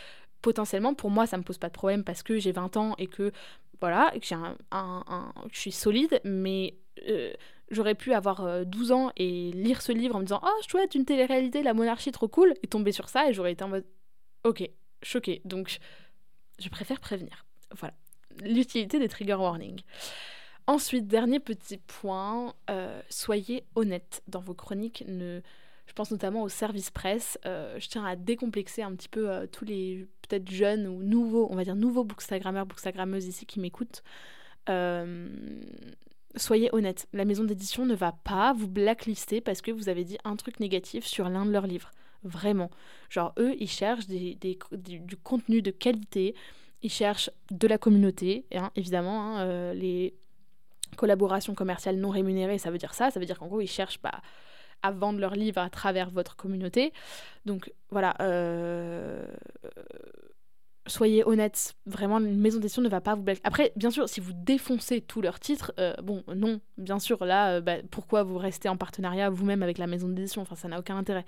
potentiellement, 0.42 0.94
pour 0.94 1.11
moi, 1.11 1.27
ça 1.27 1.37
me 1.37 1.42
pose 1.42 1.59
pas 1.59 1.68
de 1.68 1.72
problème 1.72 2.05
parce 2.05 2.22
que 2.22 2.38
j'ai 2.38 2.53
20 2.53 2.77
ans 2.77 2.94
et 2.99 3.07
que, 3.07 3.33
voilà, 3.81 4.12
que, 4.12 4.25
j'ai 4.25 4.37
un, 4.70 5.33
je 5.53 5.59
suis 5.59 5.72
solide, 5.72 6.20
mais 6.25 6.75
euh, 7.09 7.33
j'aurais 7.70 7.94
pu 7.94 8.12
avoir 8.12 8.64
12 8.64 8.90
euh, 8.90 8.94
ans 8.94 9.12
et 9.16 9.51
lire 9.53 9.83
ce 9.83 9.92
livre 9.92 10.16
en 10.16 10.20
me 10.20 10.25
disant 10.25 10.40
Oh, 10.42 10.62
chouette, 10.68 10.94
une 10.94 11.05
télé-réalité, 11.05 11.62
la 11.62 11.75
monarchie, 11.75 12.12
trop 12.12 12.29
cool, 12.29 12.55
et 12.62 12.66
tomber 12.66 12.92
sur 12.92 13.09
ça, 13.09 13.29
et 13.29 13.33
j'aurais 13.33 13.53
été 13.53 13.64
en 13.64 13.68
mode 13.68 13.85
Ok, 14.44 14.68
choqué. 15.03 15.42
Donc, 15.44 15.79
je 16.59 16.68
préfère 16.68 17.01
prévenir. 17.01 17.44
Voilà. 17.77 17.94
L'utilité 18.42 18.99
des 18.99 19.09
trigger 19.09 19.35
warnings. 19.35 19.83
Ensuite, 20.68 21.07
dernier 21.07 21.40
petit 21.40 21.79
point, 21.79 22.55
euh, 22.70 23.01
soyez 23.09 23.64
honnête 23.77 24.22
dans 24.27 24.40
vos 24.40 24.55
chroniques. 24.55 25.05
Ne 25.07 25.40
je 25.87 25.92
pense 25.92 26.11
notamment 26.11 26.42
au 26.42 26.49
service 26.49 26.90
presse. 26.90 27.38
Euh, 27.46 27.79
je 27.79 27.88
tiens 27.88 28.05
à 28.05 28.16
décomplexer 28.16 28.83
un 28.83 28.94
petit 28.94 29.09
peu 29.09 29.31
euh, 29.31 29.46
tous 29.46 29.64
les 29.64 30.07
peut-être 30.22 30.51
jeunes 30.51 30.87
ou 30.87 31.03
nouveaux, 31.03 31.49
on 31.51 31.55
va 31.55 31.64
dire 31.64 31.77
nouveaux 31.77 32.05
bookstagrammeurs, 32.05 32.66
bookstagrammeuses 32.66 33.27
ici 33.27 33.46
qui 33.46 33.61
m'écoutent. 33.61 34.03
Euh, 34.68 35.29
soyez 36.35 36.68
honnêtes, 36.72 37.07
la 37.12 37.25
maison 37.25 37.44
d'édition 37.44 37.87
ne 37.87 37.94
va 37.94 38.12
pas 38.12 38.53
vous 38.53 38.68
blacklister 38.68 39.40
parce 39.40 39.62
que 39.62 39.70
vous 39.70 39.88
avez 39.88 40.05
dit 40.05 40.18
un 40.25 40.35
truc 40.37 40.59
négatif 40.59 41.07
sur 41.07 41.29
l'un 41.29 41.46
de 41.46 41.53
leurs 41.53 41.68
livres. 41.68 41.92
Vraiment. 42.25 42.70
Genre, 43.09 43.33
eux, 43.38 43.55
ils 43.61 43.70
cherchent 43.70 44.09
du, 44.09 44.37
contenu 45.22 45.62
de 45.62 45.70
qualité, 45.70 46.35
ils 46.83 46.90
cherchent 46.90 47.31
de 47.53 47.68
la 47.68 47.79
communauté, 47.79 48.46
hein, 48.53 48.72
évidemment. 48.75 49.38
Hein, 49.38 49.75
les 49.75 50.14
collaborations 50.96 51.55
commerciales 51.55 51.96
non 51.99 52.11
rémunérées, 52.11 52.59
ça 52.59 52.72
veut 52.72 52.79
dire 52.79 52.94
ça. 52.94 53.12
Ça 53.12 53.20
veut 53.20 53.27
dire 53.27 53.38
qu'en 53.38 53.46
gros, 53.46 53.61
ils 53.61 53.68
cherchent 53.68 53.99
pas. 53.99 54.11
Bah, 54.11 54.22
à 54.83 54.91
vendre 54.91 55.19
leurs 55.19 55.35
livres 55.35 55.61
à 55.61 55.71
travers 55.71 56.11
votre 56.11 56.37
communauté. 56.37 56.93
Donc 57.45 57.73
voilà, 57.91 58.15
euh, 58.21 59.25
soyez 60.87 61.27
honnêtes, 61.27 61.75
vraiment, 61.87 62.19
une 62.19 62.39
maison 62.39 62.59
d'édition 62.59 62.83
ne 62.83 62.89
va 62.89 63.01
pas 63.01 63.15
vous 63.15 63.23
blesser. 63.23 63.41
Après, 63.45 63.73
bien 63.77 63.91
sûr, 63.91 64.09
si 64.09 64.21
vous 64.21 64.33
défoncez 64.33 65.01
tous 65.01 65.21
leurs 65.21 65.41
titres, 65.41 65.73
euh, 65.79 65.95
bon, 66.03 66.23
non, 66.35 66.61
bien 66.79 66.99
sûr, 66.99 67.25
là, 67.25 67.57
euh, 67.57 67.61
bah, 67.61 67.77
pourquoi 67.91 68.23
vous 68.23 68.39
restez 68.39 68.69
en 68.69 68.77
partenariat 68.77 69.31
vous-même 69.31 69.62
avec 69.62 69.79
la 69.79 69.87
maison 69.87 70.09
d'édition? 70.09 70.43
Enfin, 70.43 70.55
ça 70.55 70.69
n'a 70.69 70.79
aucun 70.79 70.97
intérêt. 70.97 71.25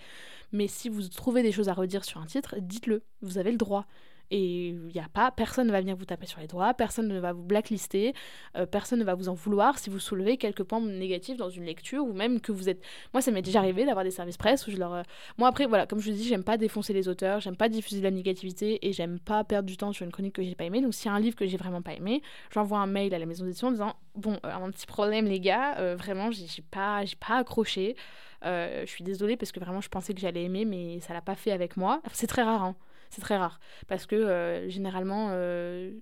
Mais 0.53 0.69
si 0.69 0.89
vous 0.89 1.09
trouvez 1.09 1.43
des 1.43 1.53
choses 1.53 1.69
à 1.69 1.75
redire 1.75 2.05
sur 2.05 2.21
un 2.21 2.27
titre, 2.27 2.57
dites-le, 2.61 3.03
vous 3.23 3.39
avez 3.39 3.51
le 3.51 3.59
droit. 3.59 3.87
Et 4.31 4.69
il 4.69 4.93
y 4.95 4.99
a 4.99 5.09
pas, 5.13 5.31
personne 5.31 5.69
ne 5.69 5.73
va 5.73 5.81
venir 5.81 5.97
vous 5.97 6.05
taper 6.05 6.27
sur 6.27 6.41
les 6.41 6.47
doigts, 6.47 6.75
personne 6.75 7.09
ne 7.09 7.19
va 7.19 7.33
vous 7.33 7.43
blacklister, 7.43 8.13
euh, 8.57 8.67
personne 8.67 8.99
ne 8.99 9.05
va 9.05 9.15
vous 9.15 9.29
en 9.29 9.35
vouloir 9.35 9.79
si 9.79 9.89
vous 9.89 9.99
soulevez 9.99 10.37
quelques 10.37 10.65
points 10.65 10.81
négatifs 10.81 11.37
dans 11.37 11.49
une 11.49 11.65
lecture 11.65 12.05
ou 12.05 12.13
même 12.13 12.41
que 12.41 12.53
vous 12.53 12.69
êtes. 12.69 12.83
Moi, 13.15 13.23
ça 13.23 13.31
m'est 13.31 13.43
déjà 13.43 13.61
arrivé 13.61 13.87
d'avoir 13.87 14.05
des 14.05 14.11
services 14.11 14.37
presse 14.37 14.67
où 14.67 14.71
je 14.71 14.77
leur. 14.77 14.93
Euh, 14.93 15.03
moi, 15.39 15.49
après, 15.49 15.67
voilà, 15.67 15.87
comme 15.87 16.01
je 16.01 16.11
vous 16.11 16.17
dis, 16.17 16.25
j'aime 16.25 16.45
pas 16.45 16.59
défoncer 16.59 16.93
les 16.93 17.09
auteurs, 17.09 17.41
j'aime 17.41 17.57
pas 17.57 17.69
diffuser 17.69 18.01
de 18.01 18.05
la 18.05 18.11
négativité 18.11 18.87
et 18.87 18.93
j'aime 18.93 19.19
pas 19.19 19.45
perdre 19.45 19.67
du 19.67 19.77
temps 19.77 19.93
sur 19.93 20.05
une 20.05 20.13
chronique 20.13 20.35
que 20.35 20.43
j'ai 20.43 20.55
pas 20.55 20.65
aimée. 20.65 20.83
Donc, 20.83 20.95
s'il 20.95 21.07
y 21.07 21.09
a 21.09 21.15
un 21.15 21.21
livre 21.21 21.37
que 21.37 21.47
j'ai 21.47 21.57
vraiment 21.57 21.81
pas 21.81 21.95
aimé, 21.95 22.23
j'envoie 22.53 22.79
un 22.79 22.87
mail 22.87 23.15
à 23.15 23.19
la 23.19 23.27
maison 23.27 23.45
d'édition 23.45 23.69
en 23.69 23.73
disant 23.73 23.97
Bon, 24.15 24.39
un 24.43 24.71
petit 24.71 24.87
problème, 24.87 25.27
les 25.27 25.41
gars, 25.41 25.95
vraiment, 25.95 26.31
j'ai 26.31 26.63
pas, 26.71 27.03
pas 27.27 27.37
accroché. 27.37 27.97
je 28.43 28.85
suis 28.87 29.05
désolée 29.05 29.37
parce 29.37 29.53
que 29.53 29.61
vraiment 29.61 29.81
je 29.81 29.89
pensais 29.89 30.13
que 30.13 30.21
j'allais 30.21 30.43
aimer, 30.43 30.65
mais 30.65 31.01
ça 31.01 31.15
l'a 31.15 31.23
pas 31.23 31.37
fait 31.37 31.53
avec 31.53 31.77
moi. 31.77 32.03
C'est 32.13 32.27
très 32.27 32.43
rare, 32.43 32.63
hein. 32.63 32.77
C'est 33.11 33.21
très 33.21 33.37
rare. 33.37 33.61
Parce 33.87 34.07
que 34.07 34.17
euh, 34.17 34.69
généralement, 34.69 35.29
euh, 35.31 35.93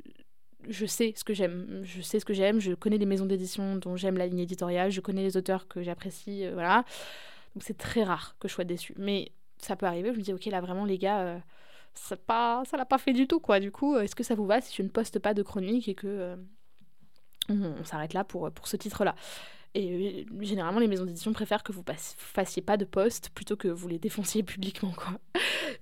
je 0.69 0.87
sais 0.87 1.12
ce 1.16 1.25
que 1.25 1.35
j'aime. 1.35 1.81
Je 1.85 2.01
sais 2.03 2.21
ce 2.21 2.25
que 2.25 2.35
j'aime. 2.35 2.61
Je 2.61 2.73
connais 2.73 2.99
les 2.99 3.07
maisons 3.07 3.27
d'édition 3.27 3.77
dont 3.77 3.97
j'aime 3.97 4.16
la 4.16 4.27
ligne 4.27 4.40
éditoriale. 4.40 4.90
Je 4.90 5.01
connais 5.01 5.23
les 5.23 5.37
auteurs 5.37 5.69
que 5.69 5.83
j'apprécie. 5.83 6.45
Euh, 6.45 6.53
voilà. 6.55 6.85
Donc 7.55 7.62
c'est 7.62 7.79
très 7.79 8.05
rare 8.05 8.37
que 8.40 8.49
je 8.49 8.55
sois 8.55 8.64
déçue. 8.64 8.95
Mais 8.99 9.33
ça 9.59 9.77
peut 9.77 9.87
arriver. 9.87 10.12
Je 10.12 10.19
me 10.19 10.23
dis, 10.23 10.33
ok, 10.33 10.45
là 10.47 10.61
vraiment, 10.61 10.85
les 10.85 10.99
gars, 10.99 11.40
ça 11.95 12.16
pas, 12.16 12.62
ça 12.66 12.77
l'a 12.77 12.85
pas 12.85 12.99
fait 12.99 13.12
du 13.12 13.27
tout, 13.27 13.40
quoi. 13.40 13.61
Du 13.61 13.71
coup, 13.71 13.97
est-ce 13.97 14.14
que 14.14 14.25
ça 14.25 14.35
vous 14.35 14.47
va 14.47 14.61
si 14.61 14.75
je 14.75 14.83
ne 14.83 14.88
poste 14.88 15.19
pas 15.19 15.33
de 15.33 15.42
chronique 15.42 15.88
et 15.88 15.95
que 15.95 16.37
on, 17.49 17.85
s'arrête 17.85 18.12
là 18.12 18.25
pour, 18.25 18.51
pour 18.51 18.69
ce 18.69 18.77
titre-là? 18.77 19.14
Et 19.77 20.27
généralement, 20.41 20.81
les 20.81 20.89
maisons 20.89 21.05
d'édition 21.05 21.33
préfèrent 21.33 21.62
que 21.62 21.73
vous 21.73 21.85
fassiez 22.17 22.62
pas 22.62 22.77
de 22.77 22.85
posts 22.85 23.31
plutôt 23.31 23.57
que 23.57 23.69
vous 23.69 23.89
les 23.89 23.99
défonciez 23.99 24.43
publiquement, 24.43 24.93
quoi. 24.93 25.19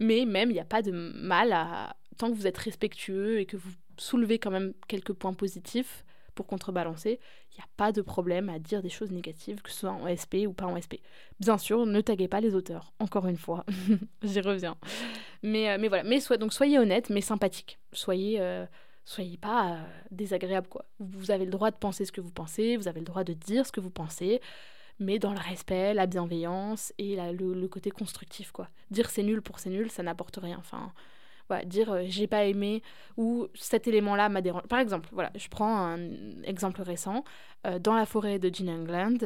Mais 0.00 0.24
même, 0.24 0.50
il 0.50 0.54
n'y 0.54 0.60
a 0.60 0.64
pas 0.64 0.82
de 0.82 0.90
mal 0.90 1.52
à. 1.52 1.96
Tant 2.16 2.30
que 2.30 2.36
vous 2.36 2.46
êtes 2.46 2.58
respectueux 2.58 3.40
et 3.40 3.46
que 3.46 3.56
vous 3.56 3.70
soulevez 3.96 4.38
quand 4.38 4.52
même 4.52 4.72
quelques 4.86 5.12
points 5.12 5.34
positifs 5.34 6.04
pour 6.36 6.46
contrebalancer, 6.46 7.18
il 7.50 7.56
n'y 7.56 7.62
a 7.62 7.68
pas 7.76 7.90
de 7.90 8.02
problème 8.02 8.48
à 8.48 8.60
dire 8.60 8.82
des 8.82 8.88
choses 8.88 9.10
négatives, 9.10 9.62
que 9.62 9.70
ce 9.70 9.80
soit 9.80 9.90
en 9.90 10.06
SP 10.06 10.46
ou 10.46 10.52
pas 10.52 10.66
en 10.66 10.78
SP. 10.78 11.02
Bien 11.40 11.58
sûr, 11.58 11.86
ne 11.86 12.00
taguez 12.00 12.28
pas 12.28 12.40
les 12.40 12.54
auteurs, 12.54 12.92
encore 13.00 13.26
une 13.26 13.36
fois. 13.36 13.64
J'y 14.22 14.40
reviens. 14.40 14.76
Mais, 15.42 15.70
euh, 15.70 15.78
mais 15.80 15.88
voilà, 15.88 16.04
mais 16.04 16.20
donc 16.38 16.52
soyez 16.52 16.78
honnête, 16.78 17.10
mais 17.10 17.20
sympathique. 17.20 17.78
Soyez. 17.92 18.40
Euh, 18.40 18.66
soyez 19.04 19.36
pas 19.36 19.72
euh, 19.72 19.82
désagréable 20.10 20.68
quoi. 20.68 20.84
Vous 20.98 21.30
avez 21.30 21.44
le 21.44 21.50
droit 21.50 21.70
de 21.70 21.76
penser 21.76 22.04
ce 22.04 22.12
que 22.12 22.20
vous 22.20 22.30
pensez, 22.30 22.76
vous 22.76 22.88
avez 22.88 23.00
le 23.00 23.06
droit 23.06 23.24
de 23.24 23.32
dire 23.32 23.66
ce 23.66 23.72
que 23.72 23.80
vous 23.80 23.90
pensez, 23.90 24.40
mais 24.98 25.18
dans 25.18 25.32
le 25.32 25.38
respect, 25.38 25.94
la 25.94 26.06
bienveillance 26.06 26.92
et 26.98 27.16
le, 27.16 27.68
côté 27.68 27.90
constructif 27.90 28.50
quoi. 28.52 28.68
Dire 28.90 29.10
c'est 29.10 29.22
nul 29.22 29.42
pour 29.42 29.58
c'est 29.58 29.70
nul, 29.70 29.90
ça 29.90 30.02
n'apporte 30.02 30.36
rien. 30.36 30.56
Enfin, 30.58 30.92
dire 31.66 31.92
euh, 31.92 32.04
j'ai 32.06 32.26
pas 32.26 32.44
aimé 32.44 32.82
ou 33.16 33.48
cet 33.54 33.86
élément-là 33.86 34.28
m'a 34.28 34.40
dérangé. 34.40 34.66
Par 34.68 34.78
exemple, 34.78 35.08
voilà, 35.12 35.30
je 35.34 35.48
prends 35.48 35.76
un 35.76 36.42
exemple 36.42 36.80
récent. 36.82 37.24
Euh, 37.66 37.78
dans 37.78 37.94
la 37.94 38.06
forêt 38.06 38.38
de 38.38 38.54
Gene 38.54 38.70
England, 38.70 39.18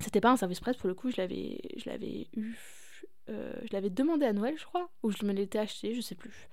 c'était 0.00 0.20
pas 0.20 0.30
un 0.30 0.36
service 0.36 0.60
presse 0.60 0.76
pour 0.76 0.88
le 0.88 0.94
coup, 0.94 1.10
je 1.10 1.18
l'avais, 1.18 1.60
je 1.76 1.88
l'avais 1.88 2.26
eu, 2.34 2.58
je 3.28 3.68
l'avais 3.72 3.90
demandé 3.90 4.26
à 4.26 4.32
Noël, 4.32 4.56
je 4.58 4.64
crois, 4.64 4.90
ou 5.04 5.12
je 5.12 5.24
me 5.24 5.32
l'étais 5.32 5.58
acheté, 5.58 5.94
je 5.94 6.00
sais 6.00 6.16
plus. 6.16 6.48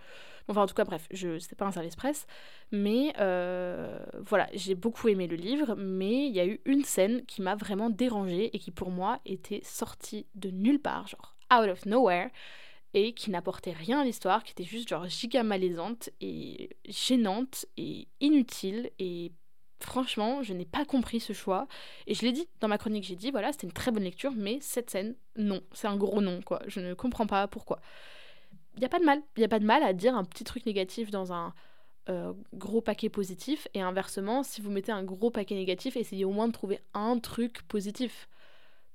Enfin, 0.47 0.62
en 0.62 0.65
tout 0.65 0.73
cas, 0.73 0.86
bref, 0.86 1.07
je 1.12 1.39
c'était 1.39 1.55
pas 1.55 1.65
un 1.65 1.71
service 1.71 1.95
presse. 1.95 2.25
Mais 2.71 3.13
euh, 3.19 3.99
voilà, 4.25 4.47
j'ai 4.53 4.75
beaucoup 4.75 5.07
aimé 5.10 5.27
le 5.27 5.36
livre, 5.36 5.75
mais 5.75 6.27
il 6.27 6.33
y 6.33 6.39
a 6.39 6.45
eu 6.45 6.62
une 6.65 6.83
scène 6.83 7.25
qui 7.25 7.41
m'a 7.41 7.55
vraiment 7.55 7.89
dérangée 7.89 8.55
et 8.55 8.60
qui 8.60 8.71
pour 8.71 8.91
moi 8.91 9.19
était 9.25 9.62
sortie 9.63 10.25
de 10.36 10.49
nulle 10.49 10.79
part, 10.79 11.07
genre 11.07 11.36
out 11.53 11.69
of 11.69 11.86
nowhere, 11.86 12.29
et 12.93 13.13
qui 13.13 13.31
n'apportait 13.31 13.71
rien 13.71 14.01
à 14.01 14.03
l'histoire, 14.05 14.43
qui 14.43 14.51
était 14.51 14.63
juste 14.63 14.89
genre 14.89 15.07
giga 15.07 15.43
malaisante 15.43 16.10
et 16.21 16.69
gênante 16.86 17.65
et 17.77 18.07
inutile 18.21 18.91
et 18.99 19.31
franchement, 19.79 20.43
je 20.43 20.53
n'ai 20.53 20.65
pas 20.65 20.86
compris 20.86 21.19
ce 21.19 21.33
choix. 21.33 21.67
Et 22.07 22.13
je 22.13 22.23
l'ai 22.23 22.31
dit 22.31 22.47
dans 22.60 22.67
ma 22.67 22.77
chronique, 22.77 23.03
j'ai 23.03 23.15
dit, 23.15 23.31
voilà, 23.31 23.51
c'était 23.51 23.67
une 23.67 23.73
très 23.73 23.91
bonne 23.91 24.03
lecture, 24.03 24.31
mais 24.36 24.57
cette 24.62 24.89
scène, 24.89 25.15
non. 25.36 25.62
C'est 25.71 25.88
un 25.88 25.97
gros 25.97 26.21
non, 26.21 26.41
quoi. 26.41 26.62
Je 26.67 26.79
ne 26.79 26.93
comprends 26.93 27.27
pas 27.27 27.47
pourquoi 27.47 27.79
pas 28.89 28.99
de 28.99 29.05
mal. 29.05 29.21
Il 29.35 29.39
n'y 29.39 29.45
a 29.45 29.49
pas 29.49 29.59
de 29.59 29.65
mal 29.65 29.83
à 29.83 29.93
dire 29.93 30.15
un 30.15 30.23
petit 30.23 30.43
truc 30.43 30.65
négatif 30.65 31.11
dans 31.11 31.33
un 31.33 31.53
euh, 32.09 32.33
gros 32.53 32.81
paquet 32.81 33.09
positif. 33.09 33.67
Et 33.73 33.81
inversement, 33.81 34.43
si 34.43 34.61
vous 34.61 34.69
mettez 34.71 34.91
un 34.91 35.03
gros 35.03 35.31
paquet 35.31 35.55
négatif, 35.55 35.97
essayez 35.97 36.25
au 36.25 36.31
moins 36.31 36.47
de 36.47 36.53
trouver 36.53 36.79
un 36.93 37.19
truc 37.19 37.63
positif. 37.63 38.29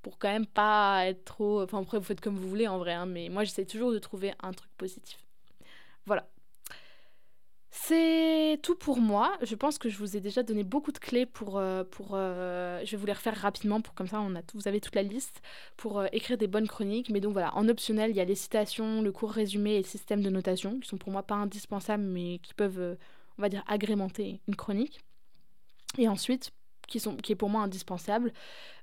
Pour 0.03 0.18
quand 0.18 0.31
même 0.31 0.47
pas 0.47 1.07
être 1.07 1.25
trop. 1.25 1.62
Enfin, 1.62 1.81
après, 1.81 1.99
vous 1.99 2.05
faites 2.05 2.21
comme 2.21 2.37
vous 2.37 2.49
voulez 2.49 2.68
en 2.68 2.79
vrai, 2.79 2.92
hein, 2.92 3.07
mais 3.07 3.29
moi 3.29 3.45
j'essaie 3.45 3.66
toujours 3.66 3.92
de 3.92 3.99
trouver 3.99 4.33
un 4.42 4.53
truc 4.53 4.71
positif. 4.77 5.18
Voilà. 6.07 6.27
C'est 7.75 8.61
tout 8.63 8.75
pour 8.77 8.99
moi. 8.99 9.35
Je 9.41 9.55
pense 9.55 9.79
que 9.79 9.89
je 9.89 9.97
vous 9.97 10.15
ai 10.15 10.21
déjà 10.21 10.43
donné 10.43 10.63
beaucoup 10.63 10.93
de 10.93 10.99
clés 10.99 11.25
pour... 11.25 11.57
Euh, 11.57 11.85
pour 11.85 12.11
euh, 12.13 12.83
je 12.85 12.91
vais 12.91 12.97
vous 12.99 13.07
les 13.07 13.15
refaire 13.15 13.35
rapidement 13.35 13.81
pour 13.81 13.95
comme 13.95 14.07
ça 14.07 14.21
on 14.21 14.37
a 14.37 14.41
vous 14.53 14.69
avez 14.69 14.79
toute 14.79 14.95
la 14.95 15.03
liste 15.03 15.41
pour 15.79 16.01
euh, 16.01 16.07
écrire 16.13 16.37
des 16.37 16.49
bonnes 16.49 16.69
chroniques. 16.69 17.09
Mais 17.09 17.21
donc 17.21 17.33
voilà, 17.33 17.57
en 17.57 17.67
optionnel, 17.71 18.11
il 18.11 18.17
y 18.17 18.21
a 18.21 18.27
les 18.27 18.35
citations, 18.35 19.01
le 19.01 19.11
court 19.11 19.33
résumé 19.33 19.77
et 19.77 19.79
le 19.79 19.87
système 19.87 20.21
de 20.21 20.29
notation 20.29 20.81
qui 20.81 20.89
sont 20.89 20.99
pour 20.99 21.11
moi 21.11 21.23
pas 21.23 21.35
indispensables 21.35 22.03
mais 22.03 22.41
qui 22.43 22.53
peuvent, 22.53 22.99
on 23.39 23.43
va 23.43 23.49
dire, 23.49 23.65
agrémenter 23.67 24.43
une 24.49 24.55
chronique. 24.55 25.01
Et 25.97 26.09
ensuite, 26.09 26.51
qui, 26.89 27.01
sont, 27.01 27.17
qui 27.17 27.33
est 27.33 27.37
pour 27.37 27.49
moi 27.49 27.63
indispensable, 27.63 28.35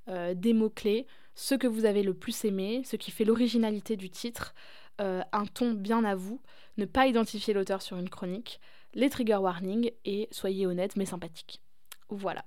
des 0.08 0.54
mots-clés, 0.54 1.06
ce 1.36 1.54
que 1.54 1.68
vous 1.68 1.86
avez 1.86 2.02
le 2.02 2.16
plus 2.16 2.44
aimé, 2.44 2.82
ce 2.86 2.96
qui 2.96 3.12
fait 3.12 3.26
l'originalité 3.26 3.96
du 3.96 4.10
titre, 4.10 4.56
un 4.98 5.46
ton 5.54 5.74
bien 5.74 6.04
à 6.04 6.16
vous, 6.16 6.42
ne 6.78 6.86
pas 6.86 7.08
identifier 7.08 7.54
l'auteur 7.54 7.82
sur 7.82 7.98
une 7.98 8.10
chronique, 8.10 8.60
les 8.94 9.10
trigger 9.10 9.38
warnings 9.38 9.92
et 10.06 10.28
soyez 10.32 10.66
honnête 10.66 10.96
mais 10.96 11.06
sympathique. 11.06 11.62
Voilà. 12.10 12.44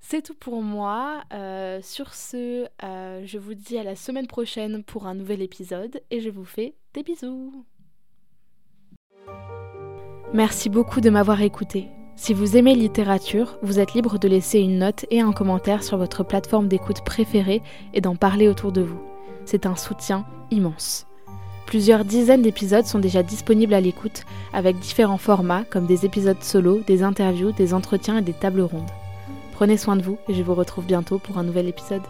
C'est 0.00 0.20
tout 0.20 0.34
pour 0.34 0.62
moi. 0.62 1.24
Euh, 1.32 1.80
sur 1.82 2.12
ce, 2.14 2.66
euh, 2.82 3.22
je 3.24 3.38
vous 3.38 3.54
dis 3.54 3.78
à 3.78 3.82
la 3.82 3.96
semaine 3.96 4.26
prochaine 4.26 4.84
pour 4.84 5.06
un 5.06 5.14
nouvel 5.14 5.40
épisode 5.40 6.02
et 6.10 6.20
je 6.20 6.28
vous 6.28 6.44
fais 6.44 6.74
des 6.92 7.02
bisous. 7.02 7.64
Merci 10.34 10.68
beaucoup 10.68 11.00
de 11.00 11.10
m'avoir 11.10 11.40
écouté. 11.40 11.88
Si 12.16 12.34
vous 12.34 12.56
aimez 12.56 12.74
littérature, 12.74 13.58
vous 13.62 13.80
êtes 13.80 13.94
libre 13.94 14.18
de 14.18 14.28
laisser 14.28 14.60
une 14.60 14.78
note 14.78 15.06
et 15.10 15.20
un 15.20 15.32
commentaire 15.32 15.82
sur 15.82 15.96
votre 15.96 16.22
plateforme 16.22 16.68
d'écoute 16.68 17.02
préférée 17.04 17.62
et 17.92 18.00
d'en 18.00 18.14
parler 18.14 18.48
autour 18.48 18.72
de 18.72 18.82
vous. 18.82 19.00
C'est 19.46 19.64
un 19.64 19.74
soutien 19.74 20.26
immense. 20.50 21.06
Plusieurs 21.66 22.04
dizaines 22.04 22.42
d'épisodes 22.42 22.86
sont 22.86 22.98
déjà 22.98 23.22
disponibles 23.22 23.74
à 23.74 23.80
l'écoute, 23.80 24.24
avec 24.52 24.78
différents 24.78 25.18
formats 25.18 25.64
comme 25.70 25.86
des 25.86 26.04
épisodes 26.04 26.42
solo, 26.42 26.80
des 26.86 27.02
interviews, 27.02 27.52
des 27.52 27.74
entretiens 27.74 28.18
et 28.18 28.22
des 28.22 28.32
tables 28.32 28.60
rondes. 28.60 28.90
Prenez 29.54 29.76
soin 29.76 29.96
de 29.96 30.02
vous 30.02 30.18
et 30.28 30.34
je 30.34 30.42
vous 30.42 30.54
retrouve 30.54 30.84
bientôt 30.84 31.18
pour 31.18 31.38
un 31.38 31.44
nouvel 31.44 31.68
épisode. 31.68 32.02